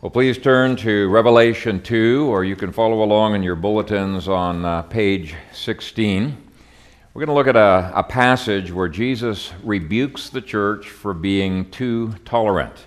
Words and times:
Well, 0.00 0.10
please 0.10 0.38
turn 0.38 0.76
to 0.76 1.08
Revelation 1.08 1.82
2, 1.82 2.28
or 2.30 2.44
you 2.44 2.54
can 2.54 2.70
follow 2.70 3.02
along 3.02 3.34
in 3.34 3.42
your 3.42 3.56
bulletins 3.56 4.28
on 4.28 4.64
uh, 4.64 4.82
page 4.82 5.34
16. 5.52 6.36
We're 7.12 7.26
going 7.26 7.26
to 7.26 7.34
look 7.34 7.48
at 7.48 7.56
a, 7.56 7.90
a, 7.98 8.04
passage 8.04 8.70
where 8.70 8.86
Jesus 8.86 9.52
rebukes 9.64 10.28
the 10.30 10.40
church 10.40 10.88
for 10.88 11.12
being 11.12 11.68
too 11.72 12.14
tolerant. 12.24 12.86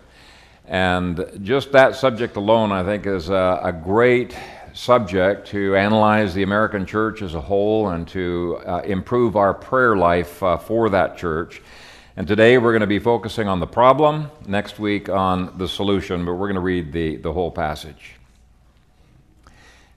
And 0.66 1.42
just 1.44 1.74
that 1.74 1.97
subject 1.97 2.38
alone, 2.38 2.71
I 2.71 2.82
think, 2.82 3.05
is 3.05 3.28
a, 3.28 3.59
a 3.62 3.73
great 3.73 4.34
subject 4.71 5.48
to 5.48 5.75
analyze 5.75 6.34
the 6.34 6.43
American 6.43 6.86
church 6.86 7.21
as 7.21 7.36
a 7.36 7.41
whole 7.41 7.89
and 7.89 8.07
to 8.07 8.62
uh, 8.66 8.84
improve 8.86 9.36
our 9.36 9.54
prayer 9.54 9.98
life 9.98 10.41
uh, 10.41 10.55
for 10.55 10.89
that 10.91 11.18
church. 11.18 11.62
And 12.18 12.28
today 12.28 12.57
we're 12.57 12.73
going 12.73 12.82
to 12.82 12.88
be 12.88 13.00
focusing 13.00 13.48
on 13.48 13.62
the 13.62 13.68
problem, 13.68 14.30
next 14.46 14.80
week 14.80 15.07
on 15.07 15.57
the 15.57 15.68
solution, 15.68 16.25
but 16.25 16.34
we're 16.34 16.48
going 16.48 16.55
to 16.55 16.60
read 16.60 16.91
the, 16.91 17.16
the 17.16 17.32
whole 17.32 17.52
passage. 17.52 18.16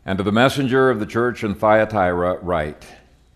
And 0.07 0.19
to 0.19 0.23
the 0.23 0.31
messenger 0.31 0.91
of 0.91 1.01
the 1.01 1.07
church 1.07 1.43
in 1.43 1.57
Thyatira, 1.57 2.39
write 2.41 2.87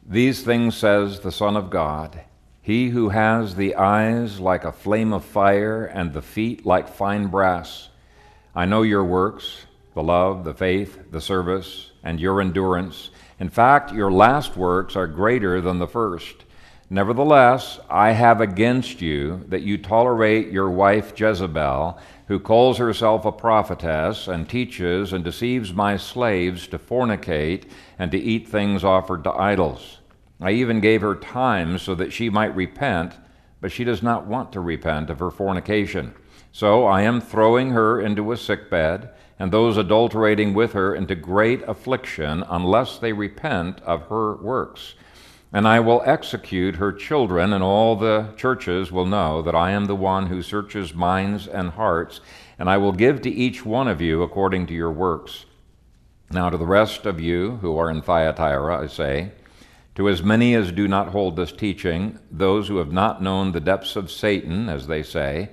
These 0.07 0.45
things 0.45 0.77
says 0.77 1.19
the 1.19 1.33
Son 1.33 1.57
of 1.57 1.71
God, 1.71 2.21
He 2.63 2.91
who 2.91 3.09
has 3.09 3.57
the 3.57 3.75
eyes 3.75 4.39
like 4.39 4.65
a 4.65 4.71
flame 4.71 5.13
of 5.13 5.25
fire 5.25 5.85
and 5.85 6.13
the 6.13 6.23
feet 6.23 6.65
like 6.65 6.89
fine 6.89 7.27
brass. 7.27 7.89
I 8.55 8.65
know 8.65 8.83
your 8.83 9.05
works, 9.05 9.67
the 9.95 10.05
love, 10.05 10.45
the 10.45 10.55
faith, 10.55 11.11
the 11.11 11.21
service, 11.21 11.91
and 12.05 12.21
your 12.21 12.41
endurance. 12.41 13.11
In 13.41 13.49
fact, 13.49 13.93
your 13.93 14.13
last 14.13 14.57
works 14.57 14.95
are 14.95 15.09
greater 15.09 15.61
than 15.61 15.81
the 15.81 15.89
first. 15.89 16.45
Nevertheless, 16.91 17.79
I 17.91 18.13
have 18.13 18.41
against 18.41 19.03
you 19.03 19.45
that 19.49 19.61
you 19.61 19.77
tolerate 19.77 20.51
your 20.51 20.71
wife 20.71 21.13
Jezebel, 21.21 21.99
who 22.29 22.41
calls 22.41 22.79
herself 22.79 23.27
a 23.27 23.33
prophetess 23.33 24.27
and 24.27 24.49
teaches 24.49 25.13
and 25.13 25.23
deceives 25.23 25.75
my 25.75 25.99
slaves 25.99 26.67
to 26.69 26.79
fornicate 26.79 27.65
and 27.99 28.11
to 28.11 28.19
eat 28.19 28.49
things 28.49 28.85
offered 28.85 29.23
to 29.25 29.33
idols. 29.33 29.99
I 30.41 30.53
even 30.53 30.81
gave 30.81 31.03
her 31.03 31.15
time 31.15 31.77
so 31.77 31.95
that 31.95 32.13
she 32.13 32.31
might 32.31 32.57
repent, 32.57 33.17
but 33.61 33.71
she 33.71 33.85
does 33.85 34.03
not 34.03 34.27
want 34.27 34.51
to 34.53 34.61
repent 34.61 35.11
of 35.11 35.19
her 35.19 35.31
fornication. 35.31 36.15
So 36.53 36.87
I 36.87 37.03
am 37.03 37.21
throwing 37.21 37.71
her 37.73 38.01
into 38.01 38.33
a 38.33 38.37
sick 38.37 38.71
bed, 38.71 39.11
and 39.39 39.53
those 39.53 39.77
adulterating 39.77 40.55
with 40.55 40.73
her 40.73 40.95
into 40.95 41.15
great 41.15 41.63
affliction, 41.69 42.45
unless 42.49 42.97
they 42.99 43.13
repent 43.13 43.83
of 43.83 44.09
her 44.09 44.37
works. 44.37 44.95
And 45.53 45.67
I 45.67 45.81
will 45.81 46.03
execute 46.05 46.77
her 46.77 46.93
children, 46.93 47.53
and 47.53 47.65
all 47.65 47.97
the 47.97 48.35
churches 48.37 48.93
will 48.93 49.07
know 49.07 49.41
that 49.43 49.55
I 49.55 49.71
am 49.71 49.87
the 49.87 49.97
one 49.97 50.27
who 50.27 50.43
searches 50.43 50.95
minds 50.95 51.47
and 51.47 51.71
hearts, 51.71 52.21
and 52.59 52.69
I 52.69 52.77
will 52.77 52.93
give 52.93 53.23
to 53.23 53.31
each 53.31 53.65
one 53.65 53.89
of 53.89 54.01
you 54.01 54.23
according 54.23 54.67
to 54.67 54.75
your 54.75 54.93
works. 54.93 55.47
Now, 56.31 56.51
to 56.51 56.59
the 56.59 56.67
rest 56.67 57.07
of 57.07 57.19
you 57.19 57.57
who 57.63 57.79
are 57.79 57.91
in 57.91 58.03
Thyatira, 58.03 58.83
I 58.83 58.87
say, 58.89 59.33
to 59.95 60.11
as 60.11 60.23
many 60.23 60.55
as 60.55 60.71
do 60.71 60.87
not 60.87 61.09
hold 61.09 61.35
this 61.35 61.51
teaching, 61.51 62.19
those 62.31 62.69
who 62.69 62.77
have 62.77 62.93
not 62.93 63.23
known 63.23 63.53
the 63.53 63.61
depths 63.61 63.97
of 63.97 64.11
Satan, 64.11 64.69
as 64.69 64.87
they 64.87 65.03
say, 65.03 65.51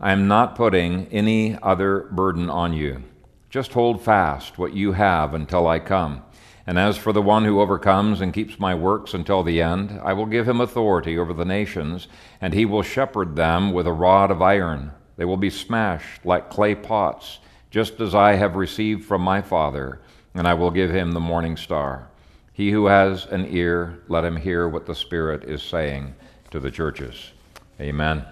I 0.00 0.12
am 0.12 0.28
not 0.28 0.54
putting 0.54 1.08
any 1.08 1.58
other 1.60 2.08
burden 2.12 2.48
on 2.48 2.72
you. 2.72 3.02
Just 3.50 3.72
hold 3.72 4.02
fast 4.02 4.56
what 4.56 4.72
you 4.72 4.92
have 4.92 5.34
until 5.34 5.66
I 5.66 5.78
come. 5.78 6.22
And 6.66 6.78
as 6.78 6.96
for 6.96 7.12
the 7.12 7.22
one 7.22 7.44
who 7.44 7.60
overcomes 7.60 8.20
and 8.20 8.32
keeps 8.32 8.58
my 8.58 8.74
works 8.74 9.14
until 9.14 9.42
the 9.42 9.60
end, 9.60 10.00
I 10.04 10.12
will 10.12 10.26
give 10.26 10.48
him 10.48 10.60
authority 10.60 11.18
over 11.18 11.32
the 11.32 11.44
nations, 11.44 12.06
and 12.40 12.54
he 12.54 12.64
will 12.64 12.82
shepherd 12.82 13.34
them 13.34 13.72
with 13.72 13.86
a 13.86 13.92
rod 13.92 14.30
of 14.30 14.40
iron. 14.40 14.92
They 15.16 15.24
will 15.24 15.36
be 15.36 15.50
smashed 15.50 16.24
like 16.24 16.50
clay 16.50 16.74
pots, 16.74 17.40
just 17.70 18.00
as 18.00 18.14
I 18.14 18.34
have 18.34 18.54
received 18.54 19.04
from 19.04 19.22
my 19.22 19.42
Father, 19.42 20.00
and 20.34 20.46
I 20.46 20.54
will 20.54 20.70
give 20.70 20.90
him 20.90 21.12
the 21.12 21.20
morning 21.20 21.56
star. 21.56 22.08
He 22.52 22.70
who 22.70 22.86
has 22.86 23.26
an 23.26 23.46
ear, 23.50 24.00
let 24.08 24.24
him 24.24 24.36
hear 24.36 24.68
what 24.68 24.86
the 24.86 24.94
Spirit 24.94 25.44
is 25.44 25.62
saying 25.62 26.14
to 26.50 26.60
the 26.60 26.70
churches. 26.70 27.32
Amen. 27.80 28.24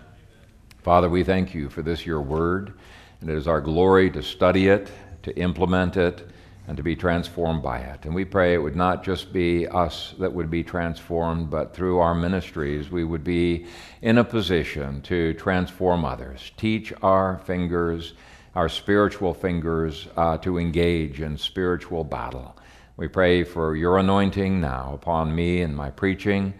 Father, 0.82 1.08
we 1.08 1.24
thank 1.24 1.52
you 1.52 1.68
for 1.68 1.82
this, 1.82 2.06
your 2.06 2.20
word, 2.20 2.74
and 3.20 3.28
it 3.28 3.36
is 3.36 3.48
our 3.48 3.60
glory 3.60 4.10
to 4.10 4.22
study 4.22 4.68
it, 4.68 4.90
to 5.22 5.36
implement 5.36 5.96
it 5.96 6.28
and 6.70 6.76
to 6.76 6.84
be 6.84 6.94
transformed 6.94 7.64
by 7.64 7.80
it. 7.80 8.04
And 8.04 8.14
we 8.14 8.24
pray 8.24 8.54
it 8.54 8.62
would 8.62 8.76
not 8.76 9.02
just 9.02 9.32
be 9.32 9.66
us 9.66 10.14
that 10.20 10.32
would 10.32 10.48
be 10.48 10.62
transformed, 10.62 11.50
but 11.50 11.74
through 11.74 11.98
our 11.98 12.14
ministries, 12.14 12.92
we 12.92 13.02
would 13.02 13.24
be 13.24 13.66
in 14.02 14.18
a 14.18 14.22
position 14.22 15.02
to 15.02 15.34
transform 15.34 16.04
others. 16.04 16.52
Teach 16.56 16.92
our 17.02 17.38
fingers, 17.38 18.14
our 18.54 18.68
spiritual 18.68 19.34
fingers, 19.34 20.06
uh, 20.16 20.38
to 20.38 20.58
engage 20.58 21.20
in 21.20 21.36
spiritual 21.36 22.04
battle. 22.04 22.56
We 22.96 23.08
pray 23.08 23.42
for 23.42 23.74
your 23.74 23.98
anointing 23.98 24.60
now 24.60 24.92
upon 24.94 25.34
me 25.34 25.62
and 25.62 25.74
my 25.76 25.90
preaching. 25.90 26.54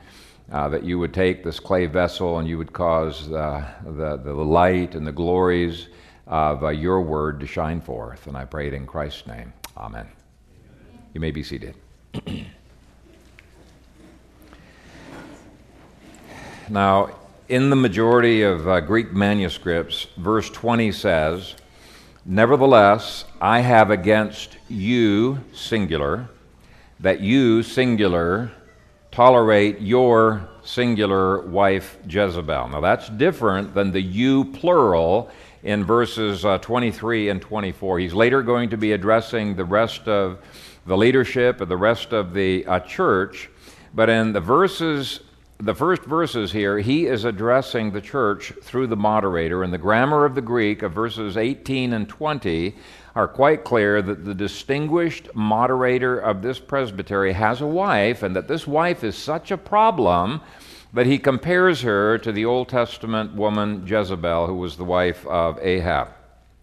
Uh, 0.50 0.69
that 0.71 0.82
you 0.82 0.98
would 0.98 1.15
take 1.15 1.44
this 1.44 1.60
clay 1.60 1.87
vessel 1.87 2.41
and 2.41 2.48
you 2.48 2.59
would 2.59 2.72
cause 2.72 3.31
uh, 3.31 3.65
the, 3.84 4.16
the 4.16 4.34
light 4.34 4.97
and 4.97 5.06
the 5.06 5.12
glories 5.12 5.87
of 6.27 6.65
uh, 6.65 6.71
your 6.71 7.00
word 7.00 7.38
to 7.38 7.47
shine 7.47 7.81
forth. 7.81 8.27
And 8.27 8.37
I 8.37 8.44
pray 8.44 8.66
it 8.66 8.75
in 8.75 8.84
Christ's 8.84 9.28
name. 9.28 9.53
Amen. 9.80 10.06
You 11.14 11.20
may 11.22 11.30
be 11.30 11.42
seated. 11.42 11.74
now, 16.68 17.16
in 17.48 17.70
the 17.70 17.76
majority 17.76 18.42
of 18.42 18.68
uh, 18.68 18.80
Greek 18.80 19.14
manuscripts, 19.14 20.06
verse 20.18 20.50
20 20.50 20.92
says, 20.92 21.54
Nevertheless, 22.26 23.24
I 23.41 23.60
have 23.60 23.91
against 23.91 24.58
you, 24.68 25.41
singular, 25.54 26.28
that 27.00 27.20
you, 27.20 27.62
singular, 27.62 28.52
tolerate 29.10 29.80
your 29.80 30.47
singular 30.62 31.47
wife 31.47 31.97
Jezebel. 32.06 32.68
Now, 32.68 32.80
that's 32.80 33.08
different 33.08 33.74
than 33.74 33.92
the 33.92 34.02
you, 34.02 34.44
plural, 34.44 35.30
in 35.62 35.84
verses 35.84 36.44
uh, 36.44 36.59
23 36.59 37.28
and 37.28 37.43
24. 37.43 37.98
He's 37.98 38.15
later 38.15 38.43
going 38.43 38.71
to 38.71 38.76
be 38.76 38.93
addressing 38.93 39.56
the 39.56 39.65
rest 39.65 40.09
of 40.09 40.38
the 40.87 40.97
leadership 40.97 41.60
of 41.60 41.69
the 41.69 41.76
rest 41.76 42.12
of 42.12 42.32
the 42.32 42.65
uh, 42.66 42.81
church, 42.81 43.50
but 43.94 44.09
in 44.09 44.32
the 44.32 44.41
verses, 44.41 45.21
the 45.59 45.75
first 45.75 46.03
verses 46.03 46.50
here, 46.53 46.78
he 46.78 47.06
is 47.06 47.25
addressing 47.25 47.91
the 47.91 48.00
church 48.00 48.53
through 48.62 48.87
the 48.87 48.97
moderator. 48.97 49.62
And 49.62 49.72
the 49.72 49.78
grammar 49.78 50.25
of 50.25 50.34
the 50.34 50.41
Greek 50.41 50.82
of 50.82 50.93
verses 50.93 51.37
18 51.37 51.92
and 51.92 52.09
20 52.09 52.75
are 53.15 53.28
quite 53.28 53.65
clear 53.65 54.00
that 54.00 54.25
the 54.25 54.34
distinguished 54.34 55.28
moderator 55.34 56.19
of 56.19 56.41
this 56.41 56.59
presbytery 56.59 57.32
has 57.32 57.60
a 57.60 57.66
wife, 57.66 58.22
and 58.22 58.34
that 58.34 58.48
this 58.48 58.66
wife 58.66 59.04
is 59.04 59.16
such 59.16 59.50
a 59.50 59.59
problem 59.59 60.41
but 60.92 61.06
he 61.06 61.18
compares 61.18 61.82
her 61.82 62.18
to 62.18 62.32
the 62.32 62.44
Old 62.44 62.68
Testament 62.68 63.34
woman 63.34 63.86
Jezebel, 63.86 64.46
who 64.46 64.56
was 64.56 64.76
the 64.76 64.84
wife 64.84 65.26
of 65.26 65.58
Ahab. 65.60 66.08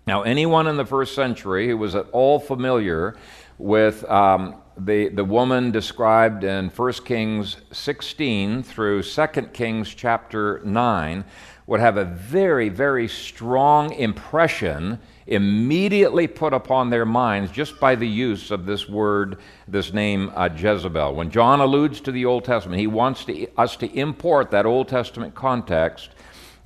Now, 0.06 0.22
anyone 0.22 0.68
in 0.68 0.78
the 0.78 0.86
first 0.86 1.16
century 1.16 1.68
who 1.68 1.78
was 1.78 1.96
at 1.96 2.08
all 2.12 2.40
familiar 2.40 3.18
with 3.58 4.04
um, 4.10 4.56
the, 4.78 5.10
the 5.10 5.26
woman 5.26 5.72
described 5.72 6.44
in 6.44 6.70
1 6.70 6.94
Kings 7.06 7.58
16 7.72 8.64
through 8.64 9.04
2 9.04 9.28
Kings 9.54 9.94
chapter 9.94 10.62
9 10.64 11.26
would 11.66 11.80
have 11.80 11.98
a 11.98 12.06
very, 12.06 12.70
very 12.70 13.08
strong 13.08 13.92
impression 13.94 15.00
immediately 15.28 16.26
put 16.26 16.54
upon 16.54 16.90
their 16.90 17.06
minds 17.06 17.52
just 17.52 17.80
by 17.80 17.96
the 17.96 18.08
use 18.08 18.50
of 18.50 18.66
this 18.66 18.88
word, 18.88 19.38
this 19.68 19.94
name 19.94 20.32
uh, 20.36 20.50
Jezebel. 20.56 21.14
When 21.14 21.30
John 21.30 21.60
alludes 21.60 22.02
to 22.02 22.12
the 22.12 22.26
Old 22.26 22.46
Testament, 22.46 22.80
he 22.80 22.88
wants 22.88 23.26
to, 23.26 23.48
us 23.58 23.76
to 23.78 23.92
import 23.94 24.52
that 24.52 24.66
Old 24.66 24.88
Testament 24.88 25.36
context 25.36 26.10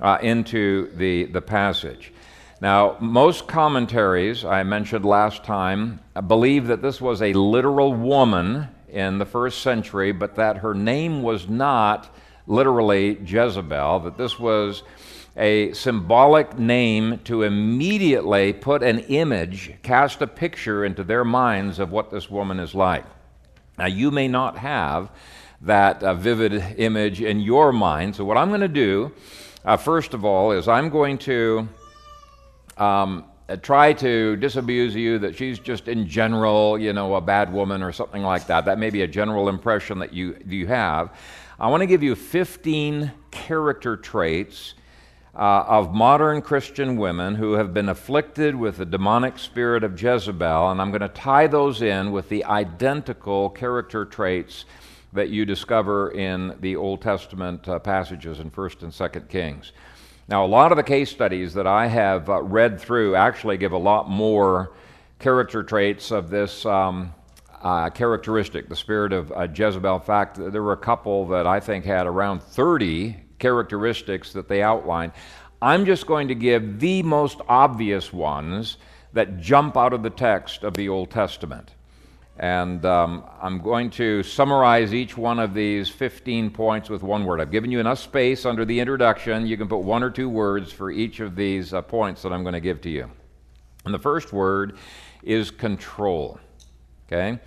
uh, 0.00 0.18
into 0.22 0.90
the, 0.96 1.24
the 1.24 1.42
passage. 1.42 2.12
Now, 2.60 2.96
most 3.00 3.48
commentaries, 3.48 4.44
I 4.44 4.62
mentioned 4.62 5.04
last 5.04 5.42
time, 5.42 5.98
believe 6.28 6.68
that 6.68 6.80
this 6.80 7.00
was 7.00 7.20
a 7.20 7.32
literal 7.32 7.92
woman 7.92 8.68
in 8.88 9.18
the 9.18 9.26
first 9.26 9.62
century, 9.62 10.12
but 10.12 10.36
that 10.36 10.58
her 10.58 10.72
name 10.72 11.22
was 11.22 11.48
not 11.48 12.14
literally 12.46 13.18
Jezebel, 13.24 14.00
that 14.00 14.16
this 14.16 14.38
was 14.38 14.84
a 15.36 15.72
symbolic 15.72 16.58
name 16.58 17.18
to 17.24 17.42
immediately 17.42 18.52
put 18.52 18.82
an 18.82 18.98
image, 19.00 19.74
cast 19.82 20.20
a 20.20 20.26
picture 20.26 20.84
into 20.84 21.02
their 21.02 21.24
minds 21.24 21.78
of 21.78 21.90
what 21.90 22.10
this 22.10 22.30
woman 22.30 22.60
is 22.60 22.74
like. 22.74 23.04
Now, 23.78 23.86
you 23.86 24.10
may 24.10 24.28
not 24.28 24.58
have 24.58 25.10
that 25.62 26.02
uh, 26.02 26.14
vivid 26.14 26.52
image 26.78 27.22
in 27.22 27.40
your 27.40 27.72
mind, 27.72 28.14
so 28.14 28.24
what 28.24 28.36
I'm 28.36 28.48
going 28.48 28.60
to 28.60 28.68
do, 28.68 29.12
uh, 29.64 29.76
first 29.76 30.12
of 30.12 30.24
all, 30.24 30.52
is 30.52 30.68
I'm 30.68 30.90
going 30.90 31.16
to 31.18 31.68
um, 32.76 33.24
uh, 33.48 33.56
try 33.56 33.92
to 33.94 34.36
disabuse 34.36 34.94
you 34.94 35.18
that 35.20 35.34
she's 35.34 35.58
just 35.58 35.88
in 35.88 36.06
general, 36.06 36.78
you 36.78 36.92
know, 36.92 37.14
a 37.14 37.20
bad 37.20 37.50
woman 37.50 37.82
or 37.82 37.92
something 37.92 38.22
like 38.22 38.46
that. 38.48 38.66
That 38.66 38.78
may 38.78 38.90
be 38.90 39.02
a 39.02 39.06
general 39.06 39.48
impression 39.48 39.98
that 40.00 40.12
you, 40.12 40.36
you 40.46 40.66
have. 40.66 41.16
I 41.58 41.68
want 41.68 41.80
to 41.80 41.86
give 41.86 42.02
you 42.02 42.14
15 42.14 43.10
character 43.30 43.96
traits 43.96 44.74
uh, 45.34 45.64
of 45.66 45.94
modern 45.94 46.42
Christian 46.42 46.96
women 46.96 47.36
who 47.36 47.52
have 47.52 47.72
been 47.72 47.88
afflicted 47.88 48.54
with 48.54 48.76
the 48.76 48.84
demonic 48.84 49.38
spirit 49.38 49.82
of 49.82 50.00
Jezebel, 50.00 50.70
and 50.70 50.80
I'm 50.80 50.90
going 50.90 51.00
to 51.00 51.08
tie 51.08 51.46
those 51.46 51.80
in 51.80 52.12
with 52.12 52.28
the 52.28 52.44
identical 52.44 53.48
character 53.48 54.04
traits 54.04 54.66
that 55.14 55.30
you 55.30 55.44
discover 55.44 56.10
in 56.10 56.56
the 56.60 56.76
Old 56.76 57.00
Testament 57.00 57.66
uh, 57.66 57.78
passages 57.78 58.40
in 58.40 58.50
1st 58.50 58.82
and 58.82 58.92
2nd 58.92 59.28
Kings. 59.28 59.72
Now, 60.28 60.44
a 60.44 60.46
lot 60.46 60.70
of 60.70 60.76
the 60.76 60.82
case 60.82 61.10
studies 61.10 61.54
that 61.54 61.66
I 61.66 61.86
have 61.86 62.28
uh, 62.28 62.42
read 62.42 62.80
through 62.80 63.16
actually 63.16 63.56
give 63.56 63.72
a 63.72 63.78
lot 63.78 64.08
more 64.08 64.72
character 65.18 65.62
traits 65.62 66.10
of 66.10 66.30
this 66.30 66.64
um, 66.66 67.12
uh, 67.62 67.90
characteristic, 67.90 68.68
the 68.68 68.76
spirit 68.76 69.12
of 69.12 69.32
uh, 69.32 69.48
Jezebel. 69.52 69.96
In 69.96 70.02
fact, 70.02 70.36
there 70.36 70.62
were 70.62 70.72
a 70.72 70.76
couple 70.76 71.26
that 71.28 71.46
I 71.46 71.60
think 71.60 71.84
had 71.84 72.06
around 72.06 72.42
30 72.42 73.16
characteristics 73.42 74.32
that 74.32 74.48
they 74.48 74.62
outline. 74.62 75.12
I'm 75.60 75.84
just 75.84 76.06
going 76.06 76.28
to 76.28 76.34
give 76.34 76.80
the 76.80 77.02
most 77.02 77.40
obvious 77.48 78.12
ones 78.12 78.78
that 79.12 79.40
jump 79.40 79.76
out 79.76 79.92
of 79.92 80.02
the 80.02 80.10
text 80.10 80.62
of 80.62 80.74
the 80.74 80.88
Old 80.88 81.10
Testament. 81.10 81.72
And 82.38 82.84
um, 82.86 83.24
I'm 83.40 83.60
going 83.60 83.90
to 83.90 84.22
summarize 84.22 84.94
each 84.94 85.16
one 85.18 85.38
of 85.38 85.52
these 85.52 85.90
15 85.90 86.50
points 86.50 86.88
with 86.88 87.02
one 87.02 87.24
word. 87.24 87.40
I've 87.40 87.50
given 87.50 87.70
you 87.70 87.78
enough 87.78 87.98
space 87.98 88.46
under 88.46 88.64
the 88.64 88.80
introduction. 88.80 89.46
You 89.46 89.56
can 89.56 89.68
put 89.68 89.80
one 89.80 90.02
or 90.02 90.10
two 90.10 90.30
words 90.30 90.72
for 90.72 90.90
each 90.90 91.20
of 91.20 91.36
these 91.36 91.74
uh, 91.74 91.82
points 91.82 92.22
that 92.22 92.32
I'm 92.32 92.42
going 92.42 92.54
to 92.54 92.60
give 92.60 92.80
to 92.82 92.90
you. 92.90 93.10
And 93.84 93.92
the 93.92 93.98
first 93.98 94.32
word 94.32 94.78
is 95.22 95.50
control. 95.50 96.40
Okay? 97.06 97.38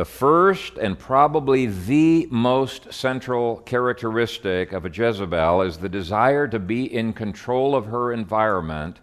The 0.00 0.06
first 0.06 0.78
and 0.78 0.98
probably 0.98 1.66
the 1.66 2.26
most 2.30 2.90
central 2.90 3.58
characteristic 3.58 4.72
of 4.72 4.86
a 4.86 4.88
Jezebel 4.88 5.60
is 5.60 5.76
the 5.76 5.90
desire 5.90 6.48
to 6.48 6.58
be 6.58 6.84
in 6.90 7.12
control 7.12 7.74
of 7.74 7.84
her 7.84 8.10
environment 8.10 8.98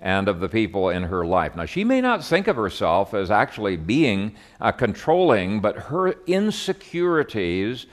and 0.00 0.26
of 0.26 0.40
the 0.40 0.48
people 0.48 0.88
in 0.88 1.02
her 1.02 1.26
life. 1.26 1.54
Now, 1.54 1.66
she 1.66 1.84
may 1.84 2.00
not 2.00 2.24
think 2.24 2.48
of 2.48 2.56
herself 2.56 3.12
as 3.12 3.30
actually 3.30 3.76
being 3.76 4.36
uh, 4.58 4.72
controlling, 4.72 5.60
but 5.60 5.76
her 5.76 6.14
insecurities 6.26 7.84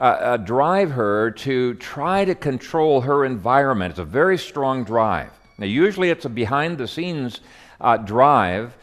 uh, 0.00 0.02
uh, 0.02 0.36
drive 0.38 0.90
her 0.90 1.30
to 1.30 1.74
try 1.74 2.24
to 2.24 2.34
control 2.34 3.02
her 3.02 3.24
environment. 3.24 3.90
It's 3.90 4.00
a 4.00 4.04
very 4.04 4.38
strong 4.38 4.82
drive. 4.82 5.30
Now, 5.56 5.66
usually 5.66 6.10
it's 6.10 6.24
a 6.24 6.28
behind 6.28 6.78
the 6.78 6.88
scenes 6.88 7.42
uh, 7.80 7.96
drive 7.96 8.76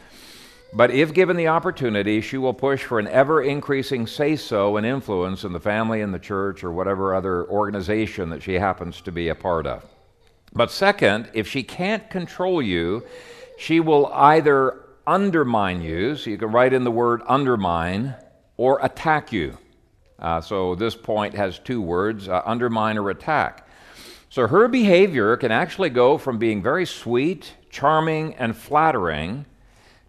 but 0.72 0.90
if 0.90 1.12
given 1.12 1.36
the 1.36 1.48
opportunity, 1.48 2.20
she 2.20 2.38
will 2.38 2.54
push 2.54 2.84
for 2.84 2.98
an 2.98 3.08
ever 3.08 3.42
increasing 3.42 4.06
say 4.06 4.36
so 4.36 4.76
and 4.76 4.86
influence 4.86 5.42
in 5.42 5.52
the 5.52 5.60
family 5.60 6.00
and 6.00 6.14
the 6.14 6.18
church 6.18 6.62
or 6.62 6.70
whatever 6.70 7.14
other 7.14 7.48
organization 7.48 8.30
that 8.30 8.42
she 8.42 8.54
happens 8.54 9.00
to 9.00 9.12
be 9.12 9.28
a 9.28 9.34
part 9.34 9.66
of. 9.66 9.84
But 10.52 10.70
second, 10.70 11.30
if 11.34 11.48
she 11.48 11.62
can't 11.62 12.08
control 12.08 12.62
you, 12.62 13.04
she 13.58 13.80
will 13.80 14.06
either 14.12 14.84
undermine 15.06 15.82
you, 15.82 16.16
so 16.16 16.30
you 16.30 16.38
can 16.38 16.52
write 16.52 16.72
in 16.72 16.84
the 16.84 16.90
word 16.90 17.22
undermine, 17.26 18.14
or 18.56 18.78
attack 18.82 19.32
you. 19.32 19.58
Uh, 20.18 20.40
so 20.40 20.74
this 20.74 20.94
point 20.94 21.34
has 21.34 21.58
two 21.58 21.80
words 21.80 22.28
uh, 22.28 22.42
undermine 22.44 22.96
or 22.96 23.10
attack. 23.10 23.66
So 24.28 24.46
her 24.46 24.68
behavior 24.68 25.36
can 25.36 25.50
actually 25.50 25.90
go 25.90 26.16
from 26.16 26.38
being 26.38 26.62
very 26.62 26.86
sweet, 26.86 27.54
charming, 27.70 28.34
and 28.34 28.56
flattering 28.56 29.46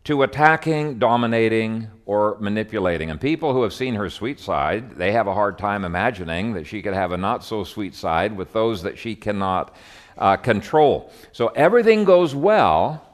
to 0.03 0.23
attacking, 0.23 0.97
dominating, 0.97 1.87
or 2.05 2.37
manipulating. 2.39 3.11
And 3.11 3.21
people 3.21 3.53
who 3.53 3.61
have 3.63 3.73
seen 3.73 3.95
her 3.95 4.09
sweet 4.09 4.39
side, 4.39 4.97
they 4.97 5.11
have 5.11 5.27
a 5.27 5.33
hard 5.33 5.57
time 5.59 5.85
imagining 5.85 6.53
that 6.53 6.65
she 6.65 6.81
could 6.81 6.93
have 6.93 7.11
a 7.11 7.17
not 7.17 7.43
so 7.43 7.63
sweet 7.63 7.93
side 7.93 8.35
with 8.35 8.51
those 8.51 8.81
that 8.83 8.97
she 8.97 9.15
cannot 9.15 9.75
uh, 10.17 10.37
control. 10.37 11.11
So 11.31 11.47
everything 11.49 12.03
goes 12.03 12.33
well 12.33 13.07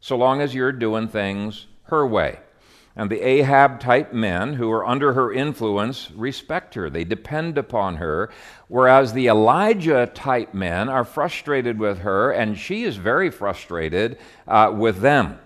so 0.00 0.16
long 0.16 0.40
as 0.40 0.54
you're 0.54 0.72
doing 0.72 1.08
things 1.08 1.66
her 1.84 2.06
way. 2.06 2.40
And 2.96 3.10
the 3.10 3.20
Ahab 3.20 3.80
type 3.80 4.12
men 4.12 4.54
who 4.54 4.70
are 4.70 4.86
under 4.86 5.14
her 5.14 5.32
influence 5.32 6.10
respect 6.12 6.74
her, 6.74 6.88
they 6.88 7.04
depend 7.04 7.58
upon 7.58 7.96
her, 7.96 8.30
whereas 8.68 9.12
the 9.12 9.26
Elijah 9.26 10.06
type 10.14 10.54
men 10.54 10.88
are 10.88 11.04
frustrated 11.04 11.78
with 11.78 11.98
her, 11.98 12.30
and 12.30 12.56
she 12.56 12.84
is 12.84 12.96
very 12.96 13.30
frustrated 13.30 14.18
uh, 14.46 14.72
with 14.72 15.00
them. 15.00 15.38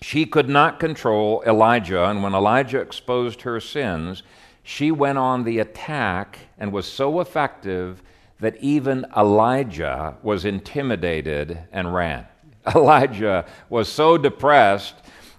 She 0.00 0.26
could 0.26 0.48
not 0.48 0.78
control 0.78 1.42
Elijah, 1.46 2.04
and 2.04 2.22
when 2.22 2.34
Elijah 2.34 2.80
exposed 2.80 3.42
her 3.42 3.60
sins, 3.60 4.22
she 4.62 4.90
went 4.90 5.18
on 5.18 5.44
the 5.44 5.58
attack 5.58 6.38
and 6.58 6.72
was 6.72 6.86
so 6.86 7.20
effective 7.20 8.02
that 8.40 8.56
even 8.58 9.06
Elijah 9.16 10.16
was 10.22 10.44
intimidated 10.44 11.58
and 11.72 11.92
ran. 11.92 12.26
Elijah 12.74 13.44
was 13.68 13.88
so 13.88 14.16
depressed 14.16 14.94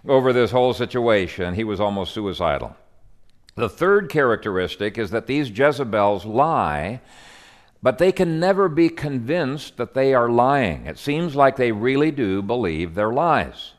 over 0.07 0.33
this 0.33 0.51
whole 0.51 0.73
situation, 0.73 1.53
he 1.53 1.63
was 1.63 1.79
almost 1.79 2.13
suicidal. 2.13 2.75
The 3.55 3.69
third 3.69 4.09
characteristic 4.09 4.97
is 4.97 5.11
that 5.11 5.27
these 5.27 5.49
Jezebels 5.49 6.25
lie, 6.25 7.01
but 7.81 7.97
they 7.97 8.11
can 8.11 8.39
never 8.39 8.69
be 8.69 8.89
convinced 8.89 9.77
that 9.77 9.93
they 9.93 10.13
are 10.13 10.29
lying. 10.29 10.85
It 10.85 10.97
seems 10.97 11.35
like 11.35 11.55
they 11.55 11.71
really 11.71 12.11
do 12.11 12.41
believe 12.41 12.95
their 12.95 13.11
lies. 13.11 13.73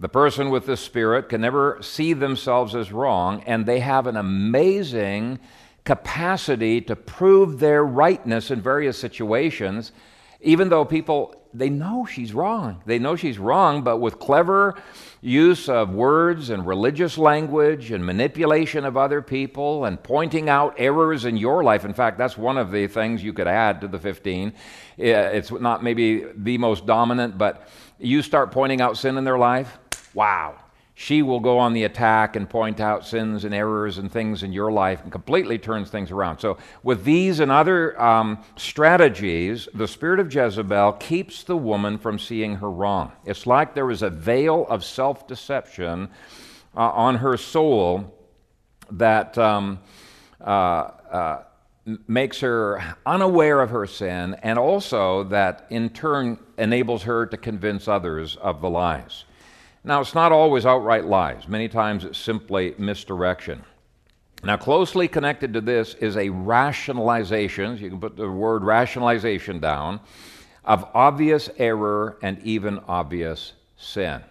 The 0.00 0.08
person 0.08 0.50
with 0.50 0.66
the 0.66 0.76
spirit 0.76 1.28
can 1.28 1.40
never 1.40 1.78
see 1.80 2.12
themselves 2.12 2.74
as 2.74 2.92
wrong, 2.92 3.42
and 3.46 3.64
they 3.64 3.80
have 3.80 4.06
an 4.06 4.16
amazing 4.16 5.38
capacity 5.84 6.80
to 6.80 6.96
prove 6.96 7.60
their 7.60 7.84
rightness 7.84 8.50
in 8.50 8.60
various 8.60 8.98
situations, 8.98 9.92
even 10.40 10.68
though 10.68 10.84
people 10.84 11.34
they 11.54 11.70
know 11.70 12.04
she's 12.04 12.34
wrong. 12.34 12.82
They 12.84 12.98
know 12.98 13.14
she's 13.14 13.38
wrong, 13.38 13.82
but 13.82 13.98
with 13.98 14.18
clever 14.18 14.74
use 15.20 15.68
of 15.68 15.90
words 15.90 16.50
and 16.50 16.66
religious 16.66 17.16
language 17.16 17.92
and 17.92 18.04
manipulation 18.04 18.84
of 18.84 18.96
other 18.96 19.22
people 19.22 19.84
and 19.84 20.02
pointing 20.02 20.48
out 20.48 20.74
errors 20.76 21.24
in 21.24 21.36
your 21.36 21.62
life. 21.62 21.84
In 21.84 21.94
fact, 21.94 22.18
that's 22.18 22.36
one 22.36 22.58
of 22.58 22.72
the 22.72 22.88
things 22.88 23.22
you 23.22 23.32
could 23.32 23.46
add 23.46 23.80
to 23.82 23.88
the 23.88 24.00
15. 24.00 24.52
It's 24.98 25.52
not 25.52 25.84
maybe 25.84 26.24
the 26.34 26.58
most 26.58 26.86
dominant, 26.86 27.38
but 27.38 27.68
you 28.00 28.20
start 28.20 28.50
pointing 28.50 28.80
out 28.80 28.98
sin 28.98 29.16
in 29.16 29.22
their 29.22 29.38
life, 29.38 29.78
wow, 30.14 30.56
she 30.94 31.22
will 31.22 31.40
go 31.40 31.58
on 31.58 31.72
the 31.72 31.84
attack 31.84 32.36
and 32.36 32.48
point 32.48 32.78
out 32.80 33.04
sins 33.04 33.44
and 33.44 33.52
errors 33.52 33.98
and 33.98 34.10
things 34.10 34.44
in 34.44 34.52
your 34.52 34.70
life 34.70 35.02
and 35.02 35.10
completely 35.10 35.58
turns 35.58 35.90
things 35.90 36.12
around. 36.12 36.38
So, 36.38 36.56
with 36.84 37.04
these 37.04 37.40
and 37.40 37.50
other 37.50 38.00
um, 38.00 38.42
strategies, 38.56 39.68
the 39.74 39.88
spirit 39.88 40.20
of 40.20 40.32
Jezebel 40.32 40.92
keeps 40.94 41.42
the 41.42 41.56
woman 41.56 41.98
from 41.98 42.18
seeing 42.18 42.56
her 42.56 42.70
wrong. 42.70 43.12
It's 43.24 43.46
like 43.46 43.74
there 43.74 43.90
is 43.90 44.02
a 44.02 44.10
veil 44.10 44.66
of 44.68 44.84
self 44.84 45.26
deception 45.26 46.08
uh, 46.76 46.90
on 46.90 47.16
her 47.16 47.36
soul 47.36 48.14
that. 48.90 49.36
Um, 49.36 49.80
uh, 50.40 50.90
uh, 51.10 51.42
makes 52.06 52.40
her 52.40 52.96
unaware 53.04 53.60
of 53.60 53.70
her 53.70 53.86
sin, 53.86 54.34
and 54.42 54.58
also 54.58 55.24
that 55.24 55.66
in 55.70 55.90
turn 55.90 56.38
enables 56.56 57.02
her 57.02 57.26
to 57.26 57.36
convince 57.36 57.88
others 57.88 58.36
of 58.36 58.60
the 58.60 58.70
lies. 58.70 59.24
Now, 59.86 60.00
it's 60.00 60.14
not 60.14 60.32
always 60.32 60.64
outright 60.64 61.04
lies, 61.04 61.46
many 61.46 61.68
times 61.68 62.06
it's 62.06 62.18
simply 62.18 62.74
misdirection. 62.78 63.64
Now, 64.42 64.56
closely 64.56 65.08
connected 65.08 65.52
to 65.52 65.60
this 65.60 65.94
is 65.94 66.16
a 66.16 66.30
rationalization, 66.30 67.76
you 67.76 67.90
can 67.90 68.00
put 68.00 68.16
the 68.16 68.30
word 68.30 68.64
rationalization 68.64 69.60
down, 69.60 70.00
of 70.64 70.88
obvious 70.94 71.50
error 71.58 72.18
and 72.22 72.38
even 72.42 72.80
obvious 72.88 73.52
sin. 73.76 74.22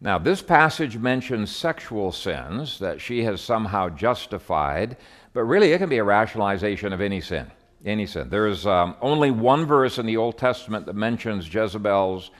Now, 0.00 0.18
this 0.18 0.40
passage 0.40 0.96
mentions 0.96 1.54
sexual 1.54 2.12
sins 2.12 2.78
that 2.78 3.00
she 3.00 3.24
has 3.24 3.40
somehow 3.40 3.88
justified, 3.88 4.96
but 5.32 5.44
really 5.44 5.72
it 5.72 5.78
can 5.78 5.88
be 5.88 5.98
a 5.98 6.04
rationalization 6.04 6.92
of 6.92 7.00
any 7.00 7.20
sin. 7.20 7.50
Any 7.84 8.06
sin. 8.06 8.28
There 8.28 8.46
is 8.46 8.66
um, 8.66 8.94
only 9.00 9.30
one 9.30 9.64
verse 9.64 9.98
in 9.98 10.06
the 10.06 10.16
Old 10.16 10.38
Testament 10.38 10.86
that 10.86 10.94
mentions 10.94 11.52
Jezebel's 11.52 12.30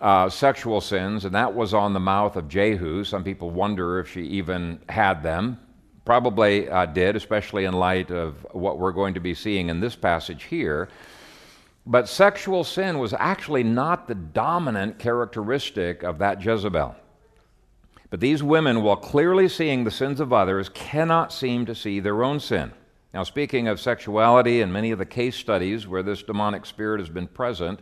uh, 0.00 0.28
sexual 0.28 0.80
sins, 0.80 1.24
and 1.24 1.34
that 1.34 1.54
was 1.54 1.72
on 1.74 1.92
the 1.92 2.00
mouth 2.00 2.36
of 2.36 2.48
Jehu. 2.48 3.04
Some 3.04 3.24
people 3.24 3.50
wonder 3.50 3.98
if 3.98 4.10
she 4.10 4.22
even 4.22 4.80
had 4.88 5.22
them. 5.22 5.58
Probably 6.04 6.68
uh, 6.68 6.86
did, 6.86 7.16
especially 7.16 7.64
in 7.64 7.74
light 7.74 8.10
of 8.10 8.46
what 8.52 8.78
we're 8.78 8.92
going 8.92 9.14
to 9.14 9.20
be 9.20 9.34
seeing 9.34 9.68
in 9.68 9.80
this 9.80 9.96
passage 9.96 10.44
here. 10.44 10.88
But 11.86 12.08
sexual 12.08 12.64
sin 12.64 12.98
was 12.98 13.12
actually 13.12 13.62
not 13.62 14.08
the 14.08 14.14
dominant 14.14 14.98
characteristic 14.98 16.02
of 16.02 16.18
that 16.18 16.44
Jezebel. 16.44 16.96
But 18.10 18.20
these 18.20 18.42
women, 18.42 18.82
while 18.82 18.96
clearly 18.96 19.48
seeing 19.48 19.84
the 19.84 19.90
sins 19.90 20.20
of 20.20 20.32
others, 20.32 20.68
cannot 20.68 21.32
seem 21.32 21.66
to 21.66 21.74
see 21.74 22.00
their 22.00 22.22
own 22.22 22.40
sin. 22.40 22.72
Now, 23.14 23.22
speaking 23.22 23.66
of 23.66 23.80
sexuality 23.80 24.60
and 24.60 24.72
many 24.72 24.90
of 24.90 24.98
the 24.98 25.06
case 25.06 25.36
studies 25.36 25.86
where 25.86 26.02
this 26.02 26.22
demonic 26.22 26.66
spirit 26.66 27.00
has 27.00 27.08
been 27.08 27.26
present, 27.26 27.80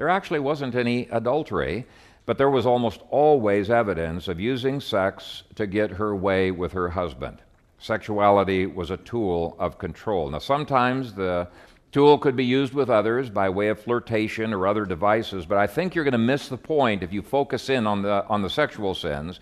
there 0.00 0.08
actually 0.08 0.40
wasn't 0.40 0.74
any 0.74 1.06
adultery, 1.10 1.84
but 2.24 2.38
there 2.38 2.48
was 2.48 2.64
almost 2.64 3.02
always 3.10 3.68
evidence 3.68 4.28
of 4.28 4.40
using 4.40 4.80
sex 4.80 5.42
to 5.56 5.66
get 5.66 5.90
her 5.90 6.16
way 6.16 6.50
with 6.50 6.72
her 6.72 6.88
husband. 6.88 7.42
Sexuality 7.78 8.64
was 8.64 8.90
a 8.90 8.96
tool 8.96 9.54
of 9.58 9.76
control. 9.76 10.30
Now, 10.30 10.38
sometimes 10.38 11.12
the 11.12 11.48
Tool 11.92 12.16
could 12.16 12.34
be 12.34 12.46
used 12.46 12.72
with 12.72 12.88
others 12.88 13.28
by 13.28 13.50
way 13.50 13.68
of 13.68 13.78
flirtation 13.78 14.54
or 14.54 14.66
other 14.66 14.86
devices, 14.86 15.44
but 15.44 15.58
I 15.58 15.66
think 15.66 15.94
you're 15.94 16.04
going 16.04 16.12
to 16.12 16.18
miss 16.18 16.48
the 16.48 16.56
point 16.56 17.02
if 17.02 17.12
you 17.12 17.20
focus 17.20 17.68
in 17.68 17.86
on 17.86 18.00
the, 18.00 18.24
on 18.26 18.40
the 18.40 18.48
sexual 18.48 18.94
sins. 18.94 19.40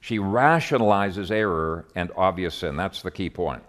She 0.00 0.18
rationalizes 0.18 1.30
error 1.30 1.84
and 1.96 2.10
obvious 2.16 2.54
sin. 2.54 2.76
That's 2.76 3.02
the 3.02 3.10
key 3.10 3.28
point. 3.28 3.62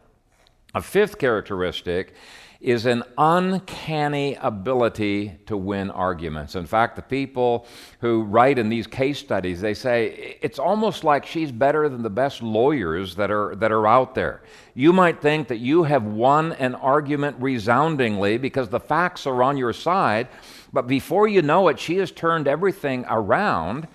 A 0.73 0.81
fifth 0.81 1.17
characteristic 1.17 2.13
is 2.61 2.85
an 2.85 3.03
uncanny 3.17 4.35
ability 4.35 5.39
to 5.45 5.55
win 5.55 5.89
arguments. 5.89 6.55
In 6.55 6.65
fact, 6.65 6.97
the 6.97 7.01
people 7.01 7.65
who 8.01 8.23
write 8.23 8.59
in 8.59 8.67
these 8.67 8.85
case 8.85 9.17
studies, 9.17 9.61
they 9.61 9.73
say 9.73 10.37
it's 10.41 10.59
almost 10.59 11.05
like 11.05 11.25
she's 11.25 11.53
better 11.53 11.87
than 11.87 12.03
the 12.03 12.09
best 12.09 12.43
lawyers 12.43 13.15
that 13.15 13.31
are 13.31 13.55
that 13.55 13.71
are 13.71 13.87
out 13.87 14.13
there. 14.13 14.43
You 14.73 14.91
might 14.91 15.21
think 15.21 15.47
that 15.47 15.59
you 15.59 15.83
have 15.83 16.03
won 16.03 16.51
an 16.53 16.75
argument 16.75 17.37
resoundingly 17.39 18.37
because 18.37 18.67
the 18.67 18.79
facts 18.79 19.25
are 19.25 19.41
on 19.41 19.55
your 19.55 19.71
side, 19.71 20.27
but 20.73 20.85
before 20.85 21.29
you 21.29 21.41
know 21.41 21.69
it, 21.69 21.79
she 21.79 21.95
has 21.97 22.11
turned 22.11 22.45
everything 22.45 23.05
around, 23.07 23.87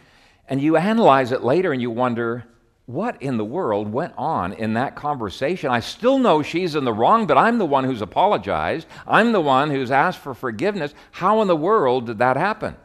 and 0.48 0.62
you 0.62 0.78
analyze 0.78 1.32
it 1.32 1.44
later 1.44 1.70
and 1.72 1.82
you 1.82 1.90
wonder, 1.90 2.44
what 2.86 3.20
in 3.22 3.38
the 3.38 3.44
world 3.44 3.90
went 3.90 4.12
on 4.18 4.52
in 4.52 4.74
that 4.74 4.94
conversation? 4.94 5.70
I 5.70 5.80
still 5.80 6.18
know 6.18 6.42
she's 6.42 6.74
in 6.74 6.84
the 6.84 6.92
wrong, 6.92 7.26
but 7.26 7.38
I'm 7.38 7.58
the 7.58 7.64
one 7.64 7.84
who's 7.84 8.02
apologized. 8.02 8.86
I'm 9.06 9.32
the 9.32 9.40
one 9.40 9.70
who's 9.70 9.90
asked 9.90 10.18
for 10.18 10.34
forgiveness. 10.34 10.94
How 11.12 11.40
in 11.40 11.48
the 11.48 11.56
world 11.56 12.06
did 12.06 12.18
that 12.18 12.36
happen? 12.36 12.76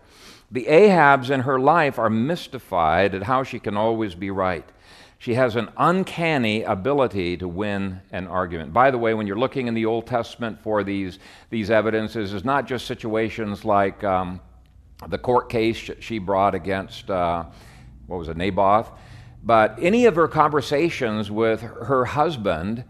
The 0.52 0.66
Ahabs 0.66 1.30
in 1.30 1.42
her 1.42 1.60
life 1.60 2.00
are 2.00 2.10
mystified 2.10 3.14
at 3.14 3.24
how 3.24 3.44
she 3.44 3.60
can 3.60 3.76
always 3.76 4.16
be 4.16 4.32
right. 4.32 4.68
She 5.18 5.34
has 5.34 5.58
an 5.58 5.68
uncanny 5.76 6.64
ability 6.64 7.36
to 7.38 7.48
win 7.50 8.00
an 8.12 8.26
argument. 8.28 8.72
By 8.72 8.90
the 8.90 8.98
way, 8.98 9.14
when 9.14 9.28
you're 9.28 9.38
looking 9.38 9.68
in 9.68 9.74
the 9.74 9.86
Old 9.86 10.08
Testament 10.08 10.62
for 10.62 10.82
these, 10.82 11.20
these 11.50 11.70
evidences, 11.70 12.34
it's 12.34 12.46
not 12.46 12.66
just 12.66 12.88
situations 12.88 13.66
like 13.66 14.02
um, 14.06 14.40
the 15.10 15.18
court 15.18 15.50
case 15.50 15.92
she 16.00 16.20
brought 16.20 16.56
against, 16.56 17.12
uh, 17.12 17.44
what 18.08 18.18
was 18.18 18.30
it, 18.30 18.38
Naboth 18.38 18.92
but 19.44 19.78
any 19.82 20.06
of 20.06 20.16
her 20.16 20.28
conversations 20.28 21.32
with 21.32 21.62
her 21.62 22.06
husband, 22.06 22.84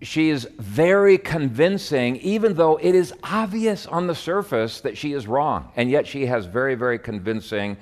she 0.00 0.30
is 0.30 0.48
very 0.58 1.18
convincing, 1.18 2.16
even 2.16 2.54
though 2.54 2.76
it 2.76 2.94
is 2.94 3.12
obvious 3.22 3.86
on 3.86 4.06
the 4.06 4.14
surface 4.14 4.80
that 4.80 4.96
she 4.98 5.12
is 5.12 5.26
wrong. 5.26 5.70
And 5.76 5.90
yet 5.90 6.06
she 6.06 6.26
has 6.26 6.46
very, 6.46 6.74
very 6.74 6.98
convincing 6.98 7.76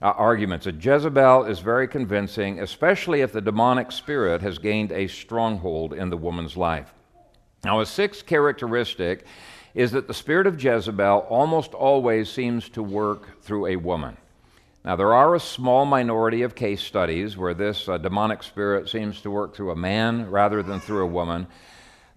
uh, 0.00 0.06
arguments. 0.06 0.66
A 0.66 0.72
Jezebel 0.72 1.44
is 1.44 1.58
very 1.58 1.88
convincing, 1.88 2.60
especially 2.60 3.20
if 3.20 3.32
the 3.32 3.40
demonic 3.40 3.92
spirit 3.92 4.40
has 4.42 4.58
gained 4.58 4.92
a 4.92 5.08
stronghold 5.08 5.92
in 5.92 6.08
the 6.08 6.16
woman's 6.16 6.56
life. 6.56 6.94
Now, 7.64 7.80
a 7.80 7.86
sixth 7.86 8.24
characteristic 8.24 9.26
is 9.74 9.90
that 9.92 10.06
the 10.06 10.14
spirit 10.14 10.46
of 10.46 10.62
Jezebel 10.62 11.26
almost 11.28 11.74
always 11.74 12.30
seems 12.30 12.68
to 12.70 12.82
work 12.82 13.42
through 13.42 13.66
a 13.66 13.76
woman. 13.76 14.16
Now, 14.88 14.96
there 14.96 15.12
are 15.12 15.34
a 15.34 15.40
small 15.40 15.84
minority 15.84 16.40
of 16.40 16.54
case 16.54 16.80
studies 16.80 17.36
where 17.36 17.52
this 17.52 17.90
uh, 17.90 17.98
demonic 17.98 18.42
spirit 18.42 18.88
seems 18.88 19.20
to 19.20 19.30
work 19.30 19.54
through 19.54 19.70
a 19.70 19.76
man 19.76 20.30
rather 20.30 20.62
than 20.62 20.80
through 20.80 21.04
a 21.04 21.06
woman. 21.06 21.46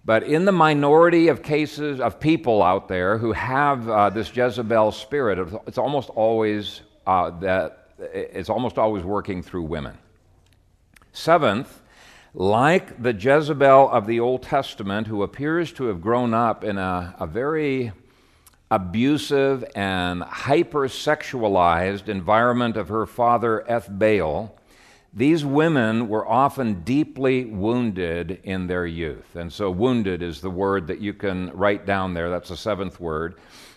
But 0.06 0.22
in 0.22 0.46
the 0.46 0.52
minority 0.52 1.28
of 1.28 1.42
cases 1.42 2.00
of 2.00 2.18
people 2.18 2.62
out 2.62 2.88
there 2.88 3.18
who 3.18 3.32
have 3.32 3.86
uh, 3.90 4.08
this 4.08 4.34
Jezebel 4.34 4.90
spirit, 4.92 5.52
it's 5.66 5.76
almost 5.76 6.08
always 6.08 6.80
uh, 7.06 7.38
that 7.40 7.88
it's 7.98 8.48
almost 8.48 8.78
always 8.78 9.04
working 9.04 9.42
through 9.42 9.64
women. 9.64 9.98
Seventh, 11.12 11.82
like 12.32 13.02
the 13.02 13.12
Jezebel 13.12 13.90
of 13.90 14.06
the 14.06 14.18
Old 14.18 14.44
Testament, 14.44 15.08
who 15.08 15.22
appears 15.22 15.72
to 15.72 15.88
have 15.88 16.00
grown 16.00 16.32
up 16.32 16.64
in 16.64 16.78
a, 16.78 17.14
a 17.20 17.26
very 17.26 17.92
abusive 18.72 19.62
and 19.76 20.22
hypersexualized 20.22 22.08
environment 22.08 22.78
of 22.78 22.88
her 22.88 23.04
father, 23.04 23.62
Ethbaal, 23.68 24.50
these 25.12 25.44
women 25.44 26.08
were 26.08 26.26
often 26.26 26.82
deeply 26.82 27.44
wounded 27.44 28.40
in 28.44 28.66
their 28.66 28.86
youth. 28.86 29.36
And 29.36 29.52
so, 29.52 29.70
wounded 29.70 30.22
is 30.22 30.40
the 30.40 30.48
word 30.48 30.86
that 30.86 31.02
you 31.02 31.12
can 31.12 31.50
write 31.50 31.84
down 31.84 32.14
there. 32.14 32.30
That's 32.30 32.48
the 32.48 32.56
seventh 32.56 32.98
word. 32.98 33.34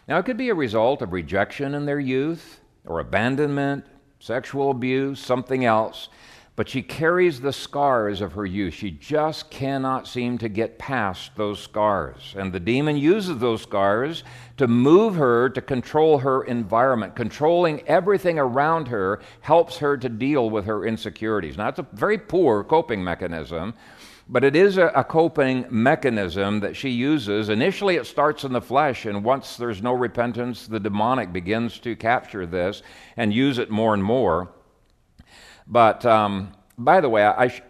Now, 0.07 0.17
it 0.17 0.23
could 0.23 0.37
be 0.37 0.47
a 0.47 0.55
result 0.55 1.01
of 1.01 1.11
rejection 1.11 1.73
in 1.73 1.85
their 1.85 1.99
youth, 1.99 2.61
or 2.85 3.01
abandonment, 3.01 3.85
sexual 4.19 4.71
abuse, 4.71 5.19
something 5.19 5.65
else 5.65 6.07
but 6.55 6.69
she 6.69 6.81
carries 6.81 7.41
the 7.41 7.51
scars 7.51 8.21
of 8.21 8.33
her 8.33 8.45
youth. 8.45 8.73
She 8.73 8.91
just 8.91 9.49
cannot 9.49 10.07
seem 10.07 10.37
to 10.37 10.47
get 10.47 10.79
past 10.79 11.35
those 11.35 11.59
scars. 11.59 12.33
And 12.37 12.53
the 12.53 12.61
demon 12.61 12.97
uses 12.97 13.39
those 13.39 13.61
scars 13.61 14.23
to 14.57 14.67
move 14.67 15.15
her 15.15 15.49
to 15.49 15.61
control 15.61 16.19
her 16.19 16.43
environment. 16.43 17.15
Controlling 17.15 17.85
everything 17.87 18.39
around 18.39 18.87
her 18.87 19.19
helps 19.41 19.77
her 19.79 19.97
to 19.97 20.07
deal 20.07 20.49
with 20.49 20.65
her 20.65 20.85
insecurities. 20.85 21.57
Now, 21.57 21.67
it's 21.67 21.79
a 21.79 21.87
very 21.91 22.17
poor 22.17 22.63
coping 22.63 23.03
mechanism, 23.03 23.73
but 24.29 24.45
it 24.45 24.55
is 24.55 24.77
a, 24.77 25.05
coping 25.07 25.65
mechanism 25.69 26.61
that 26.61 26.75
she 26.75 26.89
uses. 26.89 27.49
Initially, 27.49 27.97
it 27.97 28.07
starts 28.07 28.45
in 28.45 28.53
the 28.53 28.61
flesh, 28.61 29.05
and 29.05 29.25
once 29.25 29.57
there's 29.57 29.83
no 29.83 29.91
repentance, 29.91 30.67
the 30.67 30.79
demonic 30.79 31.33
begins 31.33 31.79
to 31.79 31.97
capture 31.97 32.45
this 32.45 32.81
and 33.17 33.33
use 33.33 33.59
it 33.59 33.69
more 33.69 33.93
and 33.93 34.03
more. 34.03 34.54
But 35.67 36.05
um, 36.05 36.53
by 36.77 37.01
the 37.01 37.09
way, 37.09 37.25
I, 37.25 37.61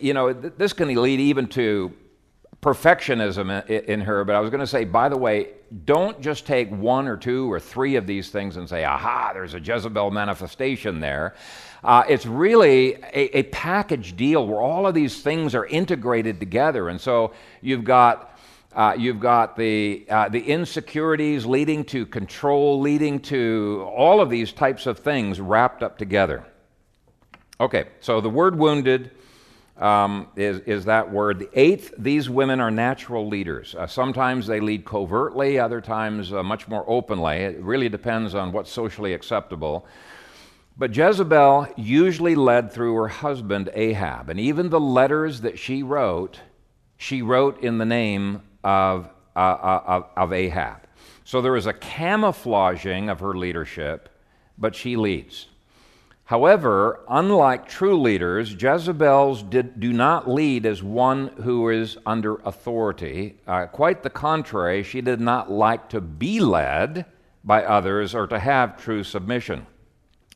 you 0.00 0.14
know, 0.14 0.32
this 0.32 0.72
can 0.72 0.94
lead 0.94 1.20
even 1.20 1.46
to 1.48 1.92
perfectionism 2.62 3.68
in 3.68 4.00
her. 4.02 4.24
But 4.24 4.36
I 4.36 4.40
was 4.40 4.50
going 4.50 4.60
to 4.60 4.66
say, 4.66 4.84
by 4.84 5.08
the 5.08 5.16
way, 5.16 5.48
don't 5.84 6.20
just 6.20 6.46
take 6.46 6.68
one 6.70 7.08
or 7.08 7.16
two 7.16 7.50
or 7.50 7.58
three 7.58 7.96
of 7.96 8.06
these 8.06 8.30
things 8.30 8.56
and 8.56 8.68
say, 8.68 8.84
aha, 8.84 9.30
there's 9.32 9.54
a 9.54 9.60
Jezebel 9.60 10.10
manifestation 10.10 11.00
there. 11.00 11.34
Uh, 11.82 12.02
it's 12.08 12.26
really 12.26 12.94
a, 13.14 13.38
a 13.38 13.42
package 13.44 14.16
deal 14.16 14.46
where 14.46 14.60
all 14.60 14.86
of 14.86 14.94
these 14.94 15.22
things 15.22 15.54
are 15.54 15.66
integrated 15.66 16.38
together. 16.38 16.90
And 16.90 17.00
so 17.00 17.32
you've 17.62 17.84
got 17.84 18.26
uh, 18.72 18.94
you've 18.96 19.18
got 19.18 19.56
the, 19.56 20.06
uh, 20.08 20.28
the 20.28 20.40
insecurities 20.40 21.44
leading 21.44 21.82
to 21.84 22.06
control, 22.06 22.80
leading 22.80 23.18
to 23.18 23.84
all 23.96 24.20
of 24.20 24.30
these 24.30 24.52
types 24.52 24.86
of 24.86 25.00
things 25.00 25.40
wrapped 25.40 25.82
up 25.82 25.98
together. 25.98 26.44
Okay, 27.60 27.84
so 28.00 28.22
the 28.22 28.30
word 28.30 28.56
wounded 28.56 29.10
um, 29.76 30.28
is, 30.34 30.60
is 30.60 30.86
that 30.86 31.12
word. 31.12 31.40
The 31.40 31.50
eighth, 31.52 31.92
these 31.98 32.30
women 32.30 32.58
are 32.58 32.70
natural 32.70 33.28
leaders. 33.28 33.74
Uh, 33.74 33.86
sometimes 33.86 34.46
they 34.46 34.60
lead 34.60 34.86
covertly, 34.86 35.58
other 35.58 35.82
times 35.82 36.32
uh, 36.32 36.42
much 36.42 36.68
more 36.68 36.84
openly. 36.86 37.36
It 37.36 37.60
really 37.60 37.90
depends 37.90 38.34
on 38.34 38.52
what's 38.52 38.72
socially 38.72 39.12
acceptable. 39.12 39.86
But 40.78 40.96
Jezebel 40.96 41.68
usually 41.76 42.34
led 42.34 42.72
through 42.72 42.94
her 42.94 43.08
husband 43.08 43.68
Ahab, 43.74 44.30
and 44.30 44.40
even 44.40 44.70
the 44.70 44.80
letters 44.80 45.42
that 45.42 45.58
she 45.58 45.82
wrote, 45.82 46.40
she 46.96 47.20
wrote 47.20 47.62
in 47.62 47.76
the 47.76 47.84
name 47.84 48.40
of, 48.64 49.10
uh, 49.36 49.38
uh 49.38 49.82
of, 49.86 50.04
of 50.16 50.32
Ahab. 50.32 50.78
So 51.24 51.42
there 51.42 51.56
is 51.56 51.66
a 51.66 51.74
camouflaging 51.74 53.10
of 53.10 53.20
her 53.20 53.34
leadership, 53.34 54.08
but 54.56 54.74
she 54.74 54.96
leads. 54.96 55.49
However, 56.30 57.00
unlike 57.08 57.66
true 57.66 58.00
leaders, 58.00 58.52
Jezebels 58.52 59.42
did, 59.42 59.80
do 59.80 59.92
not 59.92 60.30
lead 60.30 60.64
as 60.64 60.80
one 60.80 61.26
who 61.42 61.68
is 61.70 61.98
under 62.06 62.36
authority. 62.44 63.40
Uh, 63.48 63.66
quite 63.66 64.04
the 64.04 64.10
contrary, 64.10 64.84
she 64.84 65.00
did 65.00 65.20
not 65.20 65.50
like 65.50 65.88
to 65.88 66.00
be 66.00 66.38
led 66.38 67.04
by 67.42 67.64
others 67.64 68.14
or 68.14 68.28
to 68.28 68.38
have 68.38 68.76
true 68.76 69.02
submission. 69.02 69.66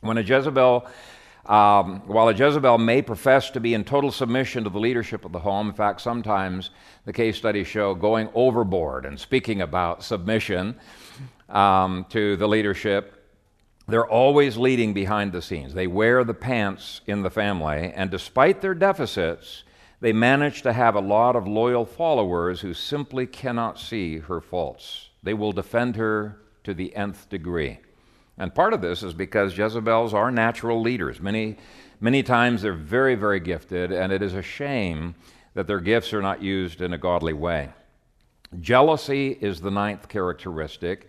When 0.00 0.18
a 0.18 0.22
Jezebel, 0.22 0.84
um, 1.46 2.00
while 2.08 2.28
a 2.28 2.34
Jezebel 2.34 2.78
may 2.78 3.00
profess 3.00 3.50
to 3.50 3.60
be 3.60 3.72
in 3.72 3.84
total 3.84 4.10
submission 4.10 4.64
to 4.64 4.70
the 4.70 4.80
leadership 4.80 5.24
of 5.24 5.30
the 5.30 5.38
home, 5.38 5.68
in 5.68 5.74
fact, 5.74 6.00
sometimes 6.00 6.70
the 7.04 7.12
case 7.12 7.36
studies 7.36 7.68
show 7.68 7.94
going 7.94 8.28
overboard 8.34 9.06
and 9.06 9.20
speaking 9.20 9.60
about 9.60 10.02
submission 10.02 10.74
um, 11.50 12.04
to 12.08 12.36
the 12.36 12.48
leadership 12.48 13.13
they're 13.86 14.06
always 14.06 14.56
leading 14.56 14.94
behind 14.94 15.32
the 15.32 15.42
scenes. 15.42 15.74
They 15.74 15.86
wear 15.86 16.24
the 16.24 16.34
pants 16.34 17.02
in 17.06 17.22
the 17.22 17.30
family, 17.30 17.92
and 17.94 18.10
despite 18.10 18.60
their 18.60 18.74
deficits, 18.74 19.64
they 20.00 20.12
manage 20.12 20.62
to 20.62 20.72
have 20.72 20.94
a 20.94 21.00
lot 21.00 21.36
of 21.36 21.46
loyal 21.46 21.84
followers 21.84 22.60
who 22.60 22.74
simply 22.74 23.26
cannot 23.26 23.78
see 23.78 24.18
her 24.18 24.40
faults. 24.40 25.10
They 25.22 25.34
will 25.34 25.52
defend 25.52 25.96
her 25.96 26.40
to 26.64 26.74
the 26.74 26.94
nth 26.96 27.28
degree. 27.28 27.78
And 28.36 28.54
part 28.54 28.72
of 28.72 28.80
this 28.80 29.02
is 29.02 29.14
because 29.14 29.56
Jezebels 29.56 30.12
are 30.12 30.30
natural 30.30 30.80
leaders. 30.80 31.20
Many, 31.20 31.56
many 32.00 32.22
times 32.22 32.62
they're 32.62 32.72
very, 32.72 33.14
very 33.14 33.40
gifted, 33.40 33.92
and 33.92 34.12
it 34.12 34.22
is 34.22 34.34
a 34.34 34.42
shame 34.42 35.14
that 35.54 35.66
their 35.66 35.80
gifts 35.80 36.12
are 36.12 36.22
not 36.22 36.42
used 36.42 36.80
in 36.80 36.92
a 36.92 36.98
godly 36.98 37.32
way. 37.32 37.70
Jealousy 38.60 39.38
is 39.40 39.60
the 39.60 39.70
ninth 39.70 40.08
characteristic. 40.08 41.08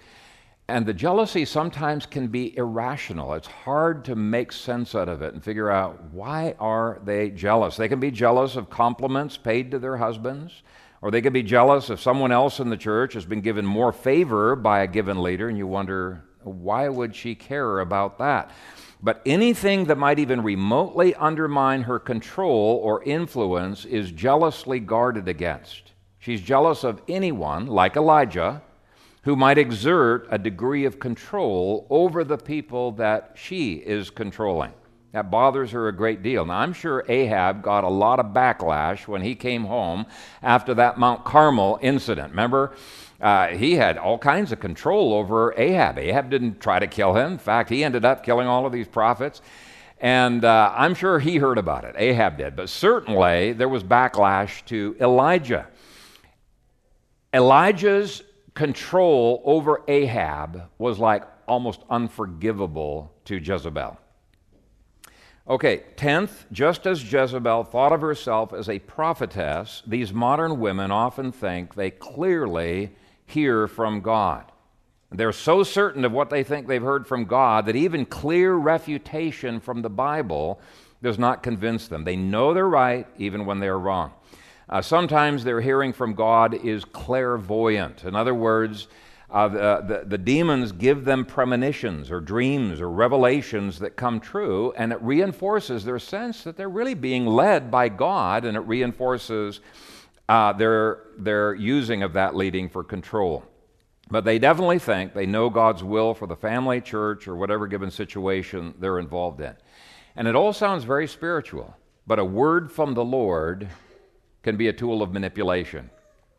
And 0.68 0.88
the 0.88 0.96
jealousy 0.96 1.46
sometimes 1.46 2.08
can 2.08 2.28
be 2.28 2.58
irrational. 2.58 3.34
It's 3.36 3.48
hard 3.48 4.04
to 4.06 4.16
make 4.16 4.52
sense 4.52 4.96
out 4.96 5.08
of 5.08 5.22
it 5.22 5.34
and 5.34 5.44
figure 5.44 5.70
out 5.70 6.04
why 6.12 6.56
are 6.60 7.00
they 7.04 7.30
jealous. 7.30 7.78
They 7.78 7.88
can 7.88 8.00
be 8.00 8.10
jealous 8.10 8.56
of 8.56 8.72
compliments 8.72 9.38
paid 9.38 9.70
to 9.72 9.80
their 9.80 9.98
husbands, 9.98 10.64
Or 11.06 11.12
they 11.12 11.22
could 11.22 11.34
be 11.34 11.44
jealous 11.44 11.92
if 11.92 12.00
someone 12.00 12.32
else 12.32 12.60
in 12.60 12.72
the 12.72 12.78
church 12.78 13.14
has 13.14 13.26
been 13.26 13.42
given 13.42 13.64
more 13.64 13.92
favor 13.92 14.56
by 14.56 14.80
a 14.80 14.88
given 14.88 15.22
leader, 15.22 15.48
and 15.48 15.56
you 15.56 15.68
wonder, 15.68 16.24
why 16.42 16.90
would 16.90 17.16
she 17.16 17.36
care 17.36 17.80
about 17.80 18.18
that? 18.18 18.50
But 19.04 19.22
anything 19.24 19.86
that 19.86 20.00
might 20.00 20.18
even 20.18 20.42
remotely 20.42 21.14
undermine 21.14 21.84
her 21.84 22.00
control 22.00 22.80
or 22.82 23.04
influence 23.04 23.86
is 23.86 24.12
jealously 24.12 24.80
guarded 24.80 25.28
against. 25.28 25.92
She's 26.18 26.42
jealous 26.42 26.84
of 26.84 27.04
anyone, 27.08 27.68
like 27.68 27.98
Elijah, 27.98 28.64
who 29.26 29.36
might 29.36 29.58
exert 29.58 30.28
a 30.30 30.38
degree 30.38 30.86
of 30.86 31.00
control 31.00 31.88
over 31.90 32.24
the 32.24 32.38
people 32.38 32.92
that 32.92 33.32
she 33.36 33.74
is 33.74 34.12
controlling. 34.12 34.72
That 35.14 35.32
bothers 35.32 35.72
her 35.72 35.88
a 35.88 35.96
great 35.96 36.22
deal. 36.22 36.46
Now, 36.46 36.60
I'm 36.60 36.74
sure 36.74 37.04
Ahab 37.10 37.64
got 37.64 37.84
a 37.84 37.90
lot 37.90 38.20
of 38.20 38.28
backlash 38.28 39.08
when 39.08 39.24
he 39.24 39.34
came 39.34 39.64
home 39.64 40.06
after 40.44 40.76
that 40.76 41.00
Mount 41.00 41.26
Carmel 41.26 41.80
incident. 41.82 42.32
Remember? 42.32 42.76
Uh, 43.20 43.48
he 43.48 43.74
had 43.74 43.98
all 43.98 44.20
kinds 44.20 44.52
of 44.52 44.60
control 44.60 45.14
over 45.14 45.56
Ahab. 45.58 45.98
Ahab 45.98 46.30
didn't 46.30 46.60
try 46.60 46.78
to 46.78 46.86
kill 46.86 47.16
him. 47.16 47.32
In 47.34 47.38
fact, 47.40 47.70
he 47.70 47.84
ended 47.84 48.06
up 48.06 48.24
killing 48.24 48.48
all 48.48 48.68
of 48.68 48.74
these 48.74 48.88
prophets. 48.88 49.42
And 50.00 50.46
uh, 50.46 50.72
I'm 50.76 50.94
sure 50.94 51.18
he 51.18 51.38
heard 51.38 51.58
about 51.58 51.84
it. 51.84 51.96
Ahab 51.98 52.38
did. 52.38 52.56
But 52.56 52.70
certainly 52.70 53.54
there 53.54 53.70
was 53.70 53.84
backlash 53.84 54.64
to 54.66 54.96
Elijah. 55.00 55.66
Elijah's 57.34 58.22
control 58.56 59.42
over 59.46 59.84
Ahab 59.88 60.70
was 60.78 60.98
like 60.98 61.24
almost 61.48 61.82
unforgivable 61.90 63.14
to 63.26 63.38
Jezebel. 63.38 64.00
Okay, 65.48 65.84
tenth, 65.96 66.46
just 66.52 66.88
as 66.88 67.04
Jezebel 67.04 67.66
thought 67.66 67.92
of 67.94 68.02
herself 68.02 68.52
as 68.52 68.68
a 68.68 68.80
prophetess, 68.80 69.84
these 69.86 70.12
modern 70.12 70.60
women 70.60 70.90
often 70.90 71.32
think 71.32 71.76
they 71.76 71.92
clearly 71.92 72.92
hear 73.28 73.68
from 73.68 74.02
God. 74.02 74.52
They're 75.12 75.32
so 75.32 75.62
certain 75.62 76.04
of 76.04 76.12
what 76.12 76.32
they 76.32 76.44
think 76.44 76.68
they've 76.68 76.82
heard 76.82 77.06
from 77.06 77.26
God 77.26 77.68
that 77.68 77.76
even 77.76 78.08
clear 78.08 78.56
refutation 78.56 79.60
from 79.60 79.84
the 79.84 79.90
Bible 79.90 80.60
does 81.04 81.20
not 81.20 81.44
convince 81.44 81.88
them. 81.88 82.06
They 82.06 82.16
know 82.16 82.54
they're 82.54 82.68
right 82.68 83.08
even 83.20 83.46
when 83.46 83.60
they're 83.60 83.78
wrong. 83.78 84.14
Uh, 84.70 84.82
sometimes 84.82 85.44
their 85.44 85.62
hearing 85.62 85.94
from 85.94 86.14
God 86.14 86.54
is 86.54 86.86
clairvoyant. 86.86 88.04
In 88.04 88.16
other 88.16 88.34
words, 88.34 88.88
uh, 89.30 89.48
the, 89.48 89.84
the, 89.88 90.06
the, 90.06 90.18
demons 90.18 90.72
give 90.72 91.04
them 91.04 91.26
premonitions 91.26 92.12
or 92.12 92.22
dreams 92.22 92.80
or 92.80 92.90
revelations 92.90 93.80
that 93.80 93.96
come 93.96 94.20
true, 94.20 94.72
and 94.78 94.92
it 94.92 95.02
reinforces 95.02 95.84
their 95.84 96.00
sense 96.00 96.44
that 96.44 96.56
they're 96.56 96.70
really 96.70 96.94
being 96.94 97.26
led 97.26 97.70
by 97.70 97.90
God, 97.90 98.46
and 98.46 98.56
it 98.56 98.62
reinforces 98.62 99.62
uh, 100.30 100.54
their, 100.54 101.02
their 101.18 101.54
using 101.54 102.04
of 102.04 102.14
that 102.14 102.36
leading 102.36 102.70
for 102.70 102.84
control. 102.84 103.44
But 104.10 104.26
they 104.26 104.38
definitely 104.38 104.80
think 104.80 105.14
they 105.14 105.26
know 105.26 105.50
God's 105.50 105.84
will 105.84 106.14
for 106.14 106.28
the 106.28 106.36
family, 106.36 106.80
church, 106.80 107.28
or 107.28 107.36
whatever 107.36 107.68
given 107.68 107.90
situation 107.90 108.76
they're 108.80 109.00
involved 109.00 109.42
in. 109.42 109.56
And 110.16 110.28
it 110.28 110.36
all 110.36 110.54
sounds 110.54 110.84
very 110.84 111.08
spiritual, 111.08 111.76
but 112.06 112.20
a 112.20 112.26
word 112.26 112.72
from 112.72 112.94
the 112.94 113.04
Lord 113.04 113.68
can 114.46 114.58
be 114.58 114.68
a 114.68 114.74
tool 114.74 115.02
of 115.02 115.12
manipulation. 115.12 115.90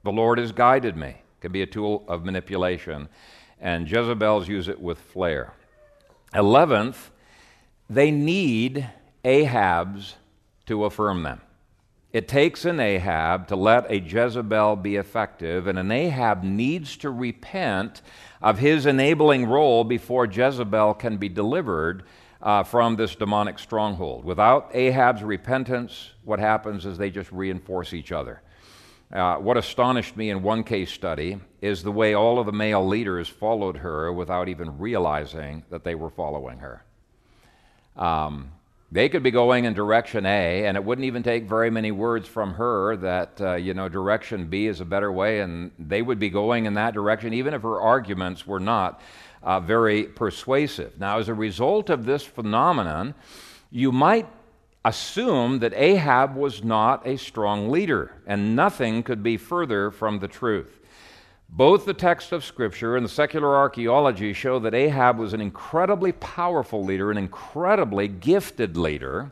The 0.05 0.13
Lord 0.13 0.39
has 0.39 0.53
guided 0.53 0.97
me, 0.97 1.17
can 1.41 1.51
be 1.51 1.63
a 1.63 1.67
tool 1.67 2.05
of 2.07 2.25
manipulation. 2.25 3.09
And 3.61 3.91
Jezebel's 3.91 4.47
use 4.47 4.69
it 4.69 4.81
with 4.81 5.01
flair. 5.01 5.55
Eleventh, 6.33 7.11
they 7.91 8.13
need 8.13 8.89
Ahab's 9.25 10.15
to 10.67 10.85
affirm 10.85 11.25
them. 11.25 11.41
It 12.13 12.29
takes 12.29 12.65
an 12.65 12.79
Ahab 12.79 13.49
to 13.49 13.57
let 13.57 13.91
a 13.91 13.99
Jezebel 13.99 14.77
be 14.77 14.95
effective, 14.95 15.67
and 15.67 15.77
an 15.77 15.91
Ahab 15.91 16.45
needs 16.45 16.97
to 16.99 17.11
repent 17.11 18.03
of 18.41 18.61
his 18.61 18.87
enabling 18.87 19.47
role 19.47 19.83
before 19.83 20.27
Jezebel 20.27 20.95
can 20.95 21.17
be 21.17 21.29
delivered 21.29 22.05
uh, 22.47 22.63
from 22.63 22.95
this 22.95 23.17
demonic 23.17 23.59
stronghold. 23.59 24.25
Without 24.25 24.71
Ahab's 24.73 25.25
repentance, 25.25 26.11
what 26.25 26.39
happens 26.39 26.87
is 26.87 26.97
they 26.97 27.11
just 27.11 27.33
reinforce 27.33 27.93
each 27.93 28.13
other. 28.13 28.41
Uh, 29.13 29.37
what 29.39 29.57
astonished 29.57 30.17
me 30.17 30.31
in 30.31 30.45
one 30.45 30.63
case 30.63 30.93
study 30.93 31.41
is 31.61 31.83
the 31.83 31.91
way 31.91 32.15
all 32.15 32.39
of 32.39 32.47
the 32.47 32.53
male 32.53 32.87
leaders 32.87 33.29
followed 33.29 33.79
her 33.79 34.13
without 34.13 34.49
even 34.49 34.79
realizing 34.79 35.65
that 35.71 35.83
they 35.83 35.97
were 35.97 36.09
following 36.09 36.59
her. 36.61 36.85
Um, 37.97 38.53
they 38.93 39.09
could 39.09 39.25
be 39.25 39.33
going 39.33 39.65
in 39.65 39.75
direction 39.75 40.25
A, 40.25 40.67
and 40.67 40.77
it 40.77 40.85
wouldn't 40.85 41.05
even 41.05 41.25
take 41.25 41.49
very 41.49 41.71
many 41.71 41.91
words 41.91 42.29
from 42.29 42.55
her 42.55 42.97
that, 42.99 43.41
uh, 43.41 43.55
you 43.57 43.75
know, 43.75 43.89
direction 43.89 44.47
B 44.47 44.69
is 44.69 44.81
a 44.81 44.85
better 44.85 45.11
way, 45.11 45.41
and 45.41 45.73
they 45.81 46.01
would 46.01 46.21
be 46.21 46.31
going 46.31 46.67
in 46.67 46.75
that 46.75 46.95
direction, 46.95 47.35
even 47.35 47.55
if 47.55 47.63
her 47.63 47.81
arguments 47.81 48.47
were 48.47 48.61
not 48.61 49.01
uh, 49.47 49.61
very 49.61 50.03
persuasive. 50.03 50.99
Now, 50.99 51.19
as 51.19 51.29
a 51.29 51.35
result 51.35 51.89
of 51.89 52.05
this 52.05 52.25
phenomenon, 52.25 53.15
you 53.71 53.93
might 53.93 54.27
assume 54.85 55.61
that 55.61 55.73
Ahab 55.75 56.35
was 56.35 56.65
not 56.65 57.07
a 57.07 57.17
strong 57.17 57.71
leader, 57.71 58.11
and 58.27 58.57
nothing 58.57 59.05
could 59.05 59.23
be 59.23 59.37
further 59.37 59.93
from 59.93 60.19
the 60.19 60.27
truth. 60.29 60.81
Both 61.49 61.85
the 61.85 61.95
text 61.95 62.33
of 62.33 62.45
Scripture 62.45 62.97
and 62.97 63.05
the 63.05 63.11
secular 63.11 63.55
archaeology 63.55 64.33
show 64.33 64.59
that 64.59 64.75
Ahab 64.75 65.17
was 65.17 65.33
an 65.33 65.41
incredibly 65.41 66.11
powerful 66.11 66.85
leader, 66.85 67.13
an 67.13 67.19
incredibly 67.19 68.09
gifted 68.09 68.77
leader, 68.77 69.31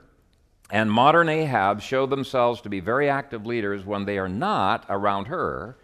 and 0.70 0.90
modern 0.90 1.28
Ahab 1.28 1.82
show 1.82 2.06
themselves 2.06 2.60
to 2.60 2.68
be 2.68 2.78
very 2.78 3.08
active 3.10 3.46
leaders 3.46 3.84
when 3.84 4.04
they 4.04 4.18
are 4.18 4.28
not 4.28 4.86
around 4.88 5.26
her, 5.26 5.76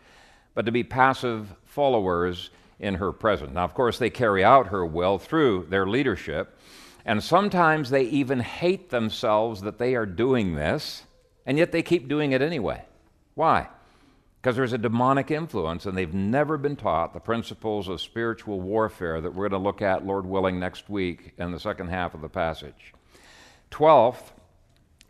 but 0.55 0.66
to 0.66 0.73
be 0.73 0.85
passive 0.85 1.53
followers 1.64 2.51
in 2.81 2.95
her 2.95 3.12
presence. 3.12 3.53
Now, 3.55 3.64
of 3.64 3.75
course, 3.75 3.99
they 3.99 4.11
carry 4.11 4.43
out 4.43 4.69
her 4.69 4.85
will 4.85 5.19
through 5.19 5.66
their 5.71 5.87
leadership, 5.87 6.59
and 7.05 7.23
sometimes 7.23 7.90
they 7.90 8.03
even 8.03 8.40
hate 8.40 8.90
themselves 8.90 9.61
that 9.61 9.79
they 9.79 9.95
are 9.95 10.07
doing 10.07 10.55
this, 10.55 11.05
and 11.47 11.57
yet 11.59 11.71
they 11.71 11.83
keep 11.83 12.09
doing 12.09 12.33
it 12.33 12.43
anyway. 12.43 12.85
Why? 13.35 13.69
because 14.40 14.57
there's 14.57 14.73
a 14.73 14.79
demonic 14.79 15.31
influence 15.31 15.85
and 15.85 15.97
they've 15.97 16.14
never 16.14 16.57
been 16.57 16.77
taught 16.77 17.12
the 17.12 17.21
principles 17.21 17.88
of 17.88 18.01
spiritual 18.01 18.61
warfare 18.61 19.21
that 19.21 19.35
we're 19.35 19.49
going 19.49 19.62
to 19.62 19.64
look 19.64 19.83
at, 19.83 20.07
Lord 20.07 20.25
willing, 20.25 20.59
next 20.59 20.88
week 20.88 21.35
in 21.37 21.53
the 21.53 21.61
second 21.61 21.88
half 21.88 22.14
of 22.14 22.23
the 22.23 22.29
passage. 22.29 22.95
Twelfth, 23.71 24.33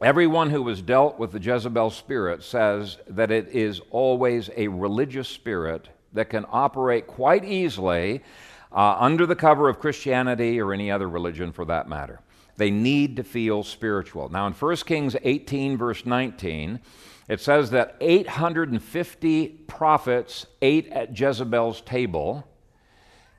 everyone 0.02 0.50
who 0.50 0.62
was 0.62 0.82
dealt 0.82 1.18
with 1.18 1.30
the 1.30 1.38
Jezebel 1.38 1.90
spirit 1.90 2.42
says 2.42 2.98
that 3.06 3.30
it 3.30 3.48
is 3.48 3.80
always 3.90 4.50
a 4.56 4.66
religious 4.66 5.28
spirit 5.28 5.88
that 6.12 6.30
can 6.30 6.44
operate 6.50 7.06
quite 7.06 7.44
easily 7.44 8.22
uh, 8.72 8.96
under 8.98 9.26
the 9.26 9.36
cover 9.36 9.68
of 9.68 9.78
Christianity 9.78 10.60
or 10.60 10.72
any 10.72 10.90
other 10.90 11.08
religion 11.08 11.52
for 11.52 11.64
that 11.66 11.88
matter. 11.88 12.20
They 12.56 12.70
need 12.70 13.16
to 13.16 13.24
feel 13.24 13.62
spiritual. 13.62 14.28
Now, 14.28 14.46
in 14.46 14.52
1 14.52 14.76
Kings 14.76 15.16
18, 15.22 15.76
verse 15.76 16.04
19, 16.04 16.80
it 17.28 17.40
says 17.40 17.70
that 17.70 17.96
850 18.00 19.48
prophets 19.66 20.46
ate 20.60 20.88
at 20.88 21.18
Jezebel's 21.18 21.80
table, 21.80 22.46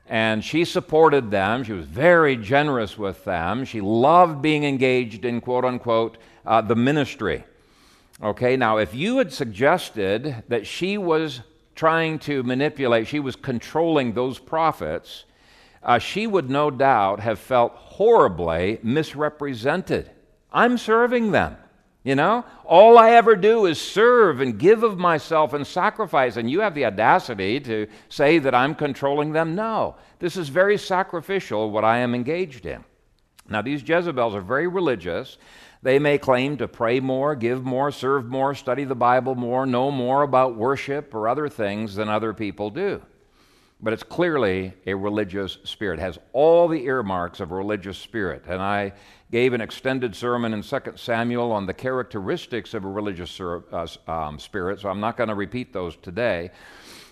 and 0.06 0.42
she 0.42 0.64
supported 0.64 1.30
them. 1.30 1.62
She 1.62 1.72
was 1.72 1.86
very 1.86 2.36
generous 2.36 2.98
with 2.98 3.24
them. 3.24 3.64
She 3.64 3.80
loved 3.80 4.42
being 4.42 4.64
engaged 4.64 5.24
in, 5.24 5.40
quote 5.40 5.64
unquote, 5.64 6.18
uh, 6.44 6.62
the 6.62 6.74
ministry. 6.74 7.44
Okay, 8.22 8.56
now 8.56 8.78
if 8.78 8.94
you 8.94 9.18
had 9.18 9.32
suggested 9.32 10.42
that 10.48 10.66
she 10.66 10.98
was 10.98 11.42
trying 11.74 12.18
to 12.20 12.42
manipulate, 12.42 13.06
she 13.06 13.20
was 13.20 13.36
controlling 13.36 14.12
those 14.12 14.38
prophets, 14.38 15.24
uh, 15.82 15.98
she 15.98 16.26
would 16.26 16.48
no 16.48 16.70
doubt 16.70 17.20
have 17.20 17.38
felt 17.38 17.72
horribly 17.74 18.78
misrepresented. 18.82 20.10
I'm 20.52 20.78
serving 20.78 21.32
them. 21.32 21.56
You 22.04 22.16
know, 22.16 22.44
all 22.64 22.98
I 22.98 23.12
ever 23.12 23.36
do 23.36 23.66
is 23.66 23.80
serve 23.80 24.40
and 24.40 24.58
give 24.58 24.82
of 24.82 24.98
myself 24.98 25.52
and 25.52 25.64
sacrifice, 25.64 26.36
and 26.36 26.50
you 26.50 26.60
have 26.60 26.74
the 26.74 26.84
audacity 26.84 27.60
to 27.60 27.86
say 28.08 28.40
that 28.40 28.56
I'm 28.56 28.74
controlling 28.74 29.30
them. 29.32 29.54
No, 29.54 29.94
this 30.18 30.36
is 30.36 30.48
very 30.48 30.76
sacrificial 30.76 31.70
what 31.70 31.84
I 31.84 31.98
am 31.98 32.12
engaged 32.12 32.66
in. 32.66 32.84
Now, 33.48 33.62
these 33.62 33.88
Jezebels 33.88 34.34
are 34.34 34.40
very 34.40 34.66
religious. 34.66 35.38
They 35.82 35.98
may 35.98 36.16
claim 36.16 36.56
to 36.58 36.68
pray 36.68 37.00
more, 37.00 37.34
give 37.34 37.64
more, 37.64 37.90
serve 37.90 38.26
more, 38.26 38.54
study 38.54 38.84
the 38.84 38.94
Bible 38.94 39.34
more, 39.34 39.66
know 39.66 39.90
more 39.90 40.22
about 40.22 40.54
worship 40.54 41.12
or 41.12 41.26
other 41.26 41.48
things 41.48 41.96
than 41.96 42.08
other 42.08 42.32
people 42.32 42.70
do. 42.70 43.02
But 43.80 43.92
it's 43.92 44.04
clearly 44.04 44.74
a 44.86 44.94
religious 44.94 45.58
spirit, 45.64 45.98
it 45.98 46.02
has 46.02 46.18
all 46.32 46.68
the 46.68 46.84
earmarks 46.84 47.40
of 47.40 47.50
a 47.50 47.56
religious 47.56 47.98
spirit. 47.98 48.44
And 48.46 48.62
I 48.62 48.92
gave 49.32 49.54
an 49.54 49.60
extended 49.60 50.14
sermon 50.14 50.54
in 50.54 50.62
2 50.62 50.78
Samuel 50.94 51.50
on 51.50 51.66
the 51.66 51.74
characteristics 51.74 52.74
of 52.74 52.84
a 52.84 52.88
religious 52.88 53.40
uh, 53.40 53.86
um, 54.06 54.38
spirit, 54.38 54.78
so 54.78 54.88
I'm 54.88 55.00
not 55.00 55.16
going 55.16 55.30
to 55.30 55.34
repeat 55.34 55.72
those 55.72 55.96
today. 55.96 56.52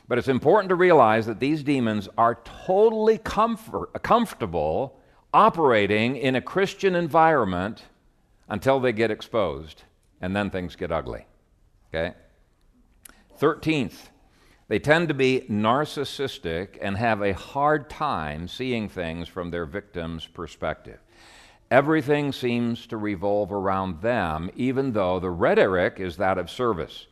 But 0.07 0.19
it's 0.19 0.29
important 0.29 0.69
to 0.69 0.77
realize 0.77 1.27
that 1.27 1.41
these 1.41 1.65
demons 1.65 2.09
are 2.17 2.39
totally 2.67 3.19
comfort, 3.19 4.01
comfortable 4.05 5.01
operating 5.35 6.17
in 6.17 6.37
a 6.37 6.41
Christian 6.41 6.95
environment 6.95 7.83
until 8.51 8.81
they 8.81 8.93
get 8.93 9.11
exposed, 9.11 9.85
and 10.21 10.37
then 10.37 10.51
things 10.51 10.77
get 10.77 10.93
ugly. 10.93 11.25
Okay? 11.89 12.15
13th, 13.41 14.09
they 14.69 14.79
tend 14.79 15.09
to 15.09 15.15
be 15.15 15.47
narcissistic 15.49 16.77
and 16.83 16.97
have 16.97 17.23
a 17.23 17.33
hard 17.33 17.89
time 17.89 18.47
seeing 18.47 18.89
things 18.89 19.29
from 19.29 19.51
their 19.51 19.65
victim's 19.65 20.27
perspective. 20.27 20.99
Everything 21.71 22.33
seems 22.33 22.87
to 22.89 22.97
revolve 22.97 23.53
around 23.53 24.03
them, 24.03 24.51
even 24.57 24.93
though 24.93 25.21
the 25.21 25.31
rhetoric 25.31 26.01
is 26.01 26.17
that 26.17 26.37
of 26.37 26.51
service. 26.51 27.07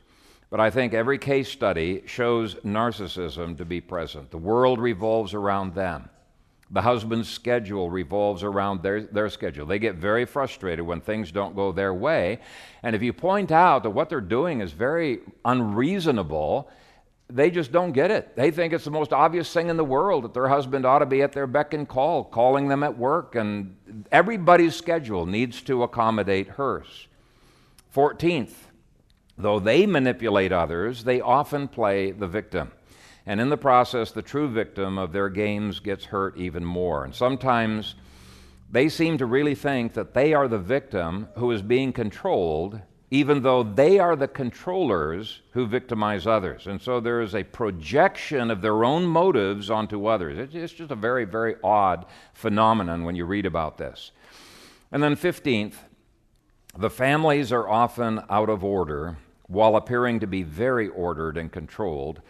But 0.50 0.60
I 0.60 0.70
think 0.70 0.92
every 0.92 1.18
case 1.18 1.48
study 1.48 2.02
shows 2.06 2.56
narcissism 2.56 3.56
to 3.58 3.64
be 3.64 3.80
present. 3.80 4.30
The 4.30 4.38
world 4.38 4.80
revolves 4.80 5.34
around 5.34 5.74
them. 5.74 6.10
The 6.70 6.82
husband's 6.82 7.28
schedule 7.28 7.88
revolves 7.88 8.42
around 8.42 8.82
their, 8.82 9.02
their 9.02 9.30
schedule. 9.30 9.64
They 9.64 9.78
get 9.78 9.94
very 9.94 10.26
frustrated 10.26 10.84
when 10.84 11.00
things 11.00 11.32
don't 11.32 11.56
go 11.56 11.72
their 11.72 11.94
way. 11.94 12.40
And 12.82 12.94
if 12.94 13.02
you 13.02 13.12
point 13.12 13.50
out 13.50 13.82
that 13.84 13.90
what 13.90 14.10
they're 14.10 14.20
doing 14.20 14.60
is 14.60 14.72
very 14.72 15.20
unreasonable, 15.46 16.70
they 17.30 17.50
just 17.50 17.72
don't 17.72 17.92
get 17.92 18.10
it. 18.10 18.36
They 18.36 18.50
think 18.50 18.72
it's 18.72 18.84
the 18.84 18.90
most 18.90 19.12
obvious 19.12 19.52
thing 19.52 19.68
in 19.68 19.76
the 19.76 19.84
world 19.84 20.24
that 20.24 20.34
their 20.34 20.48
husband 20.48 20.84
ought 20.84 21.00
to 21.00 21.06
be 21.06 21.22
at 21.22 21.32
their 21.32 21.46
beck 21.46 21.72
and 21.72 21.88
call, 21.88 22.24
calling 22.24 22.68
them 22.68 22.82
at 22.82 22.96
work, 22.96 23.34
and 23.34 23.76
everybody's 24.12 24.74
schedule 24.74 25.26
needs 25.26 25.62
to 25.62 25.82
accommodate 25.82 26.48
hers. 26.48 27.06
14th, 27.94 28.52
though 29.36 29.58
they 29.58 29.86
manipulate 29.86 30.52
others, 30.52 31.04
they 31.04 31.20
often 31.20 31.68
play 31.68 32.10
the 32.12 32.26
victim. 32.26 32.72
And 33.28 33.40
in 33.40 33.48
the 33.48 33.56
process, 33.56 34.10
the 34.10 34.22
true 34.22 34.48
victim 34.48 34.98
of 34.98 35.12
their 35.12 35.28
games 35.28 35.78
gets 35.78 36.06
hurt 36.06 36.36
even 36.36 36.64
more. 36.64 37.04
And 37.04 37.14
sometimes 37.14 37.94
they 38.68 38.88
seem 38.88 39.18
to 39.18 39.26
really 39.26 39.54
think 39.54 39.92
that 39.92 40.14
they 40.14 40.34
are 40.34 40.48
the 40.48 40.58
victim 40.58 41.28
who 41.36 41.52
is 41.52 41.62
being 41.62 41.92
controlled 41.92 42.80
even 43.10 43.42
though 43.42 43.62
they 43.62 43.98
are 43.98 44.16
the 44.16 44.28
controllers 44.28 45.40
who 45.52 45.66
victimize 45.66 46.26
others. 46.26 46.66
And 46.66 46.80
so 46.80 47.00
there 47.00 47.22
is 47.22 47.34
a 47.34 47.42
projection 47.42 48.50
of 48.50 48.60
their 48.60 48.84
own 48.84 49.06
motives 49.06 49.70
onto 49.70 50.06
others. 50.06 50.54
It's 50.54 50.74
just 50.74 50.90
a 50.90 50.96
very, 50.96 51.24
very 51.24 51.56
odd 51.64 52.04
phenomenon 52.34 53.04
when 53.04 53.16
you 53.16 53.24
read 53.24 53.46
about 53.46 53.78
this. 53.78 54.10
And 54.92 55.02
then, 55.02 55.16
15th, 55.16 55.74
the 56.76 56.90
families 56.90 57.50
are 57.50 57.68
often 57.68 58.20
out 58.28 58.50
of 58.50 58.62
order 58.62 59.16
while 59.46 59.76
appearing 59.76 60.20
to 60.20 60.26
be 60.26 60.42
very 60.42 60.88
ordered 60.88 61.38
and 61.38 61.50
controlled, 61.50 62.20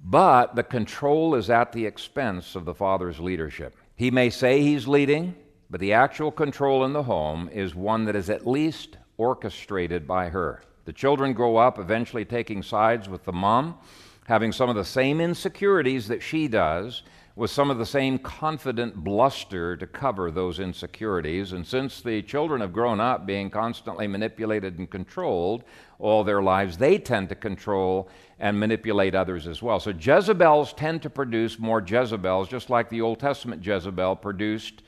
but 0.00 0.54
the 0.54 0.62
control 0.62 1.34
is 1.34 1.50
at 1.50 1.72
the 1.72 1.84
expense 1.84 2.54
of 2.54 2.64
the 2.64 2.74
father's 2.74 3.20
leadership. 3.20 3.76
He 3.96 4.10
may 4.10 4.30
say 4.30 4.62
he's 4.62 4.86
leading, 4.86 5.34
but 5.70 5.80
the 5.80 5.92
actual 5.92 6.30
control 6.30 6.84
in 6.84 6.92
the 6.92 7.02
home 7.02 7.48
is 7.52 7.74
one 7.74 8.04
that 8.04 8.16
is 8.16 8.30
at 8.30 8.46
least 8.46 8.96
orchestrated 9.16 10.06
by 10.06 10.28
her. 10.28 10.62
The 10.84 10.92
children 10.92 11.32
grow 11.32 11.56
up 11.56 11.78
eventually 11.78 12.24
taking 12.24 12.62
sides 12.62 13.08
with 13.08 13.24
the 13.24 13.32
mom, 13.32 13.76
having 14.24 14.52
some 14.52 14.70
of 14.70 14.76
the 14.76 14.84
same 14.84 15.20
insecurities 15.20 16.08
that 16.08 16.22
she 16.22 16.48
does, 16.48 17.02
with 17.38 17.52
some 17.52 17.70
of 17.70 17.78
the 17.78 17.86
same 17.86 18.18
confident 18.18 18.96
bluster 18.96 19.76
to 19.76 19.86
cover 19.86 20.28
those 20.28 20.58
insecurities. 20.58 21.52
And 21.52 21.64
since 21.64 22.00
the 22.00 22.20
children 22.20 22.60
have 22.60 22.72
grown 22.72 22.98
up 22.98 23.26
being 23.26 23.48
constantly 23.48 24.08
manipulated 24.08 24.76
and 24.80 24.90
controlled 24.90 25.62
all 26.00 26.24
their 26.24 26.42
lives, 26.42 26.76
they 26.76 26.98
tend 26.98 27.28
to 27.28 27.36
control 27.36 28.08
and 28.40 28.58
manipulate 28.58 29.14
others 29.14 29.46
as 29.46 29.62
well. 29.62 29.78
So 29.78 29.92
Jezebels 29.92 30.72
tend 30.72 31.00
to 31.02 31.10
produce 31.10 31.60
more 31.60 31.80
Jezebels, 31.80 32.48
just 32.48 32.70
like 32.70 32.90
the 32.90 33.02
Old 33.02 33.20
Testament 33.20 33.64
Jezebel 33.64 34.16
produced 34.16 34.82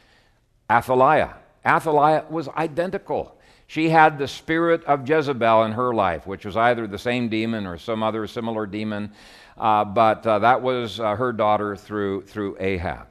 Athaliah. 0.68 1.36
Athaliah 1.64 2.24
was 2.30 2.48
identical. 2.48 3.36
She 3.68 3.90
had 3.90 4.18
the 4.18 4.26
spirit 4.26 4.82
of 4.86 5.08
Jezebel 5.08 5.62
in 5.62 5.72
her 5.72 5.94
life, 5.94 6.26
which 6.26 6.44
was 6.44 6.56
either 6.56 6.88
the 6.88 6.98
same 6.98 7.28
demon 7.28 7.64
or 7.64 7.78
some 7.78 8.02
other 8.02 8.26
similar 8.26 8.66
demon, 8.66 9.12
uh, 9.60 9.84
but 9.84 10.26
uh, 10.26 10.38
that 10.38 10.62
was 10.62 10.98
uh, 10.98 11.14
her 11.14 11.34
daughter 11.34 11.76
through, 11.76 12.22
through 12.22 12.56
Ahab. 12.58 13.06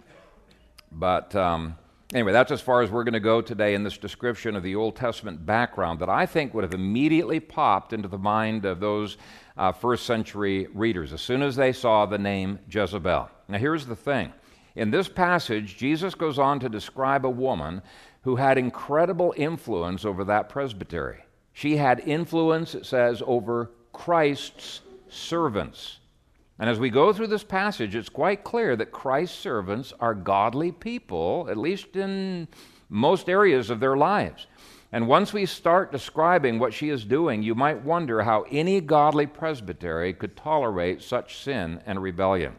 But 0.92 1.36
um, 1.36 1.78
anyway, 2.12 2.32
that's 2.32 2.52
as 2.52 2.60
far 2.60 2.82
as 2.82 2.90
we're 2.90 3.04
going 3.04 3.14
to 3.14 3.20
go 3.20 3.40
today 3.40 3.76
in 3.76 3.84
this 3.84 4.00
description 4.00 4.56
of 4.56 4.64
the 4.64 4.76
Old 4.76 4.96
Testament 4.96 5.46
background 5.46 6.00
that 6.00 6.10
I 6.10 6.26
think 6.26 6.56
would 6.56 6.64
have 6.64 6.74
immediately 6.74 7.40
popped 7.40 7.94
into 7.94 8.08
the 8.08 8.18
mind 8.18 8.66
of 8.66 8.80
those 8.80 9.18
uh, 9.58 9.72
first 9.72 10.08
century 10.08 10.68
readers 10.74 11.14
as 11.14 11.22
soon 11.22 11.44
as 11.44 11.56
they 11.56 11.72
saw 11.72 12.08
the 12.08 12.18
name 12.18 12.58
Jezebel. 12.68 13.30
Now, 13.48 13.58
here's 13.60 13.86
the 13.86 13.96
thing. 13.96 14.34
In 14.76 14.90
this 14.90 15.08
passage, 15.08 15.78
Jesus 15.78 16.16
goes 16.16 16.40
on 16.40 16.60
to 16.62 16.70
describe 16.70 17.28
a 17.28 17.30
woman 17.30 17.84
who 18.24 18.38
had 18.38 18.58
incredible 18.58 19.36
influence 19.38 20.04
over 20.04 20.24
that 20.24 20.50
presbytery. 20.50 21.24
She 21.54 21.78
had 21.78 22.00
influence, 22.00 22.74
it 22.74 22.88
says, 22.88 23.22
over 23.28 23.70
Christ's 23.94 24.82
servants. 25.10 25.99
And 26.60 26.69
as 26.69 26.78
we 26.78 26.89
go 26.89 27.13
through 27.13 27.28
this 27.28 27.43
passage, 27.43 27.95
it's 27.95 28.10
quite 28.10 28.43
clear 28.43 28.76
that 28.76 28.91
Christ's 28.91 29.39
servants 29.39 29.93
are 30.02 30.13
godly 30.13 30.74
people, 30.74 31.48
at 31.50 31.58
least 31.58 31.95
in 31.95 32.50
most 32.89 33.30
areas 33.30 33.69
of 33.69 33.80
their 33.80 33.95
lives. 33.95 34.45
And 34.91 35.08
once 35.08 35.32
we 35.32 35.45
start 35.45 35.91
describing 35.91 36.60
what 36.60 36.74
she 36.74 36.89
is 36.89 37.06
doing, 37.06 37.43
you 37.43 37.56
might 37.56 37.84
wonder 37.84 38.24
how 38.24 38.45
any 38.52 38.82
godly 38.82 39.26
presbytery 39.26 40.13
could 40.13 40.36
tolerate 40.36 41.02
such 41.02 41.38
sin 41.38 41.80
and 41.86 42.02
rebellion. 42.02 42.56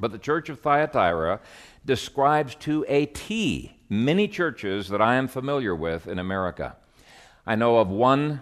But 0.00 0.10
the 0.10 0.18
church 0.18 0.48
of 0.48 0.60
Thyatira 0.60 1.40
describes 1.84 2.54
to 2.56 2.84
a 2.88 3.06
T 3.06 3.76
many 3.88 4.26
churches 4.26 4.88
that 4.88 5.02
I 5.02 5.16
am 5.16 5.28
familiar 5.28 5.74
with 5.74 6.08
in 6.08 6.18
America. 6.18 6.76
I 7.46 7.54
know 7.54 7.78
of 7.78 7.88
one 7.88 8.40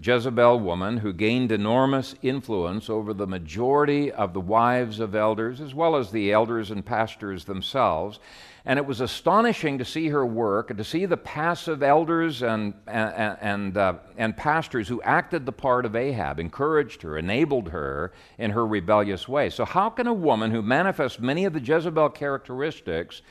Jezebel 0.00 0.60
woman 0.60 0.98
who 0.98 1.12
gained 1.12 1.50
enormous 1.50 2.14
influence 2.22 2.88
over 2.88 3.12
the 3.12 3.26
majority 3.26 4.12
of 4.12 4.32
the 4.32 4.40
wives 4.40 5.00
of 5.00 5.16
elders, 5.16 5.60
as 5.60 5.74
well 5.74 5.96
as 5.96 6.10
the 6.10 6.32
elders 6.32 6.70
and 6.70 6.86
pastors 6.86 7.44
themselves. 7.44 8.20
And 8.64 8.78
it 8.78 8.86
was 8.86 9.00
astonishing 9.00 9.78
to 9.78 9.84
see 9.84 10.08
her 10.08 10.24
work 10.24 10.70
and 10.70 10.78
to 10.78 10.84
see 10.84 11.04
the 11.06 11.16
passive 11.16 11.82
elders 11.82 12.42
and, 12.42 12.74
and, 12.86 13.38
and, 13.40 13.76
uh, 13.76 13.94
and 14.16 14.36
pastors 14.36 14.86
who 14.86 15.02
acted 15.02 15.46
the 15.46 15.52
part 15.52 15.84
of 15.84 15.96
Ahab, 15.96 16.38
encouraged 16.38 17.02
her, 17.02 17.18
enabled 17.18 17.70
her 17.70 18.12
in 18.38 18.52
her 18.52 18.66
rebellious 18.66 19.26
way. 19.26 19.50
So, 19.50 19.64
how 19.64 19.90
can 19.90 20.06
a 20.06 20.14
woman 20.14 20.52
who 20.52 20.62
manifests 20.62 21.18
many 21.18 21.44
of 21.44 21.54
the 21.54 21.60
Jezebel 21.60 22.10
characteristics 22.10 23.22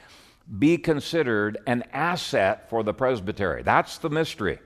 be 0.59 0.77
considered 0.77 1.57
an 1.67 1.83
asset 1.91 2.69
for 2.69 2.83
the 2.83 2.93
presbytery. 2.93 3.63
That's 3.63 3.97
the 3.97 4.09
mystery. 4.09 4.59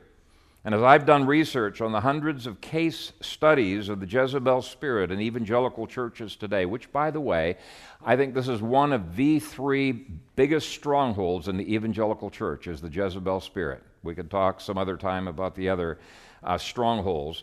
And 0.63 0.76
as 0.76 0.84
I've 0.84 1.08
done 1.08 1.26
research 1.26 1.82
on 1.82 1.91
the 1.91 2.02
hundreds 2.02 2.45
of 2.45 2.62
case 2.62 3.13
studies 3.19 3.89
of 3.89 4.00
the 4.00 4.06
Jezebel 4.06 4.62
spirit 4.62 5.10
in 5.10 5.19
evangelical 5.19 5.88
churches 5.88 6.36
today, 6.36 6.67
which, 6.67 6.91
by 6.91 7.10
the 7.10 7.19
way, 7.19 7.58
I 8.06 8.15
think 8.15 8.36
this 8.36 8.47
is 8.47 8.62
one 8.62 8.93
of 8.93 9.15
the 9.15 9.39
three 9.39 10.06
biggest 10.36 10.69
strongholds 10.69 11.47
in 11.47 11.58
the 11.58 11.74
evangelical 11.74 12.30
church 12.30 12.67
is 12.67 12.80
the 12.80 12.89
Jezebel 12.89 13.39
spirit. 13.39 13.82
We 14.04 14.13
could 14.13 14.30
talk 14.30 14.62
some 14.62 14.78
other 14.78 14.97
time 14.97 15.28
about 15.28 15.56
the 15.56 15.67
other 15.67 15.97
uh, 16.43 16.60
strongholds. 16.60 17.41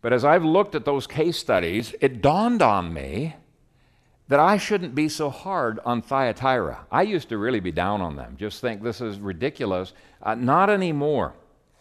But 0.00 0.12
as 0.12 0.24
I've 0.24 0.44
looked 0.44 0.76
at 0.76 0.84
those 0.84 1.08
case 1.08 1.38
studies, 1.38 1.96
it 2.00 2.22
dawned 2.22 2.62
on 2.62 2.94
me 2.94 3.34
that 4.28 4.38
I 4.38 4.56
shouldn't 4.56 4.94
be 4.94 5.08
so 5.08 5.30
hard 5.30 5.80
on 5.84 6.00
Thyatira. 6.00 6.86
I 6.92 7.02
used 7.02 7.28
to 7.30 7.38
really 7.38 7.60
be 7.60 7.72
down 7.72 8.00
on 8.00 8.14
them, 8.14 8.36
just 8.38 8.60
think 8.60 8.84
this 8.84 9.00
is 9.00 9.18
ridiculous. 9.18 9.94
Uh, 10.22 10.36
not 10.36 10.70
anymore. 10.70 11.34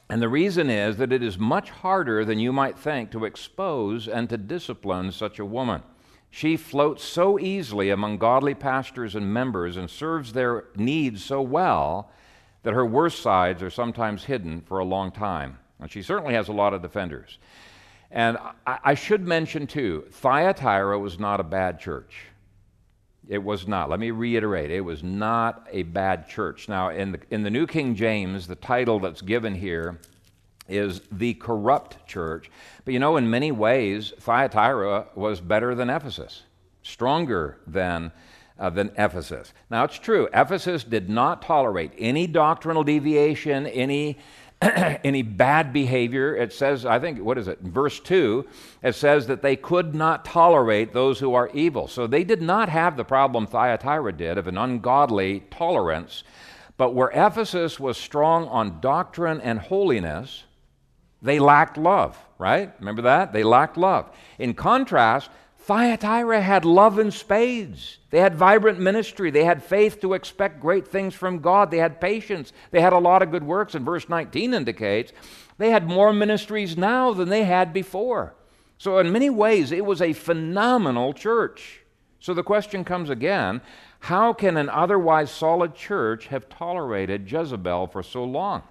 And 0.09 0.21
the 0.21 0.29
reason 0.29 0.69
is 0.69 0.97
that 0.97 1.11
it 1.11 1.23
is 1.23 1.39
much 1.39 1.69
harder 1.69 2.23
than 2.23 2.39
you 2.39 2.53
might 2.53 2.77
think 2.77 3.11
to 3.11 3.25
expose 3.25 4.07
and 4.07 4.29
to 4.29 4.37
discipline 4.37 5.11
such 5.11 5.39
a 5.39 5.45
woman. 5.45 5.81
She 6.29 6.57
floats 6.57 7.03
so 7.03 7.39
easily 7.39 7.89
among 7.89 8.17
godly 8.17 8.53
pastors 8.53 9.15
and 9.15 9.33
members 9.33 9.77
and 9.77 9.89
serves 9.89 10.33
their 10.33 10.65
needs 10.75 11.23
so 11.23 11.41
well 11.41 12.11
that 12.63 12.73
her 12.73 12.85
worst 12.85 13.21
sides 13.21 13.63
are 13.63 13.69
sometimes 13.69 14.25
hidden 14.25 14.61
for 14.61 14.79
a 14.79 14.85
long 14.85 15.11
time. 15.11 15.59
And 15.79 15.89
she 15.89 16.01
certainly 16.01 16.33
has 16.33 16.49
a 16.49 16.53
lot 16.53 16.73
of 16.73 16.81
defenders. 16.81 17.39
And 18.11 18.37
I, 18.67 18.79
I 18.83 18.93
should 18.93 19.25
mention, 19.27 19.65
too, 19.65 20.05
Thyatira 20.11 20.99
was 20.99 21.19
not 21.19 21.39
a 21.39 21.43
bad 21.43 21.79
church. 21.79 22.25
It 23.27 23.43
was 23.43 23.67
not. 23.67 23.89
Let 23.89 23.99
me 23.99 24.11
reiterate. 24.11 24.69
It 24.69 24.81
was 24.81 25.03
not 25.03 25.67
a 25.71 25.83
bad 25.83 26.27
church. 26.27 26.69
Now, 26.69 26.89
in 26.89 27.13
the, 27.13 27.19
in 27.31 27.43
the 27.43 27.49
New 27.49 27.65
King 27.65 27.95
James, 27.95 28.47
the 28.47 28.55
title 28.55 28.99
that's 28.99 29.21
given 29.21 29.55
here 29.55 29.99
is 30.67 31.01
the 31.11 31.33
corrupt 31.35 32.07
church. 32.07 32.49
But 32.83 32.93
you 32.93 32.99
know, 32.99 33.17
in 33.17 33.29
many 33.29 33.51
ways, 33.51 34.13
Thyatira 34.19 35.07
was 35.15 35.41
better 35.41 35.75
than 35.75 35.89
Ephesus, 35.89 36.43
stronger 36.83 37.57
than, 37.67 38.11
uh, 38.59 38.69
than 38.69 38.91
Ephesus. 38.97 39.53
Now, 39.69 39.83
it's 39.83 39.99
true, 39.99 40.27
Ephesus 40.33 40.83
did 40.83 41.09
not 41.09 41.41
tolerate 41.41 41.91
any 41.97 42.27
doctrinal 42.27 42.83
deviation, 42.83 43.67
any 43.67 44.17
any 45.03 45.21
bad 45.21 45.71
behavior. 45.73 46.35
It 46.35 46.53
says, 46.53 46.85
I 46.85 46.99
think, 46.99 47.19
what 47.19 47.37
is 47.37 47.47
it? 47.47 47.59
In 47.61 47.71
verse 47.71 47.99
2, 47.99 48.45
it 48.83 48.95
says 48.95 49.27
that 49.27 49.41
they 49.41 49.55
could 49.55 49.93
not 49.93 50.25
tolerate 50.25 50.93
those 50.93 51.19
who 51.19 51.33
are 51.33 51.49
evil. 51.53 51.87
So 51.87 52.07
they 52.07 52.23
did 52.23 52.41
not 52.41 52.69
have 52.69 52.97
the 52.97 53.05
problem 53.05 53.47
Thyatira 53.47 54.13
did 54.13 54.37
of 54.37 54.47
an 54.47 54.57
ungodly 54.57 55.43
tolerance. 55.51 56.23
But 56.77 56.93
where 56.93 57.11
Ephesus 57.13 57.79
was 57.79 57.97
strong 57.97 58.47
on 58.47 58.81
doctrine 58.81 59.39
and 59.41 59.59
holiness, 59.59 60.43
They 61.21 61.39
lacked 61.39 61.77
love, 61.77 62.17
right? 62.37 62.71
Remember 62.79 63.01
that? 63.03 63.33
They 63.33 63.43
lacked 63.43 63.77
love. 63.77 64.15
In 64.37 64.53
contrast, 64.53 65.31
Thyatira 65.65 66.41
had 66.41 66.63
love 66.63 66.99
in 66.99 67.09
spades. 67.09 67.97
They 68.11 68.19
had 68.19 68.35
vibrant 68.35 68.79
ministry. 68.79 69.31
They 69.31 69.45
had 69.45 69.63
faith 69.63 69.99
to 70.01 70.13
expect 70.13 70.59
great 70.59 70.87
things 70.87 71.15
from 71.15 71.39
God. 71.39 71.71
They 71.71 71.79
had 71.79 71.99
patience. 71.99 72.53
They 72.69 72.81
had 72.81 72.93
a 72.93 72.99
lot 72.99 73.23
of 73.23 73.31
good 73.31 73.43
works. 73.43 73.73
And 73.73 73.83
verse 73.83 74.07
19 74.07 74.53
indicates 74.53 75.11
they 75.57 75.71
had 75.71 75.87
more 75.87 76.13
ministries 76.13 76.77
now 76.77 77.13
than 77.13 77.29
they 77.29 77.45
had 77.45 77.73
before. 77.73 78.35
So, 78.77 78.99
in 78.99 79.11
many 79.11 79.31
ways, 79.31 79.71
it 79.71 79.85
was 79.85 80.03
a 80.03 80.13
phenomenal 80.13 81.13
church. 81.13 81.81
So 82.19 82.35
the 82.35 82.43
question 82.43 82.83
comes 82.83 83.09
again 83.09 83.61
how 84.01 84.33
can 84.33 84.57
an 84.57 84.69
otherwise 84.69 85.31
solid 85.31 85.73
church 85.73 86.27
have 86.27 86.47
tolerated 86.47 87.31
Jezebel 87.31 87.87
for 87.87 88.03
so 88.03 88.23
long? 88.23 88.61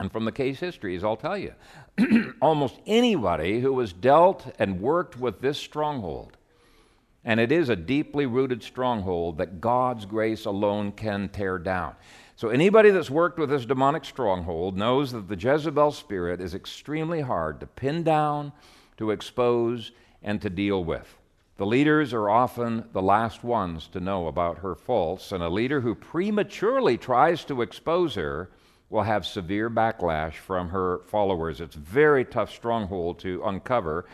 And 0.00 0.10
from 0.10 0.24
the 0.24 0.32
case 0.32 0.58
histories, 0.58 1.04
I'll 1.04 1.16
tell 1.16 1.38
you, 1.38 1.54
almost 2.40 2.78
anybody 2.86 3.60
who 3.60 3.78
has 3.80 3.92
dealt 3.92 4.52
and 4.58 4.80
worked 4.80 5.18
with 5.18 5.40
this 5.40 5.58
stronghold, 5.58 6.36
and 7.24 7.40
it 7.40 7.52
is 7.52 7.68
a 7.68 7.76
deeply 7.76 8.26
rooted 8.26 8.62
stronghold 8.62 9.38
that 9.38 9.60
God's 9.60 10.04
grace 10.04 10.44
alone 10.44 10.92
can 10.92 11.28
tear 11.28 11.58
down. 11.58 11.94
So, 12.36 12.48
anybody 12.48 12.90
that's 12.90 13.10
worked 13.10 13.38
with 13.38 13.50
this 13.50 13.64
demonic 13.64 14.04
stronghold 14.04 14.76
knows 14.76 15.12
that 15.12 15.28
the 15.28 15.36
Jezebel 15.36 15.92
spirit 15.92 16.40
is 16.40 16.54
extremely 16.54 17.20
hard 17.20 17.60
to 17.60 17.66
pin 17.66 18.02
down, 18.02 18.52
to 18.96 19.12
expose, 19.12 19.92
and 20.22 20.42
to 20.42 20.50
deal 20.50 20.82
with. 20.82 21.16
The 21.56 21.66
leaders 21.66 22.12
are 22.12 22.28
often 22.28 22.88
the 22.92 23.02
last 23.02 23.44
ones 23.44 23.86
to 23.92 24.00
know 24.00 24.26
about 24.26 24.58
her 24.58 24.74
faults, 24.74 25.30
and 25.30 25.44
a 25.44 25.48
leader 25.48 25.80
who 25.80 25.94
prematurely 25.94 26.98
tries 26.98 27.44
to 27.44 27.62
expose 27.62 28.16
her 28.16 28.50
will 28.94 29.02
have 29.02 29.26
severe 29.26 29.68
backlash 29.68 30.34
from 30.34 30.68
her 30.70 31.00
followers. 31.08 31.60
It's 31.60 31.74
a 31.74 31.80
very 31.80 32.24
tough 32.24 32.50
stronghold 32.50 33.18
to 33.18 33.42
uncover. 33.44 34.06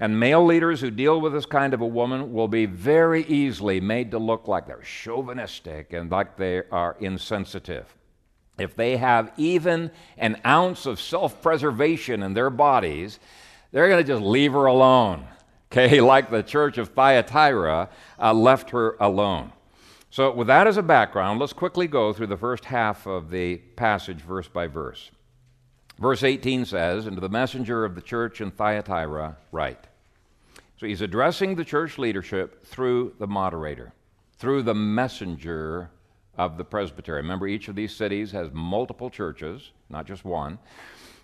And 0.00 0.18
male 0.18 0.44
leaders 0.44 0.80
who 0.80 0.90
deal 0.90 1.20
with 1.20 1.34
this 1.34 1.46
kind 1.46 1.74
of 1.74 1.82
a 1.82 1.86
woman 1.86 2.32
will 2.32 2.48
be 2.48 2.64
very 2.66 3.24
easily 3.26 3.80
made 3.80 4.10
to 4.10 4.18
look 4.18 4.48
like 4.48 4.66
they're 4.66 4.80
chauvinistic 4.80 5.92
and 5.92 6.10
like 6.10 6.36
they 6.36 6.62
are 6.72 6.96
insensitive. 6.98 7.94
If 8.58 8.74
they 8.74 8.96
have 8.96 9.32
even 9.36 9.90
an 10.16 10.40
ounce 10.46 10.86
of 10.86 10.98
self 10.98 11.42
preservation 11.42 12.22
in 12.22 12.32
their 12.32 12.50
bodies, 12.50 13.20
they're 13.70 13.88
going 13.88 14.02
to 14.02 14.12
just 14.12 14.22
leave 14.22 14.52
her 14.52 14.66
alone. 14.66 15.26
Okay, 15.72 16.02
like 16.02 16.28
the 16.28 16.42
church 16.42 16.76
of 16.76 16.90
Thyatira 16.90 17.88
uh, 18.20 18.34
left 18.34 18.68
her 18.70 18.94
alone. 19.00 19.52
So, 20.12 20.30
with 20.30 20.48
that 20.48 20.66
as 20.66 20.76
a 20.76 20.82
background, 20.82 21.40
let's 21.40 21.54
quickly 21.54 21.86
go 21.86 22.12
through 22.12 22.26
the 22.26 22.36
first 22.36 22.66
half 22.66 23.06
of 23.06 23.30
the 23.30 23.56
passage, 23.56 24.20
verse 24.20 24.46
by 24.46 24.66
verse. 24.66 25.10
Verse 25.98 26.22
18 26.22 26.66
says, 26.66 27.06
And 27.06 27.16
to 27.16 27.20
the 27.22 27.30
messenger 27.30 27.86
of 27.86 27.94
the 27.94 28.02
church 28.02 28.42
in 28.42 28.50
Thyatira, 28.50 29.38
write. 29.52 29.86
So, 30.78 30.86
he's 30.86 31.00
addressing 31.00 31.54
the 31.54 31.64
church 31.64 31.96
leadership 31.96 32.62
through 32.66 33.14
the 33.18 33.26
moderator, 33.26 33.94
through 34.36 34.64
the 34.64 34.74
messenger 34.74 35.88
of 36.36 36.58
the 36.58 36.64
presbytery. 36.64 37.16
Remember, 37.16 37.46
each 37.46 37.68
of 37.68 37.74
these 37.74 37.96
cities 37.96 38.32
has 38.32 38.50
multiple 38.52 39.08
churches, 39.08 39.70
not 39.88 40.06
just 40.06 40.26
one. 40.26 40.58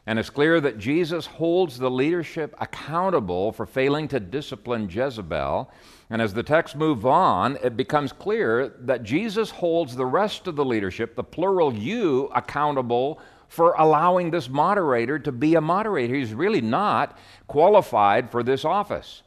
And 0.09 0.19
it's 0.19 0.31
clear 0.31 0.59
that 0.63 0.79
Jesus 0.79 1.27
holds 1.27 1.79
the 1.79 1.91
leadership 1.91 2.55
accountable 2.59 3.53
for 3.53 3.67
failing 3.67 4.09
to 4.09 4.19
discipline 4.19 4.89
Jezebel 4.89 5.71
and 6.11 6.23
as 6.23 6.33
the 6.33 6.43
text 6.43 6.77
moves 6.77 7.05
on, 7.05 7.59
it 7.63 7.77
becomes 7.77 8.13
clear 8.13 8.69
that 8.81 9.03
Jesus 9.03 9.51
holds 9.51 9.95
the 9.95 10.07
rest 10.07 10.47
of 10.47 10.57
the 10.57 10.65
leadership, 10.65 11.15
the 11.15 11.25
plural 11.25 11.75
you, 11.75 12.31
accountable 12.35 13.21
for 13.49 13.75
allowing 13.79 14.31
this 14.31 14.49
moderator 14.49 15.19
to 15.19 15.33
be 15.33 15.55
a 15.55 15.61
moderator. 15.61 16.15
He's 16.15 16.33
really 16.33 16.63
not 16.63 17.19
qualified 17.47 18.31
for 18.31 18.43
this 18.43 18.65
office. 18.65 19.23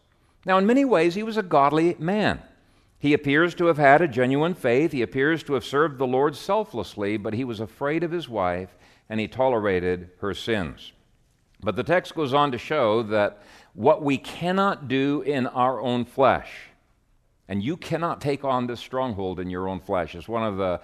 Now, 0.46 0.58
in 0.58 0.66
many 0.66 0.86
ways, 0.86 1.14
he 1.14 1.24
was 1.24 1.38
a 1.38 1.44
godly 1.44 1.96
man. 2.00 2.42
He 2.98 3.14
appears 3.14 3.54
to 3.56 3.66
have 3.66 3.78
had 3.78 4.02
a 4.02 4.08
genuine 4.08 4.56
faith. 4.56 4.92
He 4.92 5.04
appears 5.04 5.44
to 5.44 5.54
have 5.54 5.66
served 5.66 6.00
the 6.00 6.08
Lord 6.08 6.36
selflessly, 6.36 7.18
but 7.18 7.34
he 7.34 7.44
was 7.44 7.60
afraid 7.60 8.04
of 8.04 8.12
his 8.12 8.28
wife 8.28 8.76
and 9.12 9.20
he 9.20 9.28
tolerated 9.28 10.10
her 10.22 10.34
sins. 10.34 10.94
But 11.60 11.76
the 11.76 11.84
text 11.84 12.16
goes 12.16 12.34
on 12.34 12.54
to 12.54 12.58
show 12.58 13.04
that 13.04 13.44
what 13.74 14.02
we 14.02 14.18
cannot 14.18 14.88
do 14.88 15.22
in 15.24 15.48
our 15.48 15.82
own 15.82 16.06
flesh, 16.06 16.70
and 17.50 17.62
you 17.62 17.76
cannot 17.76 18.22
take 18.22 18.46
on 18.46 18.68
this 18.68 18.80
stronghold 18.80 19.42
in 19.42 19.50
your 19.50 19.68
own 19.68 19.82
flesh. 19.82 20.16
is 20.16 20.30
one 20.30 20.44
of 20.44 20.56
the 20.56 20.80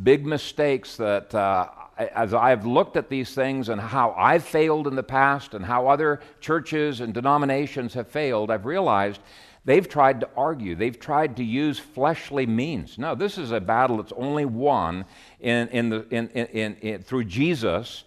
big 0.00 0.24
mistakes 0.24 0.96
that, 0.96 1.34
uh, 1.34 1.68
as 1.98 2.32
I've 2.32 2.64
looked 2.64 2.96
at 2.96 3.08
these 3.08 3.34
things 3.34 3.68
and 3.68 3.80
how 3.80 4.12
I've 4.12 4.44
failed 4.44 4.86
in 4.86 4.94
the 4.94 5.02
past 5.02 5.52
and 5.52 5.64
how 5.64 5.88
other 5.88 6.20
churches 6.40 7.00
and 7.00 7.12
denominations 7.12 7.94
have 7.94 8.06
failed, 8.06 8.52
I've 8.52 8.64
realized 8.64 9.20
they've 9.64 9.88
tried 9.88 10.20
to 10.20 10.28
argue. 10.36 10.74
They've 10.74 10.98
tried 10.98 11.36
to 11.36 11.44
use 11.44 11.78
fleshly 11.78 12.46
means. 12.46 12.98
No, 12.98 13.14
this 13.14 13.38
is 13.38 13.52
a 13.52 13.60
battle 13.60 13.96
that's 13.98 14.12
only 14.16 14.44
won 14.44 15.04
in, 15.40 15.68
in 15.68 15.88
the, 15.88 16.06
in, 16.10 16.28
in, 16.28 17.02
through 17.02 17.24
Jesus 17.24 18.04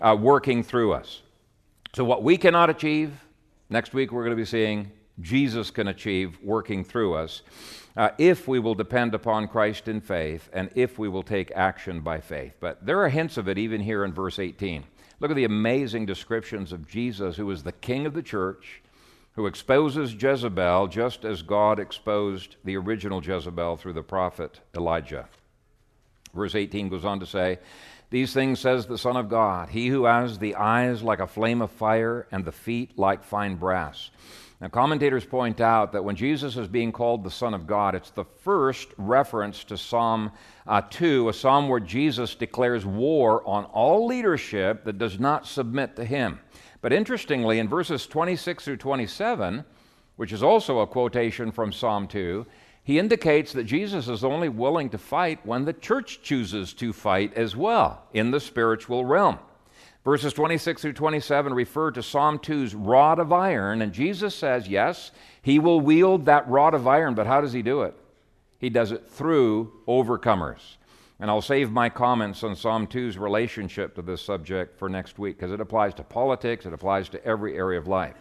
uh, 0.00 0.16
working 0.18 0.62
through 0.62 0.92
us. 0.92 1.22
So, 1.94 2.04
what 2.04 2.22
we 2.22 2.36
cannot 2.36 2.70
achieve, 2.70 3.12
next 3.70 3.94
week 3.94 4.12
we're 4.12 4.24
going 4.24 4.36
to 4.36 4.40
be 4.40 4.44
seeing 4.44 4.92
Jesus 5.20 5.70
can 5.70 5.88
achieve 5.88 6.38
working 6.42 6.84
through 6.84 7.14
us 7.14 7.42
uh, 7.96 8.10
if 8.18 8.46
we 8.46 8.60
will 8.60 8.74
depend 8.74 9.14
upon 9.14 9.48
Christ 9.48 9.88
in 9.88 10.00
faith 10.00 10.48
and 10.52 10.70
if 10.74 10.98
we 10.98 11.08
will 11.08 11.24
take 11.24 11.50
action 11.52 12.00
by 12.00 12.20
faith. 12.20 12.54
But 12.60 12.84
there 12.86 13.02
are 13.02 13.08
hints 13.08 13.36
of 13.36 13.48
it 13.48 13.58
even 13.58 13.80
here 13.80 14.04
in 14.04 14.12
verse 14.12 14.38
18. 14.38 14.84
Look 15.20 15.32
at 15.32 15.36
the 15.36 15.44
amazing 15.44 16.06
descriptions 16.06 16.72
of 16.72 16.86
Jesus, 16.86 17.36
who 17.36 17.50
is 17.50 17.64
the 17.64 17.72
king 17.72 18.06
of 18.06 18.14
the 18.14 18.22
church, 18.22 18.82
who 19.38 19.46
exposes 19.46 20.20
Jezebel 20.20 20.88
just 20.88 21.24
as 21.24 21.42
God 21.42 21.78
exposed 21.78 22.56
the 22.64 22.76
original 22.76 23.24
Jezebel 23.24 23.76
through 23.76 23.92
the 23.92 24.02
prophet 24.02 24.58
Elijah. 24.76 25.28
Verse 26.34 26.56
18 26.56 26.88
goes 26.88 27.04
on 27.04 27.20
to 27.20 27.26
say, 27.26 27.60
These 28.10 28.32
things 28.32 28.58
says 28.58 28.86
the 28.86 28.98
Son 28.98 29.16
of 29.16 29.28
God, 29.28 29.68
he 29.68 29.86
who 29.86 30.06
has 30.06 30.40
the 30.40 30.56
eyes 30.56 31.04
like 31.04 31.20
a 31.20 31.26
flame 31.28 31.62
of 31.62 31.70
fire 31.70 32.26
and 32.32 32.44
the 32.44 32.50
feet 32.50 32.98
like 32.98 33.22
fine 33.22 33.54
brass. 33.54 34.10
Now, 34.60 34.66
commentators 34.66 35.24
point 35.24 35.60
out 35.60 35.92
that 35.92 36.04
when 36.04 36.16
Jesus 36.16 36.56
is 36.56 36.66
being 36.66 36.90
called 36.90 37.22
the 37.22 37.30
Son 37.30 37.54
of 37.54 37.64
God, 37.64 37.94
it's 37.94 38.10
the 38.10 38.24
first 38.24 38.88
reference 38.98 39.62
to 39.64 39.78
Psalm 39.78 40.32
uh, 40.66 40.82
2, 40.90 41.28
a 41.28 41.32
psalm 41.32 41.68
where 41.68 41.78
Jesus 41.78 42.34
declares 42.34 42.84
war 42.84 43.46
on 43.46 43.66
all 43.66 44.04
leadership 44.04 44.82
that 44.82 44.98
does 44.98 45.20
not 45.20 45.46
submit 45.46 45.94
to 45.94 46.04
him. 46.04 46.40
But 46.80 46.92
interestingly, 46.92 47.58
in 47.58 47.68
verses 47.68 48.06
26 48.06 48.64
through 48.64 48.76
27, 48.76 49.64
which 50.16 50.32
is 50.32 50.42
also 50.42 50.78
a 50.78 50.86
quotation 50.86 51.50
from 51.50 51.72
Psalm 51.72 52.06
2, 52.06 52.46
he 52.84 52.98
indicates 52.98 53.52
that 53.52 53.64
Jesus 53.64 54.08
is 54.08 54.24
only 54.24 54.48
willing 54.48 54.88
to 54.90 54.98
fight 54.98 55.44
when 55.44 55.64
the 55.64 55.72
church 55.72 56.22
chooses 56.22 56.72
to 56.74 56.92
fight 56.92 57.34
as 57.34 57.54
well 57.54 58.02
in 58.14 58.30
the 58.30 58.40
spiritual 58.40 59.04
realm. 59.04 59.38
Verses 60.04 60.32
26 60.32 60.80
through 60.80 60.92
27 60.94 61.52
refer 61.52 61.90
to 61.90 62.02
Psalm 62.02 62.38
2's 62.38 62.74
rod 62.74 63.18
of 63.18 63.32
iron, 63.32 63.82
and 63.82 63.92
Jesus 63.92 64.34
says, 64.34 64.66
yes, 64.66 65.10
he 65.42 65.58
will 65.58 65.82
wield 65.82 66.24
that 66.24 66.48
rod 66.48 66.72
of 66.72 66.86
iron, 66.86 67.14
but 67.14 67.26
how 67.26 67.42
does 67.42 67.52
he 67.52 67.60
do 67.60 67.82
it? 67.82 67.94
He 68.58 68.70
does 68.70 68.90
it 68.90 69.10
through 69.10 69.70
overcomers. 69.86 70.77
And 71.20 71.30
I'll 71.30 71.42
save 71.42 71.72
my 71.72 71.88
comments 71.88 72.44
on 72.44 72.54
Psalm 72.54 72.86
2's 72.86 73.18
relationship 73.18 73.94
to 73.96 74.02
this 74.02 74.22
subject 74.22 74.78
for 74.78 74.88
next 74.88 75.18
week 75.18 75.36
because 75.36 75.52
it 75.52 75.60
applies 75.60 75.94
to 75.94 76.04
politics, 76.04 76.64
it 76.64 76.72
applies 76.72 77.08
to 77.10 77.24
every 77.24 77.56
area 77.56 77.78
of 77.78 77.88
life. 77.88 78.14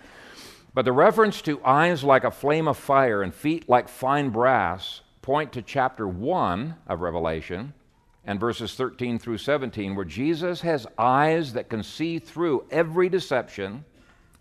But 0.73 0.85
the 0.85 0.91
reference 0.91 1.41
to 1.43 1.63
eyes 1.63 2.03
like 2.03 2.23
a 2.23 2.31
flame 2.31 2.67
of 2.67 2.77
fire 2.77 3.21
and 3.21 3.33
feet 3.33 3.69
like 3.69 3.87
fine 3.87 4.29
brass 4.29 5.01
point 5.21 5.51
to 5.53 5.61
chapter 5.61 6.07
1 6.07 6.75
of 6.87 7.01
Revelation, 7.01 7.73
and 8.27 8.39
verses 8.39 8.75
13 8.75 9.17
through 9.17 9.37
17, 9.37 9.95
where 9.95 10.05
Jesus 10.05 10.61
has 10.61 10.85
eyes 10.97 11.53
that 11.53 11.69
can 11.69 11.81
see 11.81 12.19
through 12.19 12.65
every 12.69 13.07
deception. 13.07 13.85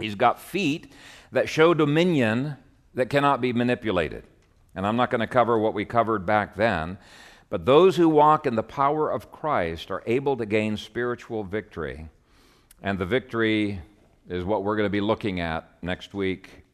He's 0.00 0.16
got 0.16 0.40
feet 0.40 0.92
that 1.30 1.48
show 1.48 1.72
dominion 1.72 2.56
that 2.94 3.08
cannot 3.08 3.40
be 3.40 3.52
manipulated. 3.52 4.24
And 4.74 4.86
I'm 4.86 4.96
not 4.96 5.10
going 5.10 5.20
to 5.20 5.26
cover 5.26 5.56
what 5.58 5.72
we 5.72 5.84
covered 5.84 6.26
back 6.26 6.56
then, 6.56 6.98
but 7.48 7.64
those 7.64 7.96
who 7.96 8.08
walk 8.08 8.46
in 8.46 8.56
the 8.56 8.62
power 8.62 9.10
of 9.10 9.30
Christ 9.30 9.90
are 9.90 10.02
able 10.06 10.36
to 10.36 10.46
gain 10.46 10.76
spiritual 10.76 11.44
victory. 11.44 12.08
And 12.82 12.98
the 12.98 13.06
victory 13.06 13.80
is 14.28 14.44
what 14.44 14.64
we're 14.64 14.76
going 14.76 14.86
to 14.86 14.90
be 14.90 15.00
looking 15.00 15.40
at 15.40 15.70
next 15.82 16.14
week, 16.14 16.64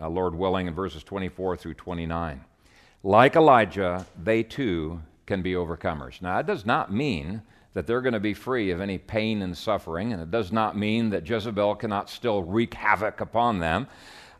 uh, 0.00 0.08
Lord 0.08 0.34
willing, 0.34 0.66
in 0.66 0.74
verses 0.74 1.04
24 1.04 1.56
through 1.56 1.74
29. 1.74 2.44
Like 3.02 3.36
Elijah, 3.36 4.04
they 4.20 4.42
too 4.42 5.00
can 5.26 5.42
be 5.42 5.52
overcomers. 5.52 6.20
Now, 6.20 6.36
that 6.36 6.46
does 6.46 6.66
not 6.66 6.92
mean 6.92 7.42
that 7.74 7.86
they're 7.86 8.00
going 8.00 8.14
to 8.14 8.20
be 8.20 8.34
free 8.34 8.70
of 8.70 8.80
any 8.80 8.98
pain 8.98 9.42
and 9.42 9.56
suffering, 9.56 10.12
and 10.12 10.22
it 10.22 10.30
does 10.30 10.50
not 10.50 10.76
mean 10.76 11.10
that 11.10 11.28
Jezebel 11.28 11.76
cannot 11.76 12.08
still 12.08 12.42
wreak 12.42 12.74
havoc 12.74 13.20
upon 13.20 13.58
them. 13.58 13.86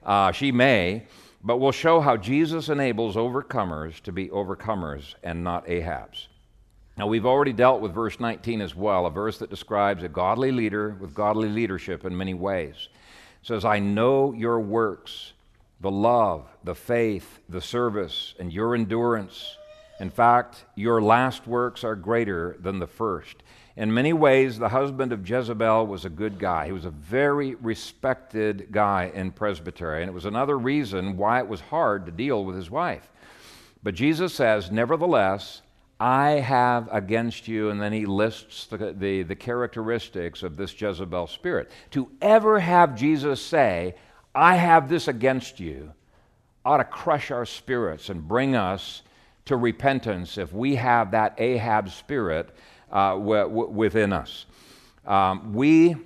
Uh, 0.03 0.33
she 0.33 0.51
may, 0.51 1.05
but 1.47 1.59
we'll 1.59 1.71
show 1.71 2.01
how 2.01 2.17
Jesus 2.17 2.69
enables 2.69 3.15
overcomers 3.15 4.01
to 4.01 4.11
be 4.11 4.29
overcomers 4.31 5.15
and 5.23 5.45
not 5.45 5.65
Ahabs. 5.67 6.27
Now, 6.99 7.07
we've 7.07 7.25
already 7.25 7.53
dealt 7.53 7.81
with 7.81 7.95
verse 7.95 8.19
19 8.19 8.61
as 8.61 8.75
well, 8.75 9.07
a 9.07 9.11
verse 9.11 9.39
that 9.39 9.49
describes 9.49 10.03
a 10.03 10.09
godly 10.09 10.51
leader 10.51 10.97
with 11.01 11.15
godly 11.15 11.49
leadership 11.49 12.05
in 12.05 12.17
many 12.17 12.35
ways. 12.35 12.89
It 13.43 13.47
says, 13.47 13.65
I 13.65 13.79
know 13.79 14.33
your 14.33 14.59
works, 14.59 15.35
the 15.81 15.91
love, 15.91 16.49
the 16.65 16.75
faith, 16.75 17.39
the 17.49 17.61
service, 17.61 18.35
and 18.41 18.53
your 18.53 18.75
endurance. 18.75 19.57
In 20.01 20.11
fact, 20.11 20.65
your 20.75 21.01
last 21.01 21.47
works 21.47 21.85
are 21.85 21.95
greater 21.95 22.57
than 22.59 22.81
the 22.81 22.89
first. 22.89 23.37
In 23.77 23.93
many 23.93 24.15
ways, 24.15 24.59
the 24.59 24.71
husband 24.71 25.13
of 25.13 25.29
Jezebel 25.29 25.87
was 25.87 26.07
a 26.07 26.11
good 26.11 26.39
guy. 26.39 26.65
He 26.65 26.73
was 26.73 26.87
a 26.87 26.91
very 26.91 27.57
respected 27.57 28.69
guy 28.71 29.11
in 29.15 29.33
Presbytery, 29.33 30.01
and 30.01 30.09
it 30.09 30.15
was 30.15 30.25
another 30.25 30.57
reason 30.57 31.19
why 31.19 31.41
it 31.41 31.49
was 31.49 31.61
hard 31.61 32.07
to 32.07 32.13
deal 32.13 32.43
with 32.43 32.57
his 32.57 32.71
wife. 32.71 33.11
But 33.83 33.95
Jesus 33.95 34.35
says, 34.35 34.71
Nevertheless, 34.71 35.61
I 36.01 36.31
have 36.33 36.89
against 36.91 37.49
you, 37.49 37.69
and 37.69 37.81
then 37.81 37.93
he 37.93 38.07
lists 38.07 38.67
the, 38.67 38.95
the, 38.95 39.23
the, 39.23 39.37
characteristics 39.37 40.43
of 40.43 40.57
this 40.57 40.79
Jezebel 40.79 41.27
spirit. 41.27 41.71
To 41.91 42.11
ever 42.23 42.59
have 42.59 42.97
Jesus 42.97 43.43
say, 43.43 43.95
I 44.35 44.57
have 44.57 44.89
this 44.89 45.07
against 45.07 45.61
you, 45.61 45.93
ought 46.65 46.79
to 46.79 46.85
crush 46.85 47.31
our 47.31 47.47
spirits 47.47 48.09
and 48.09 48.27
bring 48.27 48.57
us 48.57 49.03
to 49.45 49.57
repentance 49.57 50.39
if 50.39 50.53
we 50.53 50.75
have 50.77 51.13
that 51.13 51.35
Ahab 51.39 51.91
spirit 51.91 52.55
within 52.91 54.13
us. 54.13 54.47
Um, 55.07 55.53
we 55.53 55.97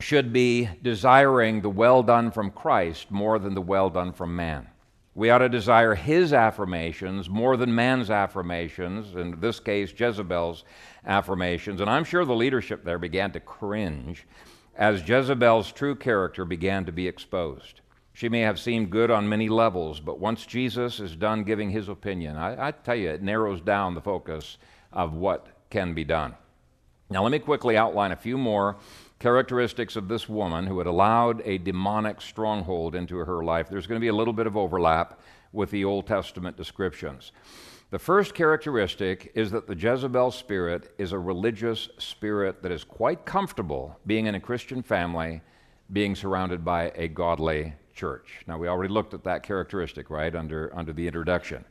should 0.00 0.32
be 0.32 0.68
desiring 0.82 1.60
the 1.60 1.70
well 1.70 2.02
done 2.02 2.30
from 2.30 2.50
Christ 2.50 3.10
more 3.10 3.38
than 3.38 3.54
the 3.54 3.62
well 3.62 3.90
done 3.90 4.12
from 4.12 4.36
man. 4.36 4.68
We 5.14 5.30
ought 5.30 5.38
to 5.38 5.48
desire 5.48 5.94
his 5.94 6.34
affirmations 6.34 7.30
more 7.30 7.56
than 7.56 7.74
man's 7.74 8.10
affirmations, 8.10 9.16
in 9.16 9.40
this 9.40 9.58
case, 9.58 9.90
Jezebel's 9.98 10.64
affirmations. 11.06 11.80
And 11.80 11.88
I'm 11.88 12.04
sure 12.04 12.26
the 12.26 12.34
leadership 12.34 12.84
there 12.84 12.98
began 12.98 13.32
to 13.32 13.40
cringe 13.40 14.26
as 14.76 15.08
Jezebel's 15.08 15.72
true 15.72 15.96
character 15.96 16.44
began 16.44 16.84
to 16.84 16.92
be 16.92 17.08
exposed. 17.08 17.80
She 18.12 18.28
may 18.28 18.40
have 18.40 18.58
seemed 18.58 18.90
good 18.90 19.10
on 19.10 19.28
many 19.28 19.48
levels, 19.48 20.00
but 20.00 20.18
once 20.20 20.44
Jesus 20.44 21.00
is 21.00 21.16
done 21.16 21.44
giving 21.44 21.70
his 21.70 21.88
opinion, 21.88 22.36
I, 22.36 22.68
I 22.68 22.70
tell 22.72 22.94
you, 22.94 23.08
it 23.08 23.22
narrows 23.22 23.62
down 23.62 23.94
the 23.94 24.02
focus 24.02 24.58
of 24.92 25.14
what 25.14 25.48
can 25.70 25.94
be 25.94 26.04
done. 26.04 26.34
Now, 27.08 27.22
let 27.22 27.30
me 27.32 27.38
quickly 27.38 27.76
outline 27.76 28.12
a 28.12 28.16
few 28.16 28.36
more 28.36 28.76
characteristics 29.18 29.96
of 29.96 30.08
this 30.08 30.28
woman 30.28 30.66
who 30.66 30.78
had 30.78 30.86
allowed 30.86 31.40
a 31.44 31.58
demonic 31.58 32.20
stronghold 32.20 32.94
into 32.94 33.16
her 33.16 33.44
life. 33.44 33.68
There's 33.68 33.86
going 33.86 34.00
to 34.00 34.04
be 34.04 34.08
a 34.08 34.14
little 34.14 34.32
bit 34.32 34.46
of 34.46 34.56
overlap 34.56 35.20
with 35.52 35.70
the 35.70 35.84
Old 35.84 36.06
Testament 36.06 36.56
descriptions. 36.56 37.32
The 37.90 37.98
first 38.00 38.34
characteristic 38.34 39.30
is 39.36 39.52
that 39.52 39.68
the 39.68 39.76
Jezebel 39.76 40.32
spirit 40.32 40.92
is 40.98 41.12
a 41.12 41.18
religious 41.18 41.88
spirit 41.98 42.62
that 42.62 42.72
is 42.72 42.82
quite 42.82 43.24
comfortable 43.24 43.98
being 44.06 44.26
in 44.26 44.34
a 44.34 44.40
Christian 44.40 44.82
family, 44.82 45.40
being 45.92 46.16
surrounded 46.16 46.64
by 46.64 46.90
a 46.96 47.06
godly 47.06 47.74
church. 47.94 48.42
Now, 48.48 48.58
we 48.58 48.66
already 48.66 48.92
looked 48.92 49.14
at 49.14 49.22
that 49.24 49.44
characteristic, 49.44 50.10
right, 50.10 50.34
under, 50.34 50.70
under 50.76 50.92
the 50.92 51.06
introduction. 51.06 51.64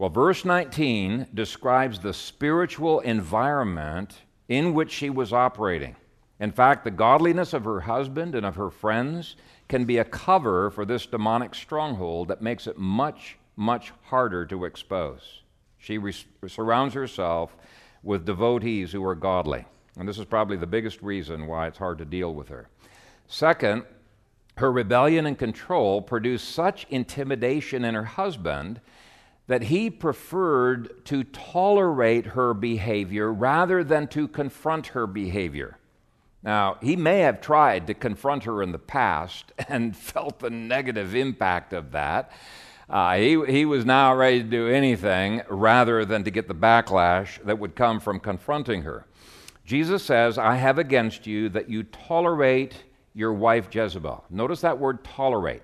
Well, 0.00 0.08
verse 0.08 0.46
19 0.46 1.26
describes 1.34 1.98
the 1.98 2.14
spiritual 2.14 3.00
environment 3.00 4.22
in 4.48 4.72
which 4.72 4.90
she 4.90 5.10
was 5.10 5.30
operating. 5.30 5.94
In 6.40 6.52
fact, 6.52 6.84
the 6.84 6.90
godliness 6.90 7.52
of 7.52 7.64
her 7.64 7.80
husband 7.80 8.34
and 8.34 8.46
of 8.46 8.56
her 8.56 8.70
friends 8.70 9.36
can 9.68 9.84
be 9.84 9.98
a 9.98 10.04
cover 10.06 10.70
for 10.70 10.86
this 10.86 11.04
demonic 11.04 11.54
stronghold 11.54 12.28
that 12.28 12.40
makes 12.40 12.66
it 12.66 12.78
much, 12.78 13.36
much 13.56 13.92
harder 14.04 14.46
to 14.46 14.64
expose. 14.64 15.42
She 15.76 15.98
re- 15.98 16.14
surrounds 16.48 16.94
herself 16.94 17.54
with 18.02 18.24
devotees 18.24 18.92
who 18.92 19.04
are 19.04 19.14
godly. 19.14 19.66
And 19.98 20.08
this 20.08 20.18
is 20.18 20.24
probably 20.24 20.56
the 20.56 20.66
biggest 20.66 21.02
reason 21.02 21.46
why 21.46 21.66
it's 21.66 21.76
hard 21.76 21.98
to 21.98 22.06
deal 22.06 22.32
with 22.32 22.48
her. 22.48 22.70
Second, 23.26 23.84
her 24.56 24.72
rebellion 24.72 25.26
and 25.26 25.38
control 25.38 26.00
produced 26.00 26.48
such 26.48 26.86
intimidation 26.88 27.84
in 27.84 27.94
her 27.94 28.06
husband 28.06 28.80
that 29.50 29.62
he 29.62 29.90
preferred 29.90 31.04
to 31.04 31.24
tolerate 31.24 32.24
her 32.24 32.54
behavior 32.54 33.32
rather 33.32 33.82
than 33.82 34.06
to 34.06 34.28
confront 34.28 34.86
her 34.86 35.08
behavior. 35.08 35.76
Now, 36.40 36.76
he 36.80 36.94
may 36.94 37.18
have 37.22 37.40
tried 37.40 37.88
to 37.88 37.94
confront 37.94 38.44
her 38.44 38.62
in 38.62 38.70
the 38.70 38.78
past 38.78 39.50
and 39.68 39.96
felt 39.96 40.38
the 40.38 40.50
negative 40.50 41.16
impact 41.16 41.72
of 41.72 41.90
that. 41.90 42.30
Uh, 42.88 43.16
he, 43.16 43.44
he 43.46 43.64
was 43.64 43.84
now 43.84 44.14
ready 44.14 44.40
to 44.40 44.48
do 44.48 44.68
anything 44.68 45.42
rather 45.48 46.04
than 46.04 46.22
to 46.22 46.30
get 46.30 46.46
the 46.46 46.54
backlash 46.54 47.44
that 47.44 47.58
would 47.58 47.74
come 47.74 47.98
from 47.98 48.20
confronting 48.20 48.82
her. 48.82 49.04
Jesus 49.64 50.04
says, 50.04 50.38
I 50.38 50.54
have 50.54 50.78
against 50.78 51.26
you 51.26 51.48
that 51.48 51.68
you 51.68 51.82
tolerate 51.82 52.76
your 53.14 53.32
wife 53.32 53.74
Jezebel. 53.74 54.26
Notice 54.30 54.60
that 54.60 54.78
word 54.78 55.02
tolerate. 55.02 55.62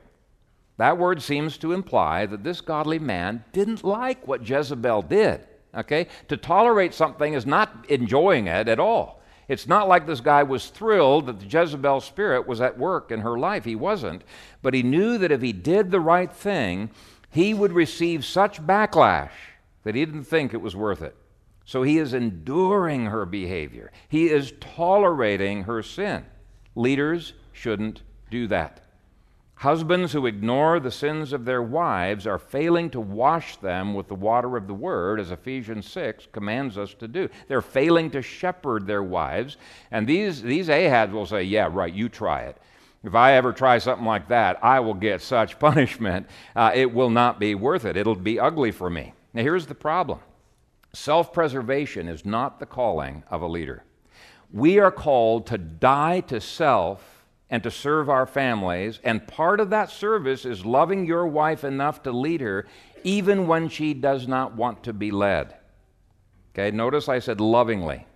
That 0.79 0.99
word 0.99 1.23
seems 1.23 1.57
to 1.59 1.73
imply 1.73 2.27
that 2.27 2.45
this 2.45 2.61
godly 2.61 2.99
man 2.99 3.45
didn't 3.53 3.85
like 3.85 4.27
what 4.27 4.49
Jezebel 4.49 5.03
did. 5.03 5.47
Okay? 5.75 6.09
To 6.29 6.37
tolerate 6.37 6.95
something 6.95 7.35
is 7.35 7.47
not 7.47 7.87
enjoying 7.89 8.47
it 8.47 8.69
at 8.69 8.81
all. 8.81 9.23
It's 9.49 9.69
not 9.69 9.89
like 9.89 10.07
this 10.07 10.21
guy 10.21 10.43
was 10.43 10.69
thrilled 10.69 11.27
that 11.27 11.39
the 11.39 11.47
Jezebel 11.47 12.01
spirit 12.01 12.47
was 12.47 12.61
at 12.61 12.79
work 12.79 13.13
in 13.13 13.21
her 13.21 13.39
life. 13.39 13.65
He 13.65 13.77
wasn't. 13.77 14.23
But 14.61 14.75
he 14.75 14.83
knew 14.83 15.19
that 15.19 15.31
if 15.31 15.41
he 15.41 15.53
did 15.53 15.91
the 15.91 16.01
right 16.01 16.33
thing, 16.33 16.91
he 17.31 17.55
would 17.55 17.73
receive 17.73 18.25
such 18.25 18.61
backlash 18.61 19.31
that 19.85 19.95
he 19.95 20.05
didn't 20.05 20.25
think 20.25 20.53
it 20.53 20.61
was 20.61 20.75
worth 20.75 21.01
it. 21.01 21.17
So 21.65 21.83
he 21.83 21.99
is 21.99 22.15
enduring 22.15 23.07
her 23.07 23.27
behavior, 23.27 23.93
he 24.09 24.29
is 24.29 24.53
tolerating 24.61 25.65
her 25.65 25.83
sin. 25.83 26.25
Leaders 26.75 27.33
shouldn't 27.53 28.03
do 28.31 28.47
that. 28.49 28.86
Husbands 29.61 30.13
who 30.13 30.27
ignore 30.27 30.79
the 30.79 30.91
sins 30.91 31.33
of 31.33 31.47
their 31.47 31.63
wives 31.63 32.27
are 32.27 32.39
failing 32.39 32.91
to 32.91 33.01
wash 33.01 33.57
them 33.57 33.95
with 33.95 34.07
the 34.07 34.15
water 34.15 34.55
of 34.55 34.67
the 34.67 34.75
word, 34.75 35.19
as 35.19 35.31
Ephesians 35.31 35.91
6 35.91 36.29
commands 36.31 36.77
us 36.77 36.93
to 36.95 37.09
do. 37.09 37.31
They're 37.49 37.63
failing 37.63 38.11
to 38.11 38.21
shepherd 38.21 38.87
their 38.87 39.03
wives. 39.03 39.57
And 39.91 40.07
these, 40.07 40.43
these 40.43 40.69
Ahabs 40.69 41.13
will 41.13 41.25
say, 41.25 41.43
Yeah, 41.43 41.71
right, 41.73 41.93
you 41.93 42.11
try 42.11 42.43
it. 42.43 42.59
If 43.03 43.15
I 43.15 43.35
ever 43.35 43.53
try 43.55 43.79
something 43.79 44.05
like 44.05 44.29
that, 44.29 44.63
I 44.63 44.81
will 44.81 44.95
get 44.95 45.23
such 45.23 45.59
punishment. 45.59 46.27
Uh, 46.55 46.73
it 46.75 46.93
will 46.93 47.11
not 47.11 47.41
be 47.41 47.55
worth 47.55 47.87
it. 47.87 47.97
It'll 47.97 48.15
be 48.15 48.39
ugly 48.39 48.73
for 48.73 48.91
me. 48.91 49.15
Now, 49.33 49.43
here's 49.43 49.67
the 49.67 49.75
problem 49.75 50.21
self 50.93 51.33
preservation 51.33 52.09
is 52.09 52.27
not 52.27 52.61
the 52.61 52.67
calling 52.67 53.23
of 53.31 53.41
a 53.41 53.47
leader. 53.47 53.85
We 54.53 54.79
are 54.81 54.91
called 54.91 55.47
to 55.47 55.57
die 55.57 56.21
to 56.21 56.43
self 56.43 57.16
and 57.51 57.63
to 57.63 57.71
serve 57.71 58.09
our 58.09 58.27
families. 58.27 58.99
And 59.05 59.27
part 59.27 59.61
of 59.61 59.71
that 59.71 59.91
service 59.91 60.45
is 60.45 60.65
loving 60.65 61.07
your 61.07 61.27
wife 61.27 61.65
enough 61.65 62.03
to 62.03 62.13
lead 62.13 62.41
her, 62.41 62.67
even 63.05 63.47
when 63.47 63.69
she 63.69 63.95
does 63.95 64.27
not 64.27 64.55
want 64.55 64.83
to 64.85 64.93
be 64.93 65.11
led. 65.11 65.55
Okay, 66.55 66.71
notice 66.71 67.09
I 67.09 67.19
said 67.19 67.41
lovingly. 67.41 68.07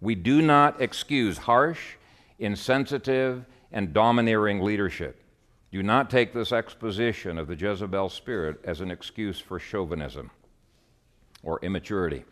We 0.00 0.14
do 0.14 0.40
not 0.40 0.80
excuse 0.80 1.38
harsh, 1.38 1.96
insensitive, 2.38 3.44
and 3.72 3.92
domineering 3.92 4.60
leadership. 4.60 5.20
Do 5.72 5.82
not 5.82 6.08
take 6.08 6.32
this 6.32 6.52
exposition 6.52 7.36
of 7.36 7.48
the 7.48 7.56
Jezebel 7.56 8.08
spirit 8.08 8.60
as 8.64 8.80
an 8.80 8.90
excuse 8.90 9.40
for 9.40 9.58
chauvinism 9.58 10.30
or 11.44 11.60
immaturity. 11.62 12.24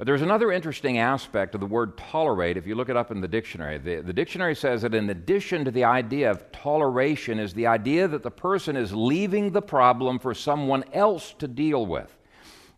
But 0.00 0.06
there's 0.06 0.22
another 0.22 0.50
interesting 0.50 0.96
aspect 0.96 1.54
of 1.54 1.60
the 1.60 1.66
word 1.66 1.98
tolerate 1.98 2.56
if 2.56 2.66
you 2.66 2.74
look 2.74 2.88
it 2.88 2.96
up 2.96 3.10
in 3.10 3.20
the 3.20 3.28
dictionary. 3.28 3.76
The, 3.76 4.00
the, 4.00 4.14
dictionary 4.14 4.54
says 4.54 4.80
that 4.80 4.94
in 4.94 5.10
addition 5.10 5.62
to 5.66 5.70
the 5.70 5.84
idea 5.84 6.30
of 6.30 6.50
toleration 6.52 7.38
is 7.38 7.52
the 7.52 7.66
idea 7.66 8.08
that 8.08 8.22
the 8.22 8.30
person 8.30 8.76
is 8.76 8.94
leaving 8.94 9.52
the 9.52 9.60
problem 9.60 10.18
for 10.18 10.32
someone 10.32 10.84
else 10.94 11.34
to 11.38 11.46
deal 11.46 11.84
with. 11.84 12.16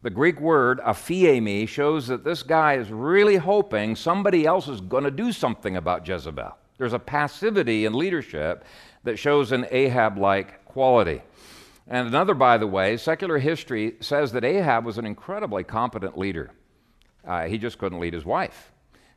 The 0.03 0.11
Greek 0.11 0.41
word 0.41 0.81
aphiemi 0.81 1.69
shows 1.69 2.09
that 2.09 2.25
this 2.25 2.43
guy 2.43 2.75
is 2.75 2.91
really 2.91 3.37
hoping 3.37 3.95
somebody 3.95 4.45
else 4.45 4.67
is 4.67 4.81
going 4.81 5.05
to 5.05 5.11
do 5.13 5.31
something 5.31 5.77
about 5.77 6.09
Jezebel. 6.09 6.57
There's 6.77 6.93
a 6.93 6.99
passivity 6.99 7.85
in 7.85 7.93
leadership 7.93 8.65
that 9.05 9.17
shows 9.17 9.53
an 9.53 9.67
Ahab 9.71 10.19
like 10.19 10.65
quality. 10.65 11.23
And 11.87 12.07
another, 12.07 12.35
by 12.35 12.59
the 12.59 12.67
way, 12.67 12.97
secular 12.97 13.39
history 13.39 13.95
says 14.01 14.33
that 14.33 14.45
Ahab 14.45 14.85
was 14.85 14.99
an 14.99 15.07
incredibly 15.07 15.65
competent 15.65 16.17
leader. 16.17 16.51
Uh, 17.27 17.47
he 17.47 17.59
just 17.59 17.79
couldn't 17.79 18.01
lead 18.01 18.15
his 18.15 18.25
wife. 18.25 18.73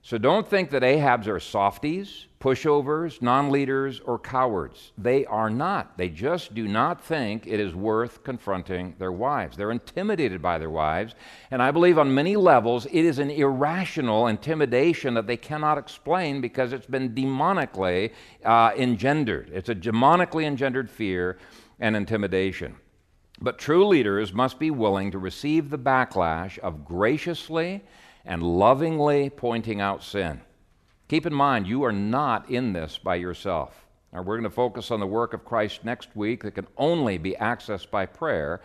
So 0.05 0.19
don't 0.19 0.47
think 0.47 0.69
that 0.69 0.83
Ahabs 0.83 1.25
are 1.25 1.39
softies, 1.39 2.27
pushovers, 2.39 3.23
non 3.23 3.49
leaders, 3.49 3.99
or 4.01 4.19
cowards. 4.19 4.91
They 4.99 5.25
are 5.25 5.49
not. 5.49 5.97
They 5.97 6.09
just 6.09 6.53
do 6.53 6.67
not 6.67 7.03
think 7.03 7.47
it 7.47 7.59
is 7.59 7.73
worth 7.73 8.23
confronting 8.23 8.93
their 8.99 9.11
wives. 9.11 9.57
They're 9.57 9.71
intimidated 9.71 10.43
by 10.43 10.59
their 10.59 10.69
wives. 10.69 11.15
And 11.49 11.59
I 11.59 11.71
believe 11.71 11.97
on 11.97 12.13
many 12.13 12.35
levels 12.35 12.85
it 12.85 13.03
is 13.03 13.17
an 13.17 13.31
irrational 13.31 14.27
intimidation 14.27 15.15
that 15.15 15.25
they 15.25 15.37
cannot 15.37 15.79
explain 15.79 16.39
because 16.39 16.71
it's 16.71 16.85
been 16.85 17.15
demonically 17.15 18.11
uh, 18.43 18.73
engendered. 18.77 19.49
It's 19.51 19.69
a 19.69 19.75
demonically 19.75 20.43
engendered 20.43 20.87
fear 20.87 21.39
and 21.79 21.95
intimidation. 21.95 22.75
But 23.41 23.59
true 23.59 23.85
leaders 23.85 24.33
must 24.33 24.59
be 24.59 24.71
willing 24.71 25.11
to 25.11 25.17
receive 25.17 25.69
the 25.69 25.77
backlash 25.77 26.57
of 26.59 26.85
graciously 26.85 27.83
and 28.25 28.41
lovingly 28.41 29.29
pointing 29.29 29.81
out 29.81 30.03
sin. 30.03 30.41
Keep 31.07 31.25
in 31.25 31.33
mind, 31.33 31.67
you 31.67 31.83
are 31.83 31.91
not 31.91 32.49
in 32.49 32.73
this 32.73 32.97
by 32.97 33.15
yourself. 33.15 33.85
Now, 34.11 34.21
we're 34.21 34.37
going 34.37 34.43
to 34.43 34.49
focus 34.49 34.91
on 34.91 35.01
the 35.01 35.05
work 35.05 35.33
of 35.33 35.43
Christ 35.43 35.83
next 35.83 36.15
week 36.15 36.43
that 36.43 36.55
can 36.55 36.67
only 36.77 37.17
be 37.17 37.33
accessed 37.33 37.91
by 37.91 38.05
prayer. 38.05 38.61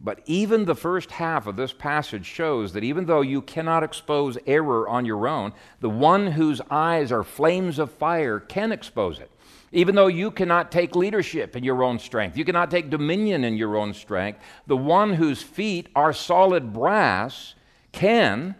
But 0.00 0.20
even 0.24 0.64
the 0.64 0.74
first 0.74 1.10
half 1.10 1.46
of 1.46 1.56
this 1.56 1.74
passage 1.74 2.24
shows 2.24 2.72
that 2.72 2.84
even 2.84 3.04
though 3.04 3.20
you 3.20 3.42
cannot 3.42 3.82
expose 3.82 4.38
error 4.46 4.88
on 4.88 5.04
your 5.04 5.28
own, 5.28 5.52
the 5.80 5.90
one 5.90 6.28
whose 6.28 6.62
eyes 6.70 7.12
are 7.12 7.22
flames 7.22 7.78
of 7.78 7.92
fire 7.92 8.40
can 8.40 8.72
expose 8.72 9.18
it. 9.18 9.30
Even 9.74 9.96
though 9.96 10.06
you 10.06 10.30
cannot 10.30 10.70
take 10.70 10.94
leadership 10.94 11.56
in 11.56 11.64
your 11.64 11.82
own 11.82 11.98
strength, 11.98 12.36
you 12.36 12.44
cannot 12.44 12.70
take 12.70 12.90
dominion 12.90 13.42
in 13.42 13.56
your 13.56 13.76
own 13.76 13.92
strength, 13.92 14.38
the 14.68 14.76
one 14.76 15.14
whose 15.14 15.42
feet 15.42 15.88
are 15.96 16.12
solid 16.12 16.72
brass 16.72 17.56
can, 17.90 18.54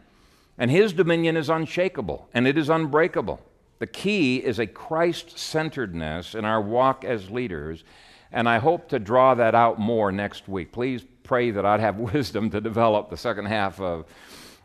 and 0.59 0.73
his 0.73 0.93
dominion 0.93 1.37
is 1.37 1.49
unshakable 1.49 2.29
and 2.35 2.49
it 2.49 2.59
is 2.59 2.69
unbreakable. 2.69 3.41
The 3.79 3.87
key 3.87 4.39
is 4.39 4.59
a 4.59 4.67
Christ 4.67 5.39
centeredness 5.39 6.35
in 6.35 6.45
our 6.45 6.61
walk 6.61 7.05
as 7.05 7.31
leaders, 7.31 7.85
and 8.33 8.49
I 8.49 8.59
hope 8.59 8.89
to 8.89 8.99
draw 8.99 9.37
that 9.37 9.55
out 9.55 9.79
more 9.79 10.11
next 10.11 10.49
week. 10.49 10.73
Please 10.73 11.05
pray 11.23 11.53
that 11.53 11.65
I'd 11.65 11.81
have 11.81 11.97
wisdom 12.13 12.51
to 12.51 12.61
develop 12.61 13.09
the 13.09 13.17
second 13.17 13.45
half 13.45 13.81
of, 13.81 14.07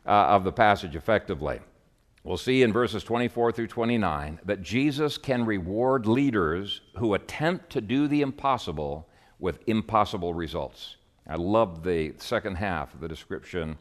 uh, 0.04 0.10
of 0.10 0.44
the 0.44 0.52
passage 0.52 0.96
effectively. 0.96 1.60
We'll 2.24 2.38
see 2.38 2.64
in 2.64 2.74
verses 2.74 3.04
24 3.04 3.54
through 3.54 3.68
29 3.68 4.42
that 4.44 4.62
Jesus 4.62 5.18
can 5.18 5.46
reward 5.46 6.06
leaders 6.06 6.82
who 6.98 7.14
attempt 7.14 7.70
to 7.72 7.82
do 7.82 8.08
the 8.08 8.22
impossible 8.22 9.08
with 9.40 9.60
impossible 9.68 10.34
results. 10.34 10.98
I 11.26 11.36
love 11.36 11.84
the 11.84 12.14
second 12.18 12.56
half 12.56 12.94
of 12.94 13.00
the 13.00 13.08
description 13.08 13.78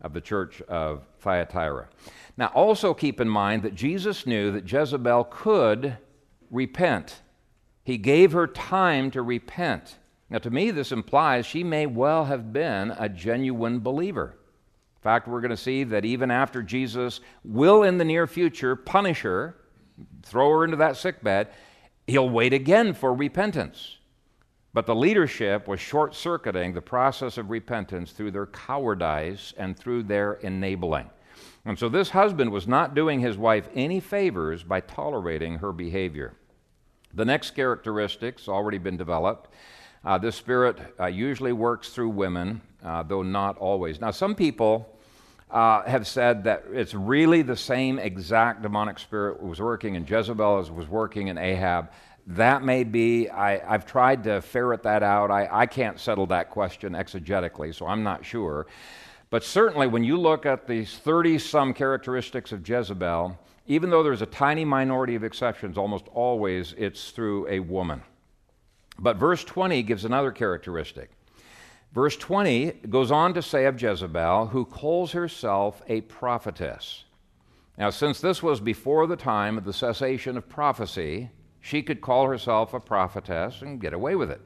of 0.00 0.14
the 0.14 0.20
church 0.20 0.62
of 0.62 1.06
Thyatira. 1.20 1.88
Now, 2.36 2.46
also 2.48 2.94
keep 2.94 3.20
in 3.20 3.28
mind 3.28 3.62
that 3.62 3.74
Jesus 3.74 4.26
knew 4.26 4.50
that 4.52 4.70
Jezebel 4.70 5.24
could 5.24 5.98
repent. 6.50 7.20
He 7.84 7.98
gave 7.98 8.32
her 8.32 8.46
time 8.46 9.10
to 9.10 9.22
repent. 9.22 9.98
Now, 10.30 10.38
to 10.38 10.50
me, 10.50 10.70
this 10.70 10.92
implies 10.92 11.44
she 11.44 11.62
may 11.62 11.86
well 11.86 12.24
have 12.24 12.52
been 12.52 12.92
a 12.92 13.08
genuine 13.08 13.80
believer. 13.80 14.34
In 15.02 15.04
fact, 15.04 15.26
we're 15.26 15.40
going 15.40 15.50
to 15.50 15.56
see 15.56 15.82
that 15.82 16.04
even 16.04 16.30
after 16.30 16.62
Jesus 16.62 17.18
will 17.42 17.82
in 17.82 17.98
the 17.98 18.04
near 18.04 18.28
future 18.28 18.76
punish 18.76 19.22
her, 19.22 19.56
throw 20.22 20.48
her 20.50 20.64
into 20.64 20.76
that 20.76 20.96
sickbed, 20.96 21.48
he'll 22.06 22.30
wait 22.30 22.52
again 22.52 22.94
for 22.94 23.12
repentance. 23.12 23.98
But 24.72 24.86
the 24.86 24.94
leadership 24.94 25.66
was 25.66 25.80
short 25.80 26.14
circuiting 26.14 26.72
the 26.72 26.80
process 26.80 27.36
of 27.36 27.50
repentance 27.50 28.12
through 28.12 28.30
their 28.30 28.46
cowardice 28.46 29.52
and 29.56 29.76
through 29.76 30.04
their 30.04 30.34
enabling. 30.34 31.10
And 31.64 31.76
so 31.76 31.88
this 31.88 32.10
husband 32.10 32.52
was 32.52 32.68
not 32.68 32.94
doing 32.94 33.18
his 33.18 33.36
wife 33.36 33.68
any 33.74 33.98
favors 33.98 34.62
by 34.62 34.82
tolerating 34.82 35.56
her 35.56 35.72
behavior. 35.72 36.36
The 37.12 37.24
next 37.24 37.56
characteristics 37.56 38.46
already 38.46 38.78
been 38.78 38.96
developed. 38.96 39.52
Uh, 40.04 40.18
this 40.18 40.34
spirit 40.34 40.78
uh, 40.98 41.06
usually 41.06 41.52
works 41.52 41.90
through 41.90 42.08
women, 42.08 42.60
uh, 42.84 43.04
though 43.04 43.22
not 43.22 43.56
always. 43.58 44.00
Now, 44.00 44.10
some 44.10 44.34
people 44.34 44.98
uh, 45.48 45.82
have 45.82 46.08
said 46.08 46.44
that 46.44 46.64
it's 46.72 46.92
really 46.92 47.42
the 47.42 47.56
same 47.56 48.00
exact 48.00 48.62
demonic 48.62 48.98
spirit 48.98 49.40
was 49.40 49.60
working 49.60 49.94
in 49.94 50.04
Jezebel 50.04 50.58
as 50.58 50.70
was 50.70 50.88
working 50.88 51.28
in 51.28 51.38
Ahab. 51.38 51.92
That 52.26 52.64
may 52.64 52.82
be, 52.82 53.28
I, 53.30 53.58
have 53.58 53.86
tried 53.86 54.24
to 54.24 54.40
ferret 54.40 54.82
that 54.82 55.04
out. 55.04 55.30
I, 55.30 55.48
I 55.50 55.66
can't 55.66 56.00
settle 56.00 56.26
that 56.26 56.50
question 56.50 56.94
exegetically, 56.94 57.72
so 57.74 57.86
I'm 57.86 58.02
not 58.02 58.24
sure. 58.24 58.66
But 59.30 59.44
certainly, 59.44 59.86
when 59.86 60.02
you 60.02 60.16
look 60.16 60.46
at 60.46 60.66
these 60.66 60.98
30 60.98 61.38
some 61.38 61.74
characteristics 61.74 62.50
of 62.50 62.68
Jezebel, 62.68 63.38
even 63.66 63.90
though 63.90 64.02
there's 64.02 64.22
a 64.22 64.26
tiny 64.26 64.64
minority 64.64 65.14
of 65.14 65.22
exceptions, 65.22 65.78
almost 65.78 66.06
always 66.12 66.74
it's 66.76 67.10
through 67.10 67.48
a 67.48 67.60
woman. 67.60 68.02
But 69.02 69.16
verse 69.16 69.42
20 69.42 69.82
gives 69.82 70.04
another 70.04 70.30
characteristic. 70.30 71.10
Verse 71.92 72.16
20 72.16 72.70
goes 72.88 73.10
on 73.10 73.34
to 73.34 73.42
say 73.42 73.66
of 73.66 73.82
Jezebel, 73.82 74.46
who 74.46 74.64
calls 74.64 75.12
herself 75.12 75.82
a 75.88 76.02
prophetess. 76.02 77.04
Now, 77.76 77.90
since 77.90 78.20
this 78.20 78.42
was 78.42 78.60
before 78.60 79.08
the 79.08 79.16
time 79.16 79.58
of 79.58 79.64
the 79.64 79.72
cessation 79.72 80.36
of 80.36 80.48
prophecy, 80.48 81.30
she 81.60 81.82
could 81.82 82.00
call 82.00 82.28
herself 82.28 82.74
a 82.74 82.80
prophetess 82.80 83.60
and 83.60 83.80
get 83.80 83.92
away 83.92 84.14
with 84.14 84.30
it. 84.30 84.40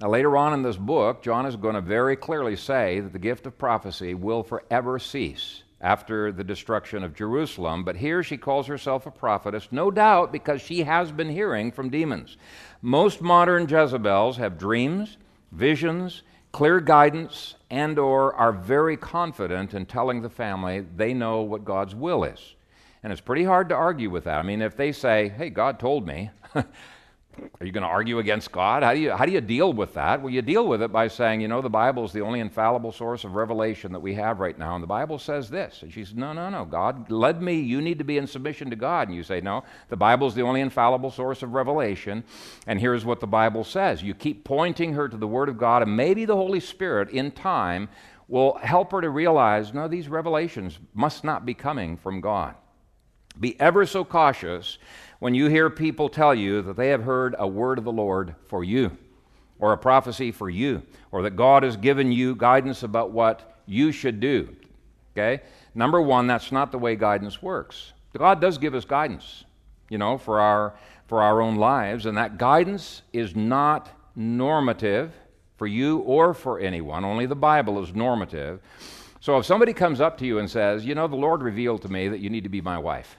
Now, 0.00 0.10
later 0.10 0.36
on 0.36 0.52
in 0.52 0.62
this 0.62 0.76
book, 0.76 1.22
John 1.22 1.46
is 1.46 1.56
going 1.56 1.74
to 1.74 1.80
very 1.80 2.14
clearly 2.14 2.56
say 2.56 3.00
that 3.00 3.12
the 3.12 3.18
gift 3.18 3.46
of 3.46 3.56
prophecy 3.56 4.14
will 4.14 4.42
forever 4.42 4.98
cease 4.98 5.62
after 5.82 6.30
the 6.30 6.44
destruction 6.44 7.02
of 7.02 7.14
Jerusalem. 7.14 7.84
But 7.84 7.96
here 7.96 8.22
she 8.22 8.36
calls 8.36 8.68
herself 8.68 9.04
a 9.04 9.10
prophetess, 9.10 9.68
no 9.70 9.90
doubt 9.90 10.32
because 10.32 10.62
she 10.62 10.84
has 10.84 11.10
been 11.10 11.28
hearing 11.28 11.72
from 11.72 11.90
demons. 11.90 12.36
Most 12.80 13.20
modern 13.20 13.68
Jezebels 13.68 14.36
have 14.38 14.58
dreams, 14.58 15.18
visions, 15.50 16.22
clear 16.52 16.80
guidance, 16.80 17.56
and 17.70 17.98
or 17.98 18.34
are 18.34 18.52
very 18.52 18.96
confident 18.96 19.74
in 19.74 19.86
telling 19.86 20.22
the 20.22 20.30
family 20.30 20.86
they 20.96 21.12
know 21.12 21.40
what 21.40 21.64
God's 21.64 21.94
will 21.94 22.24
is. 22.24 22.54
And 23.02 23.12
it's 23.12 23.20
pretty 23.20 23.44
hard 23.44 23.68
to 23.70 23.74
argue 23.74 24.10
with 24.10 24.24
that. 24.24 24.38
I 24.38 24.42
mean, 24.42 24.62
if 24.62 24.76
they 24.76 24.92
say, 24.92 25.28
hey, 25.28 25.50
God 25.50 25.80
told 25.80 26.06
me, 26.06 26.30
are 27.60 27.66
you 27.66 27.72
going 27.72 27.82
to 27.82 27.88
argue 27.88 28.18
against 28.18 28.52
God? 28.52 28.82
How 28.82 28.92
do, 28.92 29.00
you, 29.00 29.12
how 29.12 29.24
do 29.24 29.32
you 29.32 29.40
deal 29.40 29.72
with 29.72 29.94
that? 29.94 30.20
Well, 30.20 30.32
you 30.32 30.42
deal 30.42 30.66
with 30.66 30.82
it 30.82 30.92
by 30.92 31.08
saying, 31.08 31.40
you 31.40 31.48
know, 31.48 31.62
the 31.62 31.70
Bible 31.70 32.04
is 32.04 32.12
the 32.12 32.20
only 32.20 32.40
infallible 32.40 32.92
source 32.92 33.24
of 33.24 33.34
revelation 33.34 33.92
that 33.92 34.00
we 34.00 34.14
have 34.14 34.38
right 34.40 34.58
now, 34.58 34.74
and 34.74 34.82
the 34.82 34.88
Bible 34.88 35.18
says 35.18 35.48
this. 35.48 35.82
And 35.82 35.92
she 35.92 36.04
says, 36.04 36.14
no, 36.14 36.32
no, 36.32 36.50
no, 36.50 36.64
God 36.64 37.10
led 37.10 37.40
me. 37.40 37.60
You 37.60 37.80
need 37.80 37.98
to 37.98 38.04
be 38.04 38.18
in 38.18 38.26
submission 38.26 38.68
to 38.70 38.76
God. 38.76 39.08
And 39.08 39.16
you 39.16 39.22
say, 39.22 39.40
no, 39.40 39.64
the 39.88 39.96
Bible 39.96 40.26
is 40.26 40.34
the 40.34 40.42
only 40.42 40.60
infallible 40.60 41.10
source 41.10 41.42
of 41.42 41.54
revelation, 41.54 42.24
and 42.66 42.78
here's 42.78 43.04
what 43.04 43.20
the 43.20 43.26
Bible 43.26 43.64
says. 43.64 44.02
You 44.02 44.14
keep 44.14 44.44
pointing 44.44 44.92
her 44.94 45.08
to 45.08 45.16
the 45.16 45.26
Word 45.26 45.48
of 45.48 45.58
God, 45.58 45.82
and 45.82 45.96
maybe 45.96 46.24
the 46.24 46.36
Holy 46.36 46.60
Spirit 46.60 47.10
in 47.10 47.30
time 47.30 47.88
will 48.28 48.58
help 48.58 48.92
her 48.92 49.00
to 49.00 49.10
realize, 49.10 49.74
no, 49.74 49.88
these 49.88 50.08
revelations 50.08 50.78
must 50.94 51.24
not 51.24 51.44
be 51.44 51.54
coming 51.54 51.96
from 51.96 52.20
God. 52.20 52.54
Be 53.38 53.58
ever 53.60 53.86
so 53.86 54.04
cautious 54.04 54.78
when 55.22 55.36
you 55.36 55.46
hear 55.46 55.70
people 55.70 56.08
tell 56.08 56.34
you 56.34 56.62
that 56.62 56.74
they 56.74 56.88
have 56.88 57.04
heard 57.04 57.36
a 57.38 57.46
word 57.46 57.78
of 57.78 57.84
the 57.84 57.92
Lord 57.92 58.34
for 58.48 58.64
you, 58.64 58.90
or 59.60 59.72
a 59.72 59.78
prophecy 59.78 60.32
for 60.32 60.50
you, 60.50 60.82
or 61.12 61.22
that 61.22 61.36
God 61.36 61.62
has 61.62 61.76
given 61.76 62.10
you 62.10 62.34
guidance 62.34 62.82
about 62.82 63.12
what 63.12 63.60
you 63.64 63.92
should 63.92 64.18
do. 64.18 64.48
Okay? 65.12 65.44
Number 65.76 66.02
one, 66.02 66.26
that's 66.26 66.50
not 66.50 66.72
the 66.72 66.78
way 66.78 66.96
guidance 66.96 67.40
works. 67.40 67.92
God 68.18 68.40
does 68.40 68.58
give 68.58 68.74
us 68.74 68.84
guidance, 68.84 69.44
you 69.88 69.96
know, 69.96 70.18
for 70.18 70.40
our 70.40 70.74
for 71.06 71.22
our 71.22 71.40
own 71.40 71.54
lives, 71.54 72.06
and 72.06 72.18
that 72.18 72.36
guidance 72.36 73.02
is 73.12 73.36
not 73.36 73.90
normative 74.16 75.12
for 75.56 75.68
you 75.68 75.98
or 75.98 76.34
for 76.34 76.58
anyone. 76.58 77.04
Only 77.04 77.26
the 77.26 77.36
Bible 77.36 77.80
is 77.80 77.94
normative. 77.94 78.60
So 79.20 79.38
if 79.38 79.46
somebody 79.46 79.72
comes 79.72 80.00
up 80.00 80.18
to 80.18 80.26
you 80.26 80.40
and 80.40 80.50
says, 80.50 80.84
"You 80.84 80.96
know, 80.96 81.06
the 81.06 81.14
Lord 81.14 81.44
revealed 81.44 81.82
to 81.82 81.88
me 81.88 82.08
that 82.08 82.18
you 82.18 82.28
need 82.28 82.42
to 82.42 82.50
be 82.50 82.60
my 82.60 82.76
wife," 82.76 83.18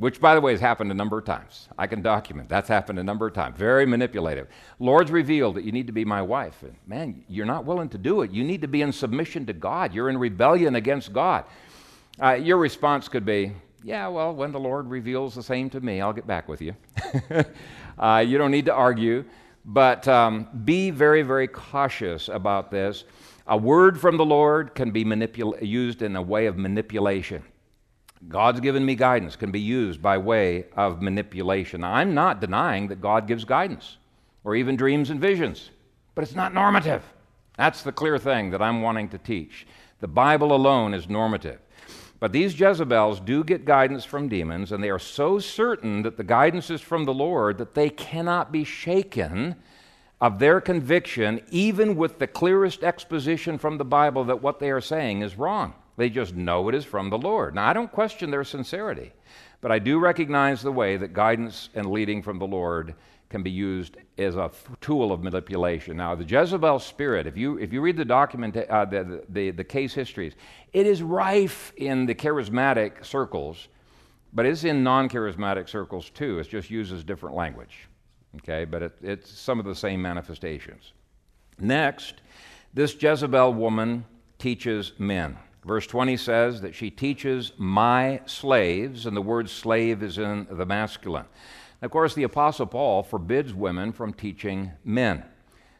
which, 0.00 0.18
by 0.18 0.34
the 0.34 0.40
way, 0.40 0.52
has 0.52 0.62
happened 0.62 0.90
a 0.90 0.94
number 0.94 1.18
of 1.18 1.26
times. 1.26 1.68
I 1.76 1.86
can 1.86 2.00
document 2.00 2.48
that's 2.48 2.70
happened 2.70 2.98
a 2.98 3.04
number 3.04 3.26
of 3.26 3.34
times. 3.34 3.58
Very 3.58 3.84
manipulative. 3.84 4.48
Lord's 4.78 5.10
revealed 5.10 5.56
that 5.56 5.64
you 5.64 5.72
need 5.72 5.86
to 5.88 5.92
be 5.92 6.06
my 6.06 6.22
wife. 6.22 6.62
And 6.62 6.74
man, 6.86 7.22
you're 7.28 7.44
not 7.44 7.66
willing 7.66 7.90
to 7.90 7.98
do 7.98 8.22
it. 8.22 8.30
You 8.30 8.42
need 8.42 8.62
to 8.62 8.66
be 8.66 8.80
in 8.80 8.92
submission 8.92 9.44
to 9.44 9.52
God. 9.52 9.92
You're 9.92 10.08
in 10.08 10.16
rebellion 10.16 10.74
against 10.74 11.12
God. 11.12 11.44
Uh, 12.18 12.32
your 12.32 12.56
response 12.56 13.08
could 13.08 13.26
be, 13.26 13.52
yeah, 13.84 14.08
well, 14.08 14.34
when 14.34 14.52
the 14.52 14.58
Lord 14.58 14.88
reveals 14.88 15.34
the 15.34 15.42
same 15.42 15.68
to 15.68 15.80
me, 15.82 16.00
I'll 16.00 16.14
get 16.14 16.26
back 16.26 16.48
with 16.48 16.62
you. 16.62 16.74
uh, 17.98 18.24
you 18.26 18.38
don't 18.38 18.50
need 18.50 18.64
to 18.64 18.74
argue, 18.74 19.22
but 19.66 20.08
um, 20.08 20.48
be 20.64 20.90
very, 20.90 21.20
very 21.20 21.46
cautious 21.46 22.30
about 22.30 22.70
this. 22.70 23.04
A 23.48 23.56
word 23.56 24.00
from 24.00 24.16
the 24.16 24.24
Lord 24.24 24.74
can 24.74 24.92
be 24.92 25.04
manipul- 25.04 25.60
used 25.60 26.00
in 26.00 26.16
a 26.16 26.22
way 26.22 26.46
of 26.46 26.56
manipulation. 26.56 27.42
God's 28.28 28.60
given 28.60 28.84
me 28.84 28.94
guidance 28.94 29.34
can 29.34 29.50
be 29.50 29.60
used 29.60 30.02
by 30.02 30.18
way 30.18 30.66
of 30.76 31.00
manipulation. 31.00 31.82
I'm 31.82 32.14
not 32.14 32.40
denying 32.40 32.88
that 32.88 33.00
God 33.00 33.26
gives 33.26 33.44
guidance 33.44 33.96
or 34.44 34.54
even 34.54 34.76
dreams 34.76 35.10
and 35.10 35.20
visions, 35.20 35.70
but 36.14 36.22
it's 36.22 36.34
not 36.34 36.52
normative. 36.52 37.02
That's 37.56 37.82
the 37.82 37.92
clear 37.92 38.18
thing 38.18 38.50
that 38.50 38.62
I'm 38.62 38.82
wanting 38.82 39.08
to 39.10 39.18
teach. 39.18 39.66
The 40.00 40.08
Bible 40.08 40.54
alone 40.54 40.94
is 40.94 41.08
normative. 41.08 41.60
But 42.20 42.32
these 42.32 42.58
Jezebels 42.58 43.20
do 43.20 43.42
get 43.42 43.64
guidance 43.64 44.04
from 44.04 44.28
demons, 44.28 44.72
and 44.72 44.84
they 44.84 44.90
are 44.90 44.98
so 44.98 45.38
certain 45.38 46.02
that 46.02 46.18
the 46.18 46.24
guidance 46.24 46.68
is 46.68 46.82
from 46.82 47.06
the 47.06 47.14
Lord 47.14 47.56
that 47.56 47.74
they 47.74 47.88
cannot 47.88 48.52
be 48.52 48.62
shaken 48.64 49.56
of 50.20 50.38
their 50.38 50.60
conviction, 50.60 51.40
even 51.50 51.96
with 51.96 52.18
the 52.18 52.26
clearest 52.26 52.84
exposition 52.84 53.56
from 53.56 53.78
the 53.78 53.86
Bible 53.86 54.24
that 54.24 54.42
what 54.42 54.58
they 54.58 54.70
are 54.70 54.82
saying 54.82 55.22
is 55.22 55.38
wrong. 55.38 55.72
They 56.00 56.08
just 56.08 56.34
know 56.34 56.66
it 56.70 56.74
is 56.74 56.86
from 56.86 57.10
the 57.10 57.18
Lord. 57.18 57.54
Now, 57.54 57.68
I 57.68 57.74
don't 57.74 57.92
question 57.92 58.30
their 58.30 58.42
sincerity, 58.42 59.12
but 59.60 59.70
I 59.70 59.78
do 59.78 59.98
recognize 59.98 60.62
the 60.62 60.72
way 60.72 60.96
that 60.96 61.12
guidance 61.12 61.68
and 61.74 61.90
leading 61.90 62.22
from 62.22 62.38
the 62.38 62.46
Lord 62.46 62.94
can 63.28 63.42
be 63.42 63.50
used 63.50 63.98
as 64.16 64.34
a 64.34 64.50
tool 64.80 65.12
of 65.12 65.22
manipulation. 65.22 65.98
Now, 65.98 66.14
the 66.14 66.24
Jezebel 66.24 66.78
spirit, 66.78 67.26
if 67.26 67.36
you, 67.36 67.58
if 67.58 67.70
you 67.70 67.82
read 67.82 67.98
the 67.98 68.06
document, 68.06 68.56
uh, 68.56 68.86
the, 68.86 69.22
the, 69.28 69.50
the 69.50 69.62
case 69.62 69.92
histories, 69.92 70.36
it 70.72 70.86
is 70.86 71.02
rife 71.02 71.70
in 71.76 72.06
the 72.06 72.14
charismatic 72.14 73.04
circles, 73.04 73.68
but 74.32 74.46
it's 74.46 74.64
in 74.64 74.82
non 74.82 75.06
charismatic 75.06 75.68
circles 75.68 76.08
too. 76.08 76.38
It 76.38 76.48
just 76.48 76.70
uses 76.70 77.04
different 77.04 77.36
language. 77.36 77.88
Okay, 78.36 78.64
but 78.64 78.82
it, 78.82 78.92
it's 79.02 79.30
some 79.30 79.58
of 79.58 79.66
the 79.66 79.74
same 79.74 80.00
manifestations. 80.00 80.94
Next, 81.58 82.22
this 82.72 82.96
Jezebel 82.98 83.52
woman 83.52 84.06
teaches 84.38 84.94
men. 84.98 85.36
Verse 85.64 85.86
20 85.86 86.16
says 86.16 86.60
that 86.62 86.74
she 86.74 86.90
teaches 86.90 87.52
my 87.58 88.20
slaves, 88.24 89.04
and 89.04 89.16
the 89.16 89.22
word 89.22 89.50
slave 89.50 90.02
is 90.02 90.16
in 90.16 90.46
the 90.50 90.64
masculine. 90.64 91.26
Of 91.82 91.90
course, 91.90 92.14
the 92.14 92.22
Apostle 92.22 92.66
Paul 92.66 93.02
forbids 93.02 93.52
women 93.52 93.92
from 93.92 94.12
teaching 94.12 94.72
men. 94.84 95.24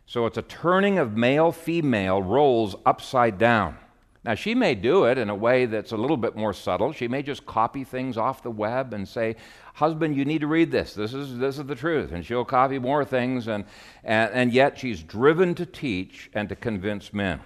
So 0.07 0.26
it's 0.26 0.39
a 0.39 0.43
turning 0.43 0.99
of 0.99 1.16
male 1.16 1.53
female 1.53 2.22
roles 2.22 2.74
upside 2.85 3.39
down. 3.39 3.78
Now, 4.22 4.35
she 4.35 4.55
may 4.55 4.74
do 4.74 5.05
it 5.05 5.16
in 5.16 5.31
a 5.31 5.35
way 5.35 5.64
that's 5.64 5.93
a 5.93 5.97
little 5.97 6.18
bit 6.18 6.37
more 6.37 6.53
subtle. 6.53 6.93
She 6.93 7.09
may 7.09 7.22
just 7.22 7.47
copy 7.47 7.85
things 7.85 8.18
off 8.18 8.43
the 8.43 8.51
web 8.51 8.93
and 8.93 9.09
say, 9.09 9.37
Husband, 9.74 10.14
you 10.14 10.26
need 10.26 10.43
to 10.43 10.47
read 10.47 10.70
this. 10.70 10.93
This 10.93 11.14
is, 11.14 11.39
this 11.39 11.59
is 11.59 11.64
the 11.64 11.74
truth. 11.74 12.12
And 12.12 12.24
she'll 12.24 12.45
copy 12.45 12.78
more 12.78 13.03
things, 13.03 13.49
and, 13.49 13.64
and, 14.05 14.31
and 14.35 14.53
yet 14.53 14.78
she's 14.78 15.03
driven 15.03 15.55
to 15.55 15.64
teach 15.64 16.28
and 16.35 16.51
to 16.51 16.57
convince 16.57 17.14
men. 17.14 17.41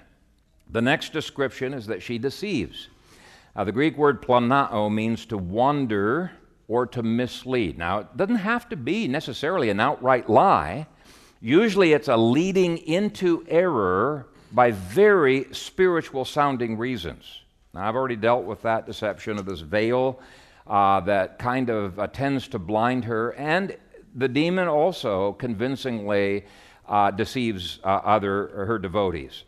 The 0.75 0.83
next 0.83 1.12
description 1.12 1.72
is 1.72 1.87
that 1.87 2.03
she 2.03 2.18
deceives. 2.18 2.89
the 3.55 3.70
Greek 3.70 3.97
word 3.97 4.20
planao 4.20 4.93
means 4.93 5.25
to 5.27 5.39
wander 5.39 6.33
or 6.66 6.85
to 6.87 7.01
mislead. 7.01 7.79
Now, 7.79 8.01
it 8.01 8.16
doesn't 8.16 8.35
have 8.35 8.68
to 8.70 8.77
be 8.77 9.07
necessarily 9.07 9.70
an 9.70 9.79
outright 9.79 10.29
lie. 10.29 10.89
Usually, 11.41 11.93
it's 11.93 12.09
a 12.09 12.16
leading 12.16 12.79
into 12.79 13.47
error 13.49 14.27
by 14.51 14.72
very 14.72 15.47
spiritual 15.53 16.25
sounding 16.25 16.77
reasons. 16.77 17.43
Now, 17.72 17.89
I've 17.89 17.95
already 17.95 18.16
dealt 18.16 18.45
with 18.45 18.61
that 18.62 18.85
deception 18.85 19.39
of 19.39 19.47
this 19.47 19.61
veil 19.61 20.18
uh, 20.66 20.99
that 21.03 21.39
kind 21.39 21.70
of 21.70 22.01
uh, 22.01 22.09
tends 22.09 22.49
to 22.49 22.59
blind 22.59 23.05
her, 23.05 23.31
and 23.35 23.77
the 24.16 24.27
demon 24.27 24.66
also 24.66 25.35
convincingly 25.35 26.47
uh, 26.89 27.12
deceives 27.12 27.79
uh, 27.85 28.01
other 28.03 28.49
her 28.66 28.81
devotees. 28.81 29.45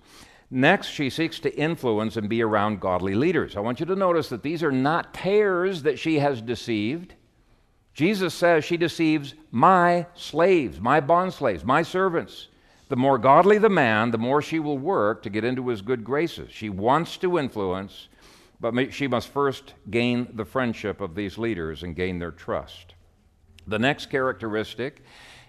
Next, 0.51 0.89
she 0.89 1.11
seeks 1.11 1.41
to 1.41 1.57
influence 1.59 2.17
and 2.17 2.29
be 2.29 2.43
around 2.43 2.81
godly 2.81 3.15
leaders. 3.15 3.57
I 3.57 3.61
want 3.61 3.81
you 3.81 3.87
to 3.87 3.97
notice 3.97 4.29
that 4.29 4.43
these 4.43 4.63
are 4.63 4.73
not 4.73 5.13
tares 5.13 5.83
that 5.83 5.99
she 5.99 6.21
has 6.21 6.41
deceived. 6.41 7.15
Jesus 7.95 8.35
says 8.35 8.65
she 8.65 8.77
deceives 8.77 9.35
my 9.51 10.07
slaves, 10.15 10.81
my 10.81 11.01
bond 11.01 11.33
slaves, 11.33 11.65
my 11.65 11.83
servants. 11.83 12.49
The 12.89 12.97
more 12.97 13.19
godly 13.19 13.59
the 13.59 13.69
man, 13.69 14.13
the 14.13 14.19
more 14.19 14.41
she 14.41 14.61
will 14.61 14.79
work 14.79 15.23
to 15.23 15.31
get 15.31 15.45
into 15.45 15.69
his 15.69 15.83
good 15.83 16.05
graces. 16.05 16.53
She 16.53 16.69
wants 16.69 17.17
to 17.17 17.39
influence, 17.39 18.09
but 18.61 18.93
she 18.93 19.09
must 19.09 19.29
first 19.29 19.75
gain 19.91 20.29
the 20.35 20.45
friendship 20.45 21.01
of 21.01 21.15
these 21.15 21.39
leaders 21.39 21.83
and 21.83 21.97
gain 21.97 22.21
their 22.21 22.31
trust. 22.31 22.95
The 23.67 23.79
next 23.81 24.07
characteristic 24.11 25.03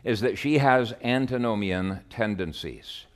is 0.03 0.21
that 0.21 0.37
she 0.37 0.57
has 0.57 0.93
antinomian 1.03 1.99
tendencies. 2.09 3.06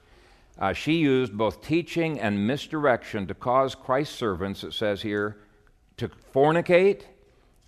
Uh, 0.60 0.74
she 0.74 0.93
used 0.93 1.38
both 1.38 1.62
teaching 1.62 2.20
and 2.20 2.45
misdirection 2.45 3.26
to 3.28 3.34
cause 3.34 3.74
Christ's 3.74 4.16
servants, 4.16 4.64
it 4.64 4.74
says 4.74 5.02
here, 5.02 5.38
to 5.97 6.10
fornicate 6.34 7.04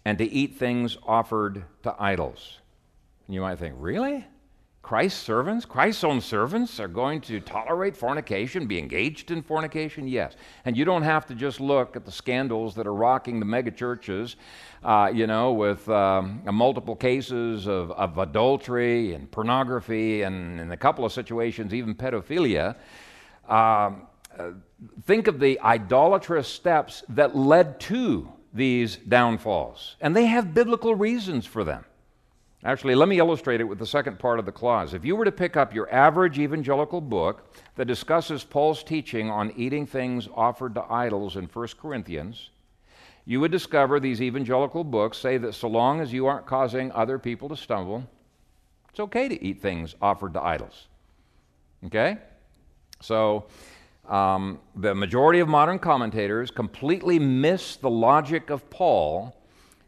and 0.05 0.17
to 0.17 0.25
eat 0.25 0.55
things 0.55 0.97
offered 1.07 1.63
to 1.83 1.95
idols. 1.97 2.59
And 3.27 3.35
you 3.35 3.41
might 3.41 3.57
think, 3.59 3.75
really? 3.77 4.25
Christ's 4.83 5.21
servants, 5.21 5.63
Christ's 5.63 6.03
own 6.03 6.19
servants, 6.19 6.77
are 6.77 6.89
going 6.89 7.21
to 7.21 7.39
tolerate 7.39 7.95
fornication, 7.95 8.67
be 8.67 8.77
engaged 8.77 9.31
in 9.31 9.41
fornication? 9.41 10.09
Yes. 10.09 10.35
And 10.65 10.75
you 10.75 10.83
don't 10.83 11.03
have 11.03 11.25
to 11.27 11.35
just 11.35 11.61
look 11.61 11.95
at 11.95 12.03
the 12.03 12.11
scandals 12.11 12.75
that 12.75 12.85
are 12.85 12.93
rocking 12.93 13.39
the 13.39 13.45
megachurches, 13.45 14.35
uh, 14.83 15.09
you 15.11 15.25
know, 15.25 15.53
with 15.53 15.87
um, 15.87 16.41
multiple 16.51 16.97
cases 16.97 17.65
of, 17.65 17.91
of 17.91 18.17
adultery 18.17 19.13
and 19.13 19.31
pornography, 19.31 20.23
and 20.23 20.59
in 20.59 20.73
a 20.73 20.77
couple 20.77 21.05
of 21.05 21.13
situations, 21.13 21.73
even 21.73 21.95
pedophilia. 21.95 22.75
Um, 23.47 24.07
uh, 24.37 24.49
think 25.05 25.27
of 25.27 25.39
the 25.39 25.61
idolatrous 25.61 26.49
steps 26.49 27.05
that 27.07 27.37
led 27.37 27.79
to 27.79 28.29
these 28.53 28.97
downfalls. 28.97 29.95
And 30.01 30.13
they 30.13 30.25
have 30.25 30.53
biblical 30.53 30.93
reasons 30.93 31.45
for 31.45 31.63
them. 31.63 31.85
Actually, 32.65 32.95
let 32.95 33.09
me 33.09 33.19
illustrate 33.19 33.59
it 33.59 33.65
with 33.65 33.77
the 33.77 33.85
second 33.85 34.17
part 34.19 34.39
of 34.39 34.45
the 34.45 34.51
clause. 34.51 34.93
If 34.93 35.03
you 35.03 35.17
were 35.17 35.25
to 35.25 35.31
pick 35.33 35.57
up 35.57 35.73
your 35.73 35.93
average 35.93 36.39
evangelical 36.39 37.01
book 37.01 37.53
that 37.75 37.85
discusses 37.85 38.45
Paul's 38.45 38.83
teaching 38.83 39.29
on 39.29 39.51
eating 39.57 39.85
things 39.85 40.29
offered 40.33 40.73
to 40.75 40.83
idols 40.89 41.35
in 41.35 41.45
1 41.45 41.67
Corinthians, 41.81 42.51
you 43.25 43.41
would 43.41 43.51
discover 43.51 43.99
these 43.99 44.21
evangelical 44.21 44.85
books 44.85 45.17
say 45.17 45.37
that 45.37 45.53
so 45.53 45.67
long 45.67 45.99
as 45.99 46.13
you 46.13 46.25
aren't 46.25 46.45
causing 46.45 46.89
other 46.93 47.19
people 47.19 47.49
to 47.49 47.57
stumble, 47.57 48.07
it's 48.89 48.99
okay 48.99 49.27
to 49.27 49.43
eat 49.43 49.61
things 49.61 49.95
offered 50.01 50.33
to 50.33 50.41
idols. 50.41 50.87
Okay? 51.85 52.17
So, 53.01 53.45
um, 54.07 54.59
the 54.75 54.95
majority 54.95 55.39
of 55.39 55.49
modern 55.49 55.79
commentators 55.79 56.49
completely 56.51 57.19
miss 57.19 57.75
the 57.75 57.89
logic 57.89 58.49
of 58.49 58.69
Paul 58.69 59.35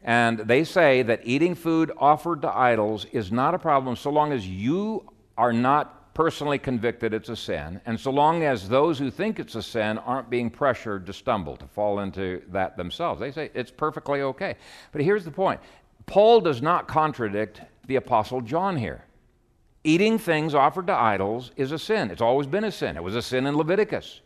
and 0.06 0.38
they 0.38 0.64
say 0.64 1.02
that 1.02 1.22
eating 1.24 1.56
food 1.56 1.92
offered 1.98 2.44
to 2.44 2.56
idols 2.56 3.06
is 3.06 3.32
not 3.32 3.56
a 3.56 3.60
problem 3.60 3.96
so 3.96 4.12
long 4.12 4.32
as 4.32 4.48
you 4.48 5.04
are 5.36 5.52
not 5.52 6.14
personally 6.14 6.60
convicted 6.60 7.12
it's 7.12 7.28
a 7.28 7.36
sin, 7.36 7.82
and 7.88 8.00
so 8.00 8.12
long 8.12 8.44
as 8.44 8.70
those 8.70 9.00
who 9.00 9.10
think 9.10 9.40
it's 9.40 9.56
a 9.56 9.64
sin 9.64 9.98
aren't 9.98 10.30
being 10.30 10.50
pressured 10.50 11.08
to 11.08 11.12
stumble, 11.12 11.58
to 11.58 11.66
fall 11.66 12.00
into 12.00 12.42
that 12.50 12.78
themselves. 12.78 13.20
They 13.20 13.32
say 13.32 13.50
it's 13.54 13.72
perfectly 13.72 14.22
okay. 14.22 14.56
But 14.92 15.02
here's 15.02 15.26
the 15.26 15.32
point 15.32 15.60
Paul 16.06 16.40
does 16.40 16.62
not 16.62 16.88
contradict 16.88 17.62
the 17.88 17.96
Apostle 17.96 18.42
John 18.42 18.78
here. 18.78 19.04
Eating 19.84 20.20
things 20.20 20.54
offered 20.54 20.88
to 20.88 20.94
idols 20.94 21.52
is 21.58 21.72
a 21.72 21.80
sin. 21.80 22.12
It's 22.12 22.22
always 22.22 22.48
been 22.48 22.64
a 22.64 22.72
sin. 22.72 22.96
It 22.96 23.04
was 23.04 23.16
a 23.16 23.22
sin 23.22 23.48
in 23.48 23.58
Leviticus. 23.58 24.22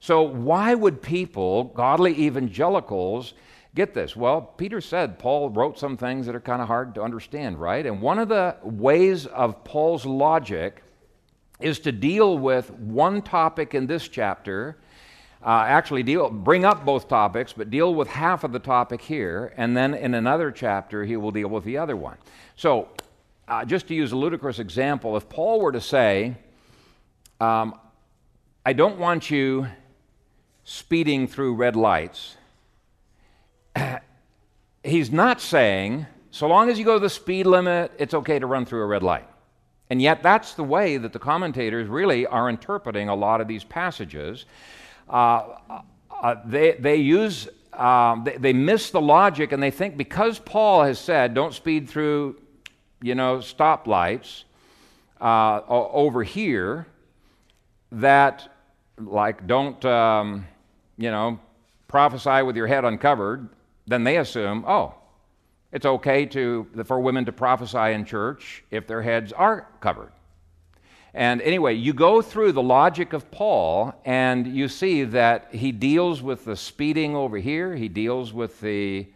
So, 0.00 0.22
why 0.22 0.74
would 0.74 1.00
people, 1.00 1.64
godly 1.64 2.18
evangelicals, 2.18 3.34
Get 3.74 3.92
this. 3.92 4.14
Well, 4.14 4.40
Peter 4.40 4.80
said 4.80 5.18
Paul 5.18 5.50
wrote 5.50 5.78
some 5.78 5.96
things 5.96 6.26
that 6.26 6.34
are 6.34 6.40
kind 6.40 6.62
of 6.62 6.68
hard 6.68 6.94
to 6.94 7.02
understand, 7.02 7.58
right? 7.58 7.84
And 7.84 8.00
one 8.00 8.20
of 8.20 8.28
the 8.28 8.56
ways 8.62 9.26
of 9.26 9.64
Paul's 9.64 10.06
logic 10.06 10.82
is 11.58 11.80
to 11.80 11.90
deal 11.90 12.38
with 12.38 12.70
one 12.70 13.20
topic 13.20 13.74
in 13.74 13.86
this 13.86 14.06
chapter. 14.06 14.76
Uh, 15.44 15.64
actually, 15.66 16.04
deal, 16.04 16.30
bring 16.30 16.64
up 16.64 16.84
both 16.84 17.08
topics, 17.08 17.52
but 17.52 17.68
deal 17.68 17.94
with 17.94 18.08
half 18.08 18.44
of 18.44 18.52
the 18.52 18.58
topic 18.58 19.00
here, 19.02 19.52
and 19.56 19.76
then 19.76 19.92
in 19.92 20.14
another 20.14 20.50
chapter, 20.52 21.04
he 21.04 21.16
will 21.16 21.32
deal 21.32 21.48
with 21.48 21.64
the 21.64 21.76
other 21.76 21.96
one. 21.96 22.16
So, 22.56 22.88
uh, 23.48 23.64
just 23.64 23.88
to 23.88 23.94
use 23.94 24.12
a 24.12 24.16
ludicrous 24.16 24.58
example, 24.58 25.16
if 25.16 25.28
Paul 25.28 25.60
were 25.60 25.72
to 25.72 25.80
say, 25.80 26.36
um, 27.40 27.78
I 28.64 28.72
don't 28.72 28.98
want 28.98 29.30
you 29.30 29.66
speeding 30.64 31.26
through 31.26 31.56
red 31.56 31.76
lights, 31.76 32.36
he's 34.84 35.10
not 35.10 35.40
saying, 35.40 36.06
so 36.30 36.46
long 36.46 36.68
as 36.68 36.78
you 36.78 36.84
go 36.84 36.98
the 36.98 37.10
speed 37.10 37.46
limit, 37.46 37.92
it's 37.98 38.14
okay 38.14 38.38
to 38.38 38.46
run 38.46 38.64
through 38.66 38.82
a 38.82 38.86
red 38.86 39.02
light. 39.02 39.28
And 39.90 40.00
yet, 40.00 40.22
that's 40.22 40.54
the 40.54 40.64
way 40.64 40.96
that 40.96 41.12
the 41.12 41.18
commentators 41.18 41.88
really 41.88 42.26
are 42.26 42.48
interpreting 42.48 43.08
a 43.08 43.14
lot 43.14 43.40
of 43.40 43.48
these 43.48 43.64
passages. 43.64 44.46
Uh, 45.08 45.58
uh, 46.10 46.36
they, 46.46 46.72
they 46.72 46.96
use, 46.96 47.48
um, 47.74 48.24
they, 48.24 48.36
they 48.38 48.52
miss 48.52 48.90
the 48.90 49.00
logic 49.00 49.52
and 49.52 49.62
they 49.62 49.70
think 49.70 49.96
because 49.96 50.38
Paul 50.38 50.84
has 50.84 50.98
said, 50.98 51.34
don't 51.34 51.52
speed 51.52 51.88
through, 51.88 52.40
you 53.02 53.14
know, 53.14 53.38
stoplights 53.38 54.44
uh, 55.20 55.60
over 55.68 56.22
here, 56.22 56.86
that, 57.92 58.52
like, 58.98 59.46
don't, 59.46 59.84
um, 59.84 60.46
you 60.96 61.10
know, 61.10 61.38
prophesy 61.88 62.42
with 62.42 62.56
your 62.56 62.66
head 62.66 62.84
uncovered, 62.84 63.48
then 63.86 64.04
they 64.04 64.18
assume, 64.18 64.64
oh, 64.66 64.94
it's 65.72 65.86
okay 65.86 66.26
to, 66.26 66.66
for 66.84 67.00
women 67.00 67.24
to 67.24 67.32
prophesy 67.32 67.92
in 67.92 68.04
church 68.04 68.64
if 68.70 68.86
their 68.86 69.02
heads 69.02 69.32
are 69.32 69.68
covered. 69.80 70.12
And 71.12 71.40
anyway, 71.42 71.74
you 71.74 71.92
go 71.92 72.22
through 72.22 72.52
the 72.52 72.62
logic 72.62 73.12
of 73.12 73.30
Paul 73.30 73.94
and 74.04 74.46
you 74.46 74.68
see 74.68 75.04
that 75.04 75.54
he 75.54 75.70
deals 75.70 76.22
with 76.22 76.44
the 76.44 76.56
speeding 76.56 77.14
over 77.14 77.38
here, 77.38 77.76
he 77.76 77.88
deals 77.88 78.32
with 78.32 78.60
the 78.60 79.06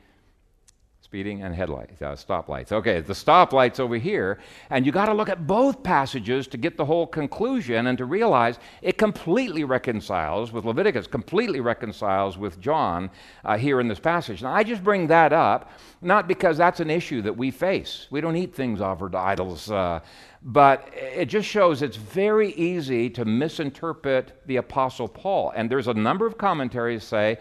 Speeding 1.09 1.43
and 1.43 1.55
headlights, 1.55 2.03
uh, 2.03 2.15
stoplights. 2.15 2.71
Okay, 2.71 3.01
the 3.01 3.15
stoplights 3.15 3.81
over 3.81 3.97
here, 3.97 4.39
and 4.69 4.85
you 4.85 4.93
got 4.93 5.07
to 5.07 5.15
look 5.15 5.31
at 5.31 5.47
both 5.47 5.83
passages 5.83 6.47
to 6.49 6.59
get 6.59 6.77
the 6.77 6.85
whole 6.85 7.07
conclusion 7.07 7.87
and 7.87 7.97
to 7.97 8.05
realize 8.05 8.59
it 8.83 8.99
completely 8.99 9.65
reconciles 9.65 10.53
with 10.53 10.67
Leviticus, 10.67 11.07
completely 11.07 11.61
reconciles 11.61 12.37
with 12.37 12.61
John 12.61 13.09
uh, 13.47 13.57
here 13.57 13.81
in 13.81 13.89
this 13.89 13.99
passage. 13.99 14.43
Now, 14.43 14.53
I 14.53 14.63
just 14.63 14.85
bring 14.85 15.07
that 15.07 15.33
up 15.33 15.71
not 16.03 16.29
because 16.29 16.59
that's 16.59 16.81
an 16.81 16.91
issue 16.91 17.23
that 17.23 17.35
we 17.35 17.51
face. 17.51 18.07
We 18.11 18.21
don't 18.21 18.37
eat 18.37 18.55
things 18.55 18.83
offered 18.83 19.13
to 19.13 19.19
idols, 19.19 19.71
uh, 19.71 20.01
but 20.43 20.91
it 20.93 21.31
just 21.31 21.49
shows 21.49 21.81
it's 21.81 21.97
very 21.97 22.53
easy 22.53 23.09
to 23.09 23.25
misinterpret 23.25 24.43
the 24.45 24.57
Apostle 24.57 25.09
Paul. 25.09 25.55
And 25.57 25.71
there's 25.71 25.89
a 25.89 25.95
number 25.95 26.27
of 26.27 26.37
commentaries 26.37 27.03
say 27.03 27.39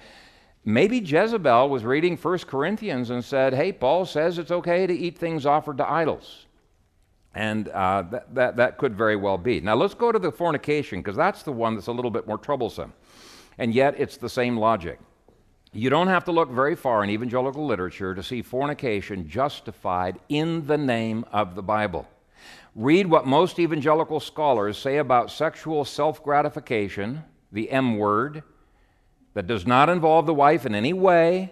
Maybe 0.68 1.00
Jezebel 1.00 1.70
was 1.70 1.86
reading 1.86 2.18
1 2.18 2.40
Corinthians 2.40 3.10
and 3.10 3.24
said, 3.24 3.54
Hey, 3.54 3.72
Paul 3.72 4.04
says 4.06 4.38
it's 4.38 4.52
okay 4.52 4.86
to 4.86 4.94
eat 4.94 5.18
things 5.18 5.46
offered 5.46 5.78
to 5.78 5.90
idols. 5.90 6.46
And 7.34 7.70
uh, 7.70 8.02
that, 8.12 8.36
that, 8.36 8.58
that 8.58 8.78
could 8.78 8.94
very 8.94 9.16
well 9.16 9.38
be. 9.38 9.62
Now 9.62 9.76
let's 9.76 9.94
go 9.94 10.12
to 10.12 10.20
the 10.20 10.30
fornication, 10.30 11.00
because 11.00 11.16
that's 11.16 11.44
the 11.44 11.54
one 11.54 11.76
that's 11.76 11.88
a 11.88 11.94
little 11.94 12.12
bit 12.12 12.28
more 12.28 12.38
troublesome. 12.38 12.92
And 13.58 13.74
yet 13.74 13.96
it's 13.98 14.18
the 14.18 14.28
same 14.28 14.58
logic. 14.58 15.00
You 15.72 15.90
don't 15.90 16.10
have 16.10 16.26
to 16.26 16.34
look 16.34 16.52
very 16.52 16.76
far 16.76 17.02
in 17.02 17.10
evangelical 17.10 17.66
literature 17.66 18.14
to 18.14 18.22
see 18.22 18.42
fornication 18.42 19.30
justified 19.30 20.20
in 20.28 20.68
the 20.68 20.78
name 20.78 21.24
of 21.32 21.56
the 21.56 21.64
Bible. 21.64 22.10
Read 22.76 23.08
what 23.08 23.26
most 23.26 23.58
evangelical 23.58 24.20
scholars 24.20 24.78
say 24.78 24.98
about 24.98 25.32
sexual 25.32 25.86
self 25.86 26.22
gratification, 26.22 27.24
the 27.54 27.72
M 27.72 27.98
word, 27.98 28.44
that 29.38 29.46
does 29.46 29.68
not 29.68 29.88
involve 29.88 30.26
the 30.26 30.34
wife 30.34 30.66
in 30.66 30.74
any 30.74 30.94
way, 30.94 31.52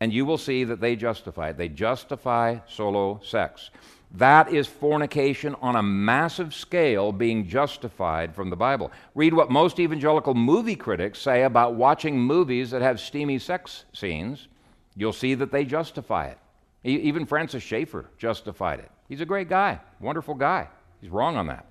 and 0.00 0.12
you 0.12 0.26
will 0.26 0.36
see 0.36 0.64
that 0.64 0.80
they 0.80 0.96
justify 0.96 1.50
it. 1.50 1.56
They 1.56 1.68
justify 1.68 2.58
solo 2.66 3.20
sex. 3.22 3.70
That 4.16 4.52
is 4.52 4.66
fornication 4.66 5.54
on 5.62 5.76
a 5.76 5.82
massive 5.82 6.52
scale 6.52 7.12
being 7.12 7.46
justified 7.46 8.34
from 8.34 8.50
the 8.50 8.56
Bible. 8.56 8.90
Read 9.14 9.32
what 9.32 9.48
most 9.48 9.78
evangelical 9.78 10.34
movie 10.34 10.74
critics 10.74 11.20
say 11.20 11.44
about 11.44 11.76
watching 11.76 12.18
movies 12.18 12.72
that 12.72 12.82
have 12.82 12.98
steamy 12.98 13.38
sex 13.38 13.84
scenes. 13.92 14.48
You'll 14.96 15.12
see 15.12 15.34
that 15.34 15.52
they 15.52 15.64
justify 15.64 16.26
it. 16.26 16.38
Even 16.82 17.26
Francis 17.26 17.62
Schaeffer 17.62 18.06
justified 18.18 18.80
it. 18.80 18.90
He's 19.08 19.20
a 19.20 19.24
great 19.24 19.48
guy, 19.48 19.78
wonderful 20.00 20.34
guy. 20.34 20.66
He's 21.00 21.10
wrong 21.10 21.36
on 21.36 21.46
that. 21.46 21.64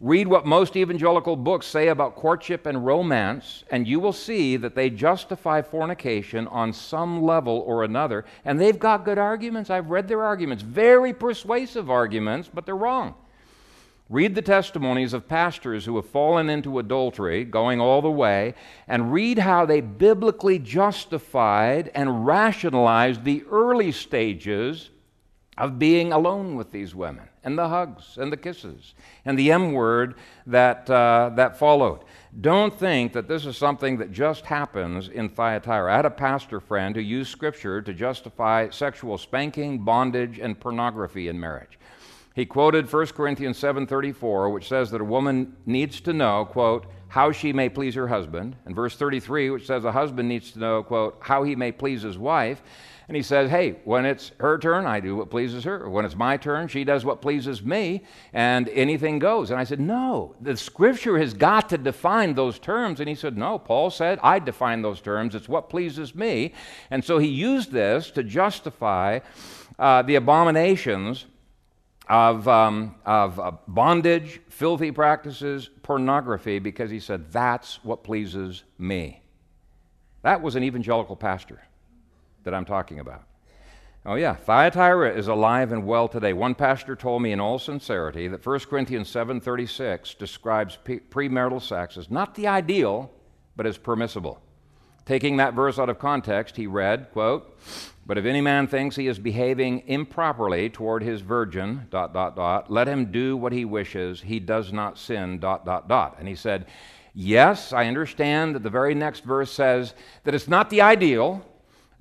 Read 0.00 0.28
what 0.28 0.46
most 0.46 0.76
evangelical 0.76 1.36
books 1.36 1.66
say 1.66 1.88
about 1.88 2.16
courtship 2.16 2.64
and 2.64 2.86
romance, 2.86 3.64
and 3.70 3.86
you 3.86 4.00
will 4.00 4.14
see 4.14 4.56
that 4.56 4.74
they 4.74 4.88
justify 4.88 5.60
fornication 5.60 6.46
on 6.46 6.72
some 6.72 7.22
level 7.22 7.62
or 7.66 7.84
another. 7.84 8.24
And 8.46 8.58
they've 8.58 8.78
got 8.78 9.04
good 9.04 9.18
arguments. 9.18 9.68
I've 9.68 9.90
read 9.90 10.08
their 10.08 10.24
arguments, 10.24 10.62
very 10.62 11.12
persuasive 11.12 11.90
arguments, 11.90 12.48
but 12.52 12.64
they're 12.64 12.76
wrong. 12.76 13.14
Read 14.08 14.34
the 14.34 14.42
testimonies 14.42 15.12
of 15.12 15.28
pastors 15.28 15.84
who 15.84 15.96
have 15.96 16.08
fallen 16.08 16.48
into 16.48 16.78
adultery, 16.78 17.44
going 17.44 17.78
all 17.78 18.00
the 18.00 18.10
way, 18.10 18.54
and 18.88 19.12
read 19.12 19.38
how 19.38 19.66
they 19.66 19.82
biblically 19.82 20.58
justified 20.58 21.90
and 21.94 22.26
rationalized 22.26 23.22
the 23.24 23.44
early 23.50 23.92
stages 23.92 24.88
of 25.58 25.78
being 25.78 26.10
alone 26.10 26.56
with 26.56 26.72
these 26.72 26.94
women 26.94 27.29
and 27.44 27.58
the 27.58 27.68
hugs 27.68 28.16
and 28.18 28.32
the 28.32 28.36
kisses 28.36 28.94
and 29.24 29.38
the 29.38 29.50
M 29.50 29.72
word 29.72 30.14
that, 30.46 30.88
uh, 30.90 31.30
that 31.34 31.58
followed. 31.58 32.04
Don't 32.40 32.72
think 32.72 33.12
that 33.12 33.28
this 33.28 33.46
is 33.46 33.56
something 33.56 33.96
that 33.98 34.12
just 34.12 34.44
happens 34.44 35.08
in 35.08 35.28
Thyatira. 35.28 35.92
I 35.92 35.96
had 35.96 36.06
a 36.06 36.10
pastor 36.10 36.60
friend 36.60 36.94
who 36.94 37.02
used 37.02 37.30
scripture 37.30 37.82
to 37.82 37.92
justify 37.92 38.70
sexual 38.70 39.18
spanking, 39.18 39.80
bondage, 39.80 40.38
and 40.38 40.58
pornography 40.58 41.28
in 41.28 41.40
marriage. 41.40 41.78
He 42.34 42.46
quoted 42.46 42.90
1 42.90 43.06
Corinthians 43.14 43.58
7:34, 43.58 44.52
which 44.52 44.68
says 44.68 44.90
that 44.92 45.00
a 45.00 45.04
woman 45.04 45.56
needs 45.66 46.00
to 46.02 46.12
know, 46.12 46.44
quote, 46.44 46.86
how 47.08 47.32
she 47.32 47.52
may 47.52 47.68
please 47.68 47.96
her 47.96 48.06
husband, 48.06 48.54
and 48.64 48.74
verse 48.74 48.96
33, 48.96 49.50
which 49.50 49.66
says 49.66 49.84
a 49.84 49.90
husband 49.90 50.28
needs 50.28 50.52
to 50.52 50.60
know, 50.60 50.82
quote, 50.84 51.18
how 51.20 51.42
he 51.42 51.56
may 51.56 51.72
please 51.72 52.02
his 52.02 52.16
wife. 52.16 52.62
And 53.10 53.16
he 53.16 53.24
says, 53.24 53.50
Hey, 53.50 53.74
when 53.82 54.06
it's 54.06 54.30
her 54.38 54.56
turn, 54.56 54.86
I 54.86 55.00
do 55.00 55.16
what 55.16 55.30
pleases 55.30 55.64
her. 55.64 55.90
When 55.90 56.04
it's 56.04 56.14
my 56.14 56.36
turn, 56.36 56.68
she 56.68 56.84
does 56.84 57.04
what 57.04 57.20
pleases 57.20 57.60
me, 57.60 58.04
and 58.32 58.68
anything 58.68 59.18
goes. 59.18 59.50
And 59.50 59.58
I 59.58 59.64
said, 59.64 59.80
No, 59.80 60.36
the 60.40 60.56
scripture 60.56 61.18
has 61.18 61.34
got 61.34 61.70
to 61.70 61.76
define 61.76 62.34
those 62.34 62.60
terms. 62.60 63.00
And 63.00 63.08
he 63.08 63.16
said, 63.16 63.36
No, 63.36 63.58
Paul 63.58 63.90
said, 63.90 64.20
I 64.22 64.38
define 64.38 64.82
those 64.82 65.00
terms. 65.00 65.34
It's 65.34 65.48
what 65.48 65.68
pleases 65.68 66.14
me. 66.14 66.54
And 66.88 67.04
so 67.04 67.18
he 67.18 67.26
used 67.26 67.72
this 67.72 68.12
to 68.12 68.22
justify 68.22 69.18
uh, 69.76 70.02
the 70.02 70.14
abominations 70.14 71.26
of, 72.08 72.46
um, 72.46 72.94
of 73.04 73.40
uh, 73.40 73.50
bondage, 73.66 74.40
filthy 74.50 74.92
practices, 74.92 75.68
pornography, 75.82 76.60
because 76.60 76.92
he 76.92 77.00
said, 77.00 77.32
That's 77.32 77.82
what 77.82 78.04
pleases 78.04 78.62
me. 78.78 79.20
That 80.22 80.42
was 80.42 80.54
an 80.54 80.62
evangelical 80.62 81.16
pastor 81.16 81.60
that 82.44 82.54
I'm 82.54 82.64
talking 82.64 82.98
about. 82.98 83.24
Oh, 84.06 84.14
yeah, 84.14 84.34
Thyatira 84.34 85.14
is 85.14 85.28
alive 85.28 85.72
and 85.72 85.86
well 85.86 86.08
today. 86.08 86.32
One 86.32 86.54
pastor 86.54 86.96
told 86.96 87.20
me 87.20 87.32
in 87.32 87.40
all 87.40 87.58
sincerity 87.58 88.28
that 88.28 88.44
1 88.44 88.60
Corinthians 88.60 89.12
7.36 89.12 90.16
describes 90.16 90.78
premarital 90.84 91.60
sex 91.60 91.98
as 91.98 92.10
not 92.10 92.34
the 92.34 92.46
ideal, 92.46 93.10
but 93.56 93.66
as 93.66 93.76
permissible. 93.76 94.40
Taking 95.04 95.36
that 95.36 95.54
verse 95.54 95.78
out 95.78 95.90
of 95.90 95.98
context, 95.98 96.56
he 96.56 96.66
read, 96.66 97.08
quote, 97.12 97.58
But 98.06 98.16
if 98.16 98.24
any 98.24 98.40
man 98.40 98.68
thinks 98.68 98.96
he 98.96 99.06
is 99.06 99.18
behaving 99.18 99.82
improperly 99.86 100.70
toward 100.70 101.02
his 101.02 101.20
virgin, 101.20 101.86
dot, 101.90 102.14
dot, 102.14 102.36
dot, 102.36 102.70
let 102.70 102.88
him 102.88 103.12
do 103.12 103.36
what 103.36 103.52
he 103.52 103.66
wishes. 103.66 104.22
He 104.22 104.40
does 104.40 104.72
not 104.72 104.96
sin, 104.96 105.40
dot, 105.40 105.66
dot, 105.66 105.88
dot. 105.88 106.16
And 106.18 106.26
he 106.26 106.36
said, 106.36 106.66
Yes, 107.12 107.72
I 107.72 107.86
understand 107.86 108.54
that 108.54 108.62
the 108.62 108.70
very 108.70 108.94
next 108.94 109.24
verse 109.24 109.52
says 109.52 109.94
that 110.24 110.34
it's 110.34 110.48
not 110.48 110.70
the 110.70 110.80
ideal, 110.80 111.44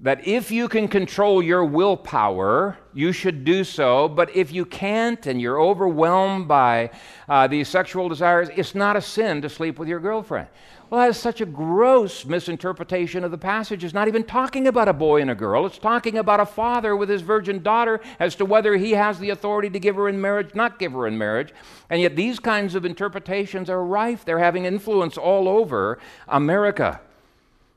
that 0.02 0.26
if 0.26 0.50
you 0.50 0.70
can 0.70 0.88
control 0.88 1.43
your 1.43 1.66
willpower, 1.66 2.78
you 2.93 3.12
should 3.12 3.43
do 3.43 3.66
so. 3.66 4.08
But 4.08 4.34
if 4.34 4.52
you 4.52 4.66
can't 4.66 5.26
and 5.28 5.41
you're 5.41 5.60
overwhelmed 5.60 6.47
by 6.47 6.91
uh, 7.28 7.47
these 7.47 7.68
sexual 7.68 8.08
desires, 8.08 8.50
it's 8.56 8.74
not 8.74 8.95
a 8.95 9.02
sin 9.02 9.41
to 9.41 9.50
sleep 9.50 9.78
with 9.78 9.89
your 9.89 10.00
girlfriend. 10.00 10.47
Well, 10.89 11.02
that 11.02 11.10
is 11.10 11.18
such 11.18 11.41
a 11.41 11.45
gross 11.45 12.26
misinterpretation 12.26 13.24
of 13.24 13.30
the 13.30 13.38
passage. 13.38 13.84
It's 13.84 13.93
not 13.93 14.08
even 14.08 14.24
talking 14.24 14.68
about 14.68 14.88
a 14.88 14.93
boy 14.93 15.22
and 15.22 15.30
a 15.30 15.36
girl. 15.36 15.66
It's 15.66 15.78
talking 15.78 16.18
about 16.18 16.39
a 16.39 16.45
father 16.45 16.95
with 16.95 17.10
his 17.10 17.22
virgin 17.22 17.62
daughter 17.62 18.00
as 18.20 18.36
to 18.36 18.45
whether 18.45 18.76
he 18.76 18.91
has 18.93 19.20
the 19.20 19.30
authority 19.30 19.70
to 19.70 19.80
give 19.80 19.97
her 19.97 20.10
in 20.10 20.20
marriage, 20.20 20.56
not 20.56 20.80
give 20.80 20.93
her 20.93 21.06
in 21.06 21.18
marriage. 21.18 21.54
And 21.91 22.02
yet, 22.02 22.16
these 22.16 22.39
kinds 22.39 22.74
of 22.74 22.86
interpretations 22.86 23.70
are 23.70 23.84
rife. 23.84 24.26
They're 24.26 24.39
having 24.39 24.66
influence 24.66 25.18
all 25.18 25.47
over 25.47 26.00
America. 26.28 27.02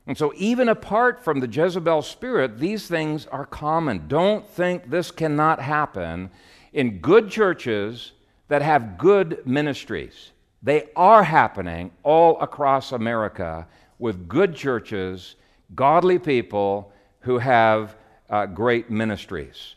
And 0.05 0.17
so, 0.17 0.33
even 0.35 0.67
apart 0.67 1.23
from 1.23 1.39
the 1.39 1.47
Jezebel 1.47 2.01
spirit, 2.01 2.59
these 2.59 2.87
things 2.87 3.25
are 3.27 3.45
common. 3.45 4.07
Don't 4.07 4.45
think 4.45 4.89
this 4.89 5.11
cannot 5.11 5.61
happen 5.61 6.29
in 6.73 6.99
good 6.99 7.29
churches 7.29 8.11
that 8.49 8.61
have 8.61 8.97
good 8.97 9.45
ministries. 9.45 10.31
They 10.61 10.89
are 10.95 11.23
happening 11.23 11.91
all 12.03 12.39
across 12.41 12.91
America 12.91 13.67
with 13.97 14.27
good 14.27 14.55
churches, 14.55 15.35
godly 15.75 16.19
people 16.19 16.91
who 17.21 17.37
have 17.37 17.95
uh, 18.29 18.45
great 18.45 18.89
ministries. 18.89 19.75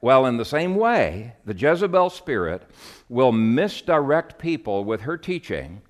Well, 0.00 0.26
in 0.26 0.36
the 0.36 0.44
same 0.44 0.76
way, 0.76 1.34
the 1.44 1.54
Jezebel 1.54 2.10
spirit 2.10 2.62
will 3.08 3.32
misdirect 3.32 4.38
people 4.38 4.84
with 4.84 5.02
her 5.02 5.16
teaching 5.16 5.82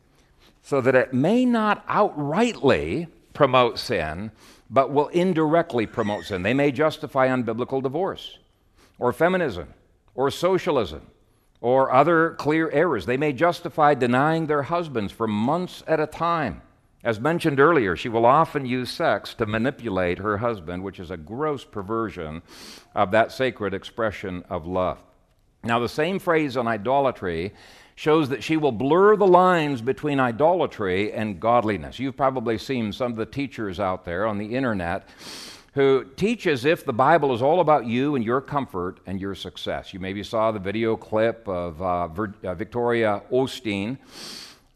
so 0.62 0.80
that 0.80 0.95
it 0.95 1.12
may 1.12 1.45
not 1.45 1.86
outrightly 1.86 3.09
promote 3.35 3.78
sin, 3.78 4.30
but 4.70 4.91
will 4.91 5.09
indirectly 5.09 5.87
promote 5.87 6.24
sin. 6.24 6.43
They 6.43 6.55
may 6.55 6.72
justify 6.72 7.28
unbiblical 7.28 7.82
divorce, 7.82 8.39
or 8.99 9.12
feminism, 9.12 9.74
or 10.14 10.30
socialism, 10.30 11.03
or 11.61 11.93
other 11.93 12.30
clear 12.39 12.70
errors. 12.70 13.05
They 13.05 13.16
may 13.16 13.32
justify 13.32 13.95
denying 13.95 14.47
their 14.47 14.62
husbands 14.62 15.12
for 15.12 15.26
months 15.26 15.82
at 15.87 16.01
a 16.01 16.07
time. 16.07 16.62
As 17.03 17.20
mentioned 17.20 17.61
earlier, 17.61 17.97
she 17.97 18.09
will 18.09 18.24
often 18.24 18.64
use 18.64 18.91
sex 18.91 19.35
to 19.35 19.45
manipulate 19.45 20.18
her 20.18 20.39
husband, 20.39 20.82
which 20.82 20.99
is 20.99 21.11
a 21.11 21.18
gross 21.18 21.62
perversion 21.62 22.41
of 22.95 23.11
that 23.11 23.30
sacred 23.30 23.74
expression 23.74 24.43
of 24.49 24.66
love. 24.66 24.99
Now, 25.62 25.78
the 25.78 25.89
same 25.89 26.18
phrase 26.18 26.57
on 26.57 26.66
idolatry 26.66 27.53
shows 27.95 28.28
that 28.28 28.42
she 28.42 28.57
will 28.57 28.72
blur 28.72 29.16
the 29.16 29.26
lines 29.26 29.80
between 29.80 30.18
idolatry 30.18 31.12
and 31.12 31.40
godliness. 31.40 31.99
You've 31.99 32.16
probably 32.16 32.59
seen 32.59 32.92
some 32.92 33.12
of 33.12 33.16
the 33.16 33.26
teachers 33.26 33.78
out 33.78 34.05
there 34.05 34.26
on 34.26 34.38
the 34.38 34.55
internet 34.57 35.09
who 35.74 36.05
teach 36.16 36.47
as 36.47 36.64
if 36.64 36.84
the 36.84 36.92
Bible 36.92 37.34
is 37.34 37.42
all 37.42 37.61
about 37.61 37.84
you 37.86 38.14
and 38.14 38.24
your 38.24 38.40
comfort 38.40 39.01
and 39.07 39.20
your 39.20 39.34
success. 39.34 39.92
You 39.92 40.01
maybe 40.01 40.22
saw 40.22 40.53
the 40.53 40.61
video 40.61 40.97
clip 40.97 41.49
of 41.49 41.82
uh, 41.82 42.09
uh 42.45 42.55
Victoria 42.55 43.22
Osteen, 43.32 43.99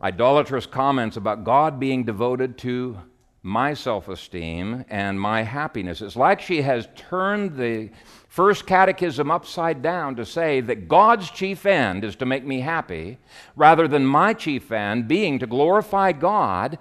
idolatrous 0.02 0.66
comments 0.66 1.16
about 1.16 1.44
God 1.44 1.78
being 1.78 2.04
devoted 2.04 2.58
to 2.58 2.98
my 3.42 3.74
self 3.74 4.08
esteem 4.08 4.84
and 4.88 5.20
my 5.20 5.42
happiness. 5.42 6.02
It's 6.02 6.16
like 6.16 6.40
she 6.40 6.62
has 6.62 6.88
turned 6.96 7.56
the 7.56 7.90
first 8.38 8.66
catechism 8.66 9.32
upside 9.32 9.82
down 9.82 10.14
to 10.14 10.24
say 10.24 10.60
that 10.60 10.86
God's 10.86 11.28
chief 11.28 11.66
end 11.66 12.04
is 12.04 12.14
to 12.14 12.24
make 12.24 12.44
me 12.44 12.60
happy, 12.60 13.18
rather 13.56 13.88
than 13.88 14.06
my 14.06 14.32
chief 14.32 14.70
end 14.70 15.08
being 15.08 15.40
to 15.40 15.46
glorify 15.48 16.12
God 16.12 16.78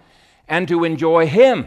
and 0.47 0.67
to 0.67 0.83
enjoy 0.83 1.25
Him. 1.25 1.65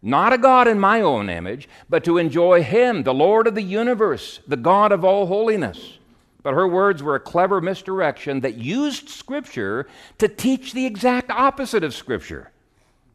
Not 0.00 0.32
a 0.32 0.38
God 0.38 0.68
in 0.68 0.78
my 0.78 1.00
own 1.00 1.28
image, 1.28 1.68
but 1.88 2.04
to 2.04 2.16
enjoy 2.16 2.62
Him, 2.62 3.02
the 3.02 3.12
Lord 3.12 3.48
of 3.48 3.56
the 3.56 3.62
universe, 3.62 4.38
the 4.46 4.56
God 4.56 4.92
of 4.92 5.04
all 5.04 5.26
holiness. 5.26 5.98
But 6.44 6.54
her 6.54 6.68
words 6.68 7.02
were 7.02 7.16
a 7.16 7.20
clever 7.20 7.60
misdirection 7.60 8.38
that 8.42 8.54
used 8.54 9.08
Scripture 9.08 9.88
to 10.18 10.28
teach 10.28 10.74
the 10.74 10.86
exact 10.86 11.32
opposite 11.32 11.82
of 11.82 11.92
Scripture. 11.92 12.52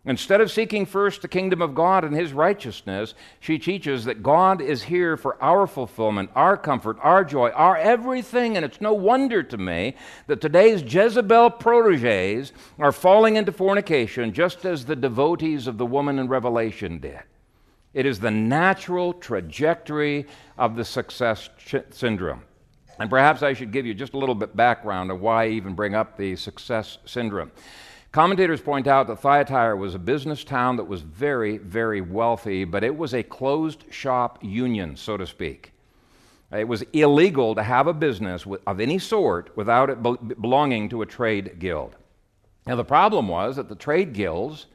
Instead 0.06 0.42
of 0.42 0.52
seeking 0.52 0.86
first 0.86 1.22
the 1.22 1.30
kingdom 1.30 1.62
of 1.62 1.74
God 1.74 2.04
and 2.04 2.14
his 2.14 2.34
righteousness, 2.34 3.14
she 3.40 3.58
teaches 3.58 4.04
that 4.04 4.22
God 4.22 4.62
is 4.62 4.84
here 4.84 5.16
for 5.16 5.42
our 5.42 5.66
fulfillment, 5.66 6.30
our 6.36 6.58
comfort, 6.58 6.98
our 7.02 7.24
joy, 7.24 7.52
our 7.52 7.78
everything. 7.78 8.58
And 8.58 8.66
it's 8.66 8.82
no 8.82 8.94
wonder 8.94 9.42
to 9.44 9.58
me 9.58 9.96
that 10.28 10.42
today's 10.42 10.84
Jezebel 10.84 11.52
proteges 11.52 12.52
are 12.80 12.92
falling 12.92 13.38
into 13.38 13.54
fornication 13.54 14.34
just 14.34 14.66
as 14.66 14.84
the 14.84 14.96
devotees 14.96 15.68
of 15.68 15.78
the 15.78 15.86
woman 15.86 16.20
in 16.20 16.28
Revelation 16.28 17.00
did. 17.00 17.22
It 17.94 18.06
is 18.06 18.20
the 18.20 18.32
natural 18.32 19.14
trajectory 19.14 20.26
of 20.58 20.76
the 20.76 20.84
success 20.84 21.50
syndrome. 21.92 22.42
And 23.00 23.10
perhaps 23.10 23.42
I 23.42 23.54
should 23.54 23.72
give 23.72 23.86
you 23.86 23.94
just 23.94 24.14
a 24.14 24.18
little 24.18 24.36
bit 24.36 24.54
background 24.54 25.12
of 25.12 25.22
why 25.22 25.46
I 25.46 25.50
even 25.50 25.76
bring 25.76 25.96
up 25.96 26.18
the 26.18 26.36
success 26.36 26.98
syndrome. 27.06 27.52
Commentators 28.14 28.62
point 28.62 28.86
out 28.86 29.08
that 29.08 29.20
Thyatira 29.20 29.76
was 29.76 29.96
a 29.96 30.00
business 30.00 30.44
town 30.44 30.76
that 30.78 30.84
was 30.84 31.02
very, 31.02 31.58
very 31.58 32.00
wealthy, 32.00 32.64
but 32.64 32.84
it 32.84 32.96
was 32.96 33.16
a 33.16 33.24
closed 33.24 33.86
shop 33.90 34.38
union, 34.44 34.96
so 34.96 35.18
to 35.18 35.26
speak. 35.26 35.72
It 36.52 36.68
was 36.68 36.84
illegal 36.94 37.56
to 37.56 37.64
have 37.64 37.88
a 37.88 37.94
business 37.94 38.46
of 38.68 38.80
any 38.80 39.00
sort 39.00 39.58
without 39.58 39.90
it 39.90 40.04
belonging 40.40 40.90
to 40.90 41.02
a 41.02 41.08
trade 41.08 41.58
guild. 41.58 41.96
Now, 42.68 42.76
the 42.76 42.84
problem 42.84 43.30
was 43.30 43.56
that 43.56 43.68
the 43.68 43.76
trade 43.76 44.14
guilds 44.14 44.68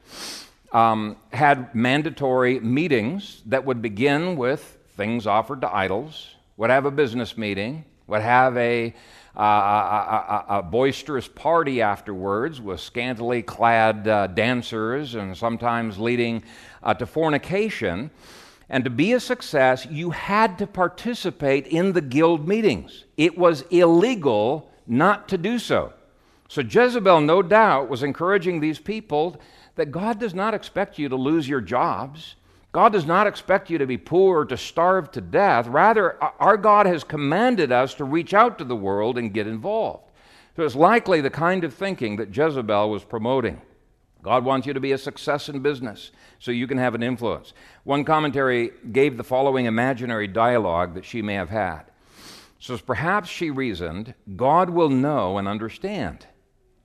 um, 0.73 1.17
had 1.33 1.73
mandatory 1.73 2.59
meetings 2.59 3.43
that 3.47 3.65
would 3.65 3.81
begin 3.81 4.35
with 4.35 4.79
things 4.97 5.29
offered 5.29 5.61
to 5.61 5.73
idols, 5.73 6.35
would 6.57 6.71
have 6.71 6.87
a 6.87 6.91
business 6.91 7.39
meeting, 7.39 7.85
would 8.09 8.23
have 8.23 8.57
a 8.57 8.93
a, 9.39 9.43
a, 9.43 10.45
a, 10.59 10.63
boisterous 10.63 11.29
party 11.29 11.81
afterwards 11.81 12.61
with 12.61 12.81
scantily 12.81 13.43
clad 13.43 14.09
uh, 14.09 14.27
dancers 14.27 15.15
and 15.15 15.37
sometimes 15.37 15.99
leading 15.99 16.43
uh, 16.83 16.93
to 16.95 17.07
fornication. 17.07 18.11
And 18.69 18.85
to 18.85 18.91
be 18.91 19.13
a 19.13 19.21
success, 19.21 19.87
you 19.87 20.11
had 20.11 20.59
to 20.59 20.67
participate 20.67 21.69
in 21.69 21.93
the 21.93 22.01
guild 22.01 22.49
meetings. 22.49 23.05
It 23.17 23.39
was 23.39 23.63
illegal 23.71 24.71
not 24.87 25.29
to 25.29 25.39
do 25.39 25.59
so. 25.59 25.93
So 26.49 26.63
Jezebel, 26.63 27.21
no 27.21 27.41
doubt, 27.41 27.89
was 27.89 28.03
encouraging 28.03 28.61
these 28.61 28.79
people 28.79 29.41
that 29.77 29.93
God 29.93 30.19
does 30.19 30.35
not 30.35 30.55
expect 30.55 30.99
you 30.99 31.09
to 31.09 31.17
lose 31.17 31.49
your 31.49 31.61
jobs. 31.61 32.35
God 32.73 32.93
does 32.93 33.07
not 33.07 33.27
expect 33.27 33.71
you 33.71 33.79
to 33.79 33.87
be 33.87 33.97
poor 33.97 34.41
or 34.41 34.45
to 34.45 34.57
starve 34.57 35.11
to 35.13 35.21
death. 35.21 35.67
Rather, 35.67 36.23
our 36.23 36.57
God 36.57 36.87
has 36.87 37.03
commanded 37.03 37.73
us 37.73 37.95
to 37.95 38.05
reach 38.05 38.35
out 38.35 38.59
to 38.59 38.65
the 38.65 38.77
world 38.77 39.17
and 39.17 39.33
get 39.33 39.47
involved. 39.47 40.05
So 40.57 40.65
it's 40.65 40.75
likely 40.75 41.21
the 41.21 41.31
kind 41.31 41.65
of 41.65 41.73
thinking 41.73 42.17
that 42.17 42.37
Jezebel 42.37 42.91
was 42.91 43.05
promoting. 43.05 43.61
God 44.23 44.45
wants 44.45 44.67
you 44.67 44.73
to 44.75 44.81
be 44.81 44.93
a 44.93 44.99
success 44.99 45.49
in 45.49 45.61
business 45.61 46.11
so 46.39 46.51
you 46.51 46.67
can 46.67 46.79
have 46.79 46.95
an 46.95 47.03
influence. 47.03 47.53
One 47.85 48.05
commentary 48.05 48.73
gave 48.93 49.17
the 49.17 49.25
following 49.25 49.67
imaginary 49.67 50.27
dialogue 50.27 50.95
that 50.95 51.05
she 51.05 51.23
may 51.23 51.35
have 51.35 51.51
had. 51.51 51.85
So 52.59 52.77
perhaps 52.77 53.29
she 53.29 53.51
reasoned, 53.51 54.15
God 54.37 54.71
will 54.71 54.89
know 54.89 55.39
and 55.39 55.47
understand. 55.47 56.27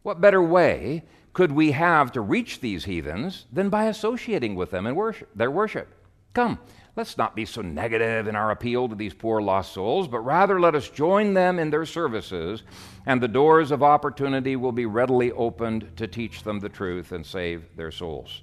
What 0.03 0.21
better 0.21 0.41
way 0.41 1.03
could 1.33 1.51
we 1.51 1.71
have 1.71 2.11
to 2.11 2.21
reach 2.21 2.61
these 2.61 2.85
heathens 2.85 3.45
than 3.51 3.69
by 3.69 3.85
associating 3.85 4.55
with 4.55 4.71
them 4.71 4.85
in 4.85 4.95
worship, 4.95 5.29
their 5.35 5.51
worship? 5.51 5.87
Come, 6.33 6.59
let's 6.95 7.17
not 7.17 7.35
be 7.35 7.45
so 7.45 7.61
negative 7.61 8.27
in 8.27 8.35
our 8.35 8.51
appeal 8.51 8.87
to 8.87 8.95
these 8.95 9.13
poor 9.13 9.41
lost 9.41 9.73
souls, 9.73 10.07
but 10.07 10.19
rather 10.19 10.59
let 10.59 10.75
us 10.75 10.89
join 10.89 11.33
them 11.33 11.59
in 11.59 11.69
their 11.69 11.85
services, 11.85 12.63
and 13.05 13.21
the 13.21 13.27
doors 13.27 13.71
of 13.71 13.83
opportunity 13.83 14.55
will 14.55 14.71
be 14.71 14.85
readily 14.85 15.31
opened 15.31 15.91
to 15.97 16.07
teach 16.07 16.43
them 16.43 16.59
the 16.59 16.69
truth 16.69 17.11
and 17.11 17.25
save 17.25 17.75
their 17.75 17.91
souls. 17.91 18.41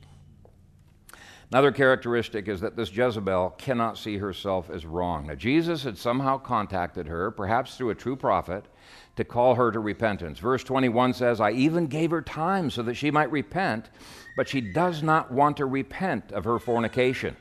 Another 1.53 1.73
characteristic 1.73 2.47
is 2.47 2.61
that 2.61 2.77
this 2.77 2.93
Jezebel 2.93 3.51
cannot 3.59 3.99
see 3.99 4.19
herself 4.19 4.71
as 4.71 4.87
wrong. 4.87 5.27
Now, 5.27 5.35
Jesus 5.35 5.83
had 5.83 5.99
somehow 5.99 6.39
contacted 6.39 7.09
her, 7.09 7.33
perhaps 7.33 7.77
through 7.77 7.91
a 7.91 7.95
true 7.97 8.15
prophet, 8.15 8.67
to 9.17 9.25
call 9.25 9.55
her 9.55 9.71
to 9.73 9.81
repentance. 9.81 10.39
Verse 10.39 10.65
21 10.65 11.15
says, 11.15 11.41
I 11.41 11.51
even 11.53 11.87
gave 11.87 12.11
her 12.11 12.23
time 12.23 12.71
so 12.71 12.83
that 12.83 12.95
she 12.95 13.11
might 13.11 13.31
repent, 13.31 13.91
but 14.37 14.49
she 14.49 14.61
does 14.61 15.03
not 15.03 15.31
want 15.31 15.57
to 15.59 15.67
repent 15.67 16.33
of 16.33 16.45
her 16.45 16.59
fornication. 16.59 17.37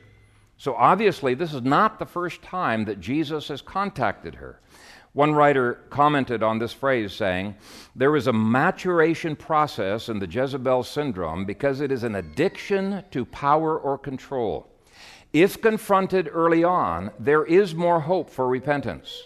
So 0.58 0.74
obviously, 0.74 1.34
this 1.34 1.54
is 1.54 1.62
not 1.62 1.98
the 1.98 2.06
first 2.06 2.42
time 2.42 2.84
that 2.84 3.00
Jesus 3.00 3.48
has 3.48 3.62
contacted 3.62 4.34
her. 4.34 4.60
One 5.12 5.32
writer 5.32 5.80
commented 5.90 6.42
on 6.42 6.58
this 6.58 6.72
phrase 6.72 7.12
saying, 7.12 7.56
There 7.96 8.14
is 8.14 8.26
a 8.28 8.32
maturation 8.32 9.34
process 9.34 10.08
in 10.08 10.18
the 10.20 10.28
Jezebel 10.28 10.84
syndrome 10.84 11.44
because 11.44 11.80
it 11.80 11.90
is 11.90 12.04
an 12.04 12.14
addiction 12.14 13.02
to 13.10 13.24
power 13.24 13.78
or 13.78 13.98
control. 13.98 14.68
If 15.32 15.60
confronted 15.60 16.28
early 16.30 16.62
on, 16.62 17.10
there 17.18 17.44
is 17.44 17.74
more 17.74 18.00
hope 18.00 18.30
for 18.30 18.46
repentance. 18.46 19.22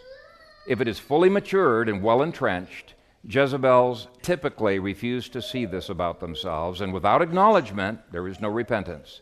If 0.66 0.80
it 0.80 0.88
is 0.88 0.98
fully 0.98 1.28
matured 1.28 1.90
and 1.90 2.02
well 2.02 2.22
entrenched, 2.22 2.94
Jezebels 3.28 4.08
typically 4.22 4.78
refuse 4.78 5.28
to 5.30 5.42
see 5.42 5.66
this 5.66 5.90
about 5.90 6.20
themselves, 6.20 6.80
and 6.80 6.92
without 6.92 7.20
acknowledgement, 7.20 8.00
there 8.12 8.26
is 8.26 8.40
no 8.40 8.48
repentance. 8.48 9.20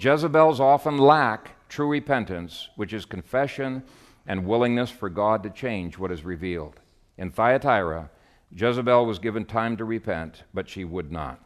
Jezebels 0.00 0.58
often 0.58 0.98
lack 0.98 1.68
true 1.68 1.88
repentance, 1.88 2.68
which 2.74 2.92
is 2.92 3.04
confession 3.04 3.84
and 4.26 4.46
willingness 4.46 4.90
for 4.90 5.08
God 5.08 5.42
to 5.44 5.50
change 5.50 5.96
what 5.96 6.10
is 6.10 6.24
revealed. 6.24 6.80
In 7.18 7.30
Thyatira, 7.30 8.10
Jezebel 8.52 9.06
was 9.06 9.20
given 9.20 9.44
time 9.44 9.76
to 9.76 9.84
repent, 9.84 10.42
but 10.52 10.68
she 10.68 10.84
would 10.84 11.12
not. 11.12 11.40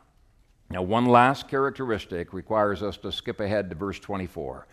Now, 0.71 0.83
one 0.83 1.05
last 1.05 1.49
characteristic 1.49 2.33
requires 2.33 2.83
us 2.83 2.97
to 2.99 3.13
skip 3.13 3.41
ahead 3.41 3.69
to 3.69 3.77
verse 3.77 3.99
24 3.99 4.67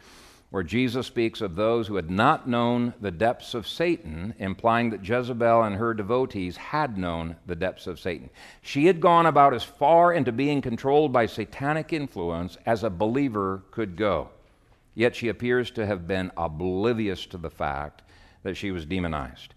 where 0.51 0.63
Jesus 0.63 1.07
speaks 1.07 1.39
of 1.39 1.55
those 1.55 1.87
who 1.87 1.95
had 1.95 2.11
not 2.11 2.47
known 2.47 2.93
the 2.99 3.09
depths 3.09 3.53
of 3.53 3.65
Satan, 3.65 4.35
implying 4.37 4.89
that 4.89 5.03
Jezebel 5.03 5.63
and 5.63 5.77
her 5.77 5.93
devotees 5.93 6.57
had 6.57 6.97
known 6.97 7.37
the 7.45 7.55
depths 7.55 7.87
of 7.87 8.01
Satan. 8.01 8.29
She 8.61 8.85
had 8.85 8.99
gone 8.99 9.25
about 9.25 9.53
as 9.53 9.63
far 9.63 10.13
into 10.13 10.33
being 10.33 10.61
controlled 10.61 11.13
by 11.13 11.25
satanic 11.25 11.93
influence 11.93 12.57
as 12.65 12.83
a 12.83 12.89
believer 12.89 13.63
could 13.71 13.95
go. 13.95 14.29
Yet 14.93 15.15
she 15.15 15.29
appears 15.29 15.71
to 15.71 15.85
have 15.85 16.05
been 16.05 16.31
oblivious 16.35 17.25
to 17.27 17.37
the 17.37 17.49
fact 17.49 18.01
that 18.43 18.57
she 18.57 18.71
was 18.71 18.85
demonized. 18.85 19.53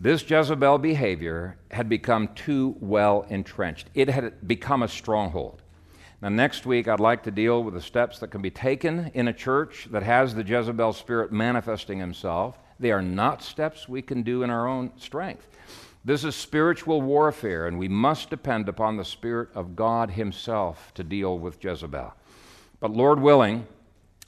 This 0.00 0.28
Jezebel 0.28 0.78
behavior 0.78 1.56
had 1.70 1.88
become 1.88 2.26
too 2.34 2.74
well 2.80 3.24
entrenched, 3.28 3.88
it 3.94 4.08
had 4.08 4.48
become 4.48 4.82
a 4.82 4.88
stronghold. 4.88 5.62
Now, 6.22 6.28
next 6.28 6.64
week, 6.64 6.88
I'd 6.88 7.00
like 7.00 7.22
to 7.24 7.30
deal 7.30 7.62
with 7.62 7.74
the 7.74 7.80
steps 7.80 8.18
that 8.20 8.30
can 8.30 8.40
be 8.40 8.50
taken 8.50 9.10
in 9.14 9.28
a 9.28 9.32
church 9.32 9.88
that 9.90 10.02
has 10.02 10.34
the 10.34 10.42
Jezebel 10.42 10.92
spirit 10.92 11.32
manifesting 11.32 11.98
himself. 11.98 12.58
They 12.80 12.92
are 12.92 13.02
not 13.02 13.42
steps 13.42 13.88
we 13.88 14.02
can 14.02 14.22
do 14.22 14.42
in 14.42 14.50
our 14.50 14.66
own 14.66 14.92
strength. 14.96 15.48
This 16.04 16.22
is 16.22 16.36
spiritual 16.36 17.00
warfare, 17.00 17.66
and 17.66 17.78
we 17.78 17.88
must 17.88 18.28
depend 18.28 18.68
upon 18.68 18.98
the 18.98 19.06
Spirit 19.06 19.48
of 19.54 19.74
God 19.74 20.10
Himself 20.10 20.92
to 20.94 21.02
deal 21.02 21.38
with 21.38 21.64
Jezebel. 21.64 22.12
But 22.78 22.90
Lord 22.90 23.20
willing, 23.20 23.66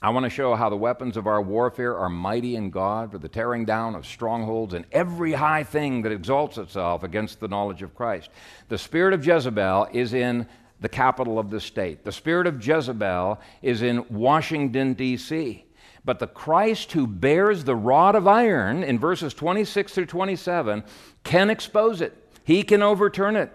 I 0.01 0.09
want 0.09 0.23
to 0.23 0.29
show 0.31 0.55
how 0.55 0.69
the 0.69 0.75
weapons 0.75 1.17
of 1.17 1.27
our 1.27 1.39
warfare 1.39 1.95
are 1.95 2.09
mighty 2.09 2.55
in 2.55 2.71
God 2.71 3.11
for 3.11 3.19
the 3.19 3.29
tearing 3.29 3.63
down 3.63 3.93
of 3.93 4.07
strongholds 4.07 4.73
and 4.73 4.85
every 4.91 5.33
high 5.33 5.63
thing 5.63 6.01
that 6.01 6.11
exalts 6.11 6.57
itself 6.57 7.03
against 7.03 7.39
the 7.39 7.47
knowledge 7.47 7.83
of 7.83 7.93
Christ. 7.93 8.31
The 8.69 8.77
spirit 8.79 9.13
of 9.13 9.23
Jezebel 9.23 9.89
is 9.93 10.13
in 10.13 10.47
the 10.79 10.89
capital 10.89 11.39
of 11.39 11.49
the 11.49 11.59
state. 11.59 12.03
The 12.03 12.11
spirit 12.11 12.47
of 12.47 12.65
Jezebel 12.65 13.39
is 13.61 13.81
in 13.81 14.05
Washington, 14.09 14.93
D.C. 14.93 15.65
But 16.05 16.19
the 16.19 16.27
Christ 16.27 16.91
who 16.93 17.07
bears 17.07 17.63
the 17.63 17.75
rod 17.75 18.15
of 18.15 18.27
iron 18.27 18.83
in 18.83 18.99
verses 18.99 19.33
26 19.33 19.93
through 19.93 20.05
27 20.05 20.83
can 21.23 21.49
expose 21.49 22.01
it, 22.01 22.15
he 22.43 22.63
can 22.63 22.81
overturn 22.81 23.35
it. 23.35 23.51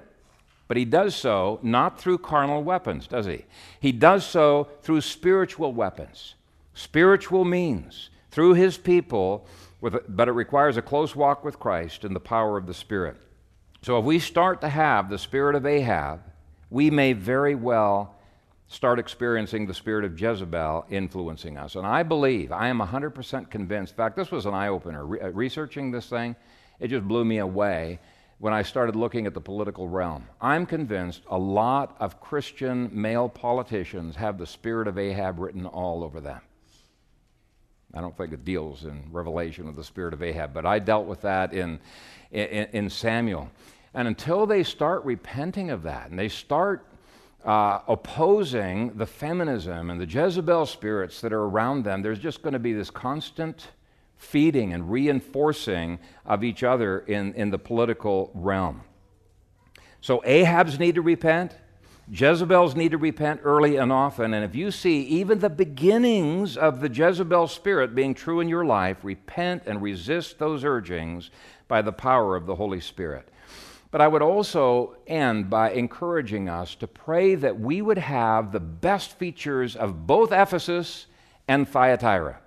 But 0.68 0.76
he 0.76 0.84
does 0.84 1.14
so 1.14 1.58
not 1.62 1.98
through 2.00 2.18
carnal 2.18 2.62
weapons, 2.62 3.06
does 3.06 3.26
he? 3.26 3.44
He 3.78 3.92
does 3.92 4.24
so 4.24 4.68
through 4.82 5.02
spiritual 5.02 5.72
weapons, 5.72 6.34
spiritual 6.72 7.44
means, 7.44 8.10
through 8.30 8.54
his 8.54 8.78
people, 8.78 9.46
with, 9.80 9.96
but 10.08 10.28
it 10.28 10.32
requires 10.32 10.76
a 10.76 10.82
close 10.82 11.14
walk 11.14 11.44
with 11.44 11.58
Christ 11.58 12.04
and 12.04 12.16
the 12.16 12.20
power 12.20 12.56
of 12.56 12.66
the 12.66 12.74
Spirit. 12.74 13.16
So 13.82 13.98
if 13.98 14.04
we 14.04 14.18
start 14.18 14.60
to 14.60 14.68
have 14.68 15.10
the 15.10 15.18
spirit 15.18 15.56
of 15.56 15.66
Ahab, 15.66 16.20
we 16.72 16.90
may 16.90 17.12
very 17.12 17.54
well 17.54 18.14
start 18.66 18.98
experiencing 18.98 19.66
the 19.66 19.74
spirit 19.74 20.06
of 20.06 20.18
Jezebel 20.18 20.86
influencing 20.88 21.58
us. 21.58 21.74
And 21.74 21.86
I 21.86 22.02
believe, 22.02 22.50
I 22.50 22.68
am 22.68 22.78
100% 22.78 23.50
convinced. 23.50 23.92
In 23.92 23.96
fact, 23.96 24.16
this 24.16 24.30
was 24.30 24.46
an 24.46 24.54
eye 24.54 24.68
opener. 24.68 25.04
Re- 25.04 25.20
uh, 25.20 25.28
researching 25.28 25.90
this 25.90 26.06
thing, 26.06 26.34
it 26.80 26.88
just 26.88 27.06
blew 27.06 27.26
me 27.26 27.38
away 27.38 28.00
when 28.38 28.54
I 28.54 28.62
started 28.62 28.96
looking 28.96 29.26
at 29.26 29.34
the 29.34 29.40
political 29.40 29.86
realm. 29.86 30.26
I'm 30.40 30.64
convinced 30.64 31.22
a 31.30 31.38
lot 31.38 31.94
of 32.00 32.18
Christian 32.18 32.88
male 32.90 33.28
politicians 33.28 34.16
have 34.16 34.38
the 34.38 34.46
spirit 34.46 34.88
of 34.88 34.98
Ahab 34.98 35.38
written 35.38 35.66
all 35.66 36.02
over 36.02 36.22
them. 36.22 36.40
I 37.92 38.00
don't 38.00 38.16
think 38.16 38.32
it 38.32 38.46
deals 38.46 38.84
in 38.84 39.04
Revelation 39.12 39.66
with 39.66 39.76
the 39.76 39.84
spirit 39.84 40.14
of 40.14 40.22
Ahab, 40.22 40.54
but 40.54 40.64
I 40.64 40.78
dealt 40.78 41.06
with 41.06 41.20
that 41.20 41.52
in, 41.52 41.78
in, 42.30 42.66
in 42.72 42.90
Samuel. 42.90 43.50
And 43.94 44.08
until 44.08 44.46
they 44.46 44.62
start 44.62 45.04
repenting 45.04 45.70
of 45.70 45.82
that 45.82 46.10
and 46.10 46.18
they 46.18 46.28
start 46.28 46.86
uh, 47.44 47.80
opposing 47.88 48.96
the 48.96 49.06
feminism 49.06 49.90
and 49.90 50.00
the 50.00 50.06
Jezebel 50.06 50.66
spirits 50.66 51.20
that 51.20 51.32
are 51.32 51.44
around 51.44 51.84
them, 51.84 52.02
there's 52.02 52.18
just 52.18 52.42
going 52.42 52.54
to 52.54 52.58
be 52.58 52.72
this 52.72 52.90
constant 52.90 53.68
feeding 54.16 54.72
and 54.72 54.90
reinforcing 54.90 55.98
of 56.24 56.44
each 56.44 56.62
other 56.62 57.00
in, 57.00 57.34
in 57.34 57.50
the 57.50 57.58
political 57.58 58.30
realm. 58.34 58.82
So 60.00 60.22
Ahab's 60.24 60.78
need 60.78 60.94
to 60.94 61.02
repent. 61.02 61.56
Jezebels 62.10 62.74
need 62.74 62.90
to 62.90 62.98
repent 62.98 63.40
early 63.44 63.76
and 63.76 63.92
often. 63.92 64.34
And 64.34 64.44
if 64.44 64.54
you 64.54 64.70
see 64.70 65.02
even 65.02 65.38
the 65.38 65.50
beginnings 65.50 66.56
of 66.56 66.80
the 66.80 66.88
Jezebel 66.88 67.48
spirit 67.48 67.94
being 67.94 68.14
true 68.14 68.40
in 68.40 68.48
your 68.48 68.64
life, 68.64 68.98
repent 69.02 69.64
and 69.66 69.80
resist 69.80 70.38
those 70.38 70.64
urgings 70.64 71.30
by 71.68 71.82
the 71.82 71.92
power 71.92 72.36
of 72.36 72.46
the 72.46 72.54
Holy 72.54 72.80
Spirit. 72.80 73.28
But 73.92 74.00
I 74.00 74.08
would 74.08 74.22
also 74.22 74.96
end 75.06 75.50
by 75.50 75.70
encouraging 75.70 76.48
us 76.48 76.74
to 76.76 76.86
pray 76.88 77.34
that 77.36 77.60
we 77.60 77.82
would 77.82 77.98
have 77.98 78.50
the 78.50 78.58
best 78.58 79.18
features 79.18 79.76
of 79.76 80.06
both 80.06 80.32
Ephesus 80.32 81.06
and 81.46 81.68
Thyatira. 81.68 82.40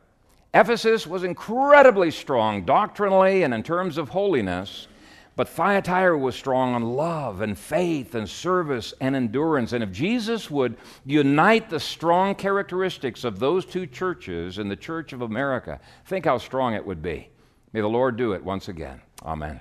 Ephesus 0.56 1.06
was 1.06 1.24
incredibly 1.24 2.10
strong 2.10 2.66
doctrinally 2.66 3.43
and 3.43 3.54
in 3.54 3.62
terms 3.62 4.00
of 4.00 4.10
holiness, 4.10 4.88
but 5.36 5.48
Thyatira 5.48 6.18
was 6.18 6.36
strong 6.36 6.74
on 6.74 6.82
love 6.82 7.41
and 7.41 7.56
faith 7.56 8.16
and 8.16 8.28
service 8.28 8.96
and 9.00 9.16
endurance. 9.16 9.74
And 9.74 9.84
if 9.84 9.91
Jesus 9.91 10.50
would 10.50 10.78
unite 11.06 11.70
the 11.70 11.80
strong 11.80 12.34
characteristics 12.34 13.24
of 13.24 13.38
those 13.38 13.66
two 13.68 13.86
churches 13.86 14.58
in 14.58 14.68
the 14.68 14.76
Church 14.76 15.14
of 15.14 15.22
America, 15.22 15.80
think 16.06 16.26
how 16.26 16.39
strong 16.39 16.74
it 16.74 16.86
would 16.86 17.04
be. 17.04 17.30
May 17.72 17.82
the 17.82 17.88
Lord 17.88 18.18
do 18.18 18.32
it 18.32 18.43
once 18.43 18.68
again. 18.68 19.00
Amen. 19.24 19.60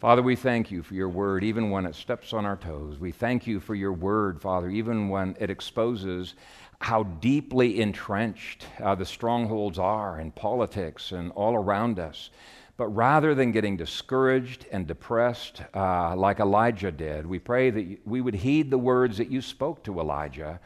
Father, 0.00 0.22
we 0.22 0.34
thank 0.34 0.70
you 0.70 0.82
for 0.82 0.94
your 0.94 1.10
word, 1.10 1.44
even 1.44 1.68
when 1.68 1.84
it 1.84 1.94
steps 1.94 2.32
on 2.32 2.46
our 2.46 2.56
toes. 2.56 2.98
We 2.98 3.12
thank 3.12 3.46
you 3.46 3.60
for 3.60 3.74
your 3.74 3.92
word, 3.92 4.40
Father, 4.40 4.70
even 4.70 5.10
when 5.10 5.36
it 5.38 5.50
exposes 5.50 6.36
how 6.80 7.02
deeply 7.02 7.82
entrenched 7.82 8.64
uh, 8.82 8.94
the 8.94 9.04
strongholds 9.04 9.78
are 9.78 10.18
in 10.18 10.30
politics 10.32 11.12
and 11.12 11.30
all 11.32 11.54
around 11.54 11.98
us. 11.98 12.30
But 12.78 12.88
rather 12.88 13.34
than 13.34 13.52
getting 13.52 13.76
discouraged 13.76 14.64
and 14.72 14.86
depressed 14.86 15.60
uh, 15.74 16.16
like 16.16 16.40
Elijah 16.40 16.90
did, 16.90 17.26
we 17.26 17.38
pray 17.38 17.68
that 17.68 17.98
we 18.06 18.22
would 18.22 18.36
heed 18.36 18.70
the 18.70 18.78
words 18.78 19.18
that 19.18 19.30
you 19.30 19.42
spoke 19.42 19.84
to 19.84 20.00
Elijah, 20.00 20.60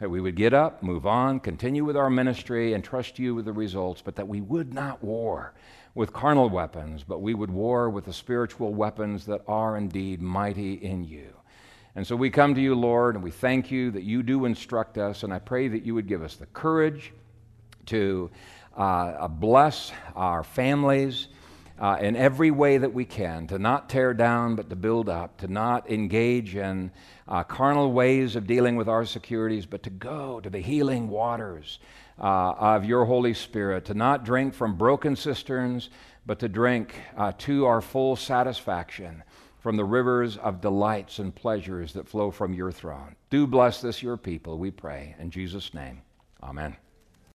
that 0.00 0.10
we 0.10 0.20
would 0.20 0.34
get 0.34 0.52
up, 0.52 0.82
move 0.82 1.06
on, 1.06 1.38
continue 1.38 1.84
with 1.84 1.96
our 1.96 2.10
ministry, 2.10 2.72
and 2.72 2.82
trust 2.82 3.20
you 3.20 3.36
with 3.36 3.44
the 3.44 3.52
results, 3.52 4.02
but 4.02 4.16
that 4.16 4.26
we 4.26 4.40
would 4.40 4.74
not 4.74 5.00
war 5.00 5.54
with 5.94 6.12
carnal 6.12 6.48
weapons, 6.48 7.04
but 7.06 7.20
we 7.20 7.34
would 7.34 7.50
war 7.50 7.90
with 7.90 8.04
the 8.04 8.12
spiritual 8.12 8.72
weapons 8.72 9.26
that 9.26 9.42
are 9.48 9.76
indeed 9.76 10.22
mighty 10.22 10.74
in 10.74 11.04
you. 11.04 11.34
And 11.96 12.06
so 12.06 12.14
we 12.14 12.30
come 12.30 12.54
to 12.54 12.60
you, 12.60 12.74
Lord, 12.74 13.16
and 13.16 13.24
we 13.24 13.32
thank 13.32 13.70
you 13.70 13.90
that 13.90 14.04
you 14.04 14.22
do 14.22 14.44
instruct 14.44 14.96
us, 14.98 15.24
and 15.24 15.32
I 15.32 15.40
pray 15.40 15.68
that 15.68 15.84
you 15.84 15.94
would 15.94 16.06
give 16.06 16.22
us 16.22 16.36
the 16.36 16.46
courage 16.46 17.12
to 17.86 18.30
uh, 18.76 19.26
bless 19.28 19.92
our 20.14 20.42
families. 20.42 21.28
Uh, 21.78 21.96
in 22.02 22.14
every 22.14 22.50
way 22.50 22.76
that 22.76 22.92
we 22.92 23.06
can, 23.06 23.46
to 23.46 23.58
not 23.58 23.88
tear 23.88 24.12
down, 24.12 24.54
but 24.54 24.68
to 24.68 24.76
build 24.76 25.08
up, 25.08 25.38
to 25.38 25.48
not 25.48 25.90
engage 25.90 26.54
in 26.54 26.90
uh, 27.26 27.42
carnal 27.42 27.90
ways 27.90 28.36
of 28.36 28.46
dealing 28.46 28.76
with 28.76 28.86
our 28.86 29.06
securities, 29.06 29.64
but 29.64 29.82
to 29.82 29.88
go 29.88 30.40
to 30.40 30.50
the 30.50 30.58
healing 30.58 31.08
waters 31.08 31.78
uh, 32.20 32.52
of 32.58 32.84
your 32.84 33.04
Holy 33.04 33.34
Spirit, 33.34 33.84
to 33.86 33.94
not 33.94 34.24
drink 34.24 34.54
from 34.54 34.76
broken 34.76 35.16
cisterns, 35.16 35.90
but 36.26 36.38
to 36.38 36.48
drink 36.48 36.94
uh, 37.16 37.32
to 37.38 37.66
our 37.66 37.80
full 37.80 38.16
satisfaction 38.16 39.22
from 39.58 39.76
the 39.76 39.84
rivers 39.84 40.36
of 40.36 40.60
delights 40.60 41.18
and 41.18 41.34
pleasures 41.34 41.92
that 41.92 42.08
flow 42.08 42.30
from 42.30 42.54
your 42.54 42.72
throne. 42.72 43.16
Do 43.30 43.46
bless 43.46 43.80
this, 43.80 44.02
your 44.02 44.16
people, 44.16 44.58
we 44.58 44.70
pray. 44.70 45.14
In 45.18 45.30
Jesus' 45.30 45.74
name, 45.74 46.02
amen. 46.42 46.76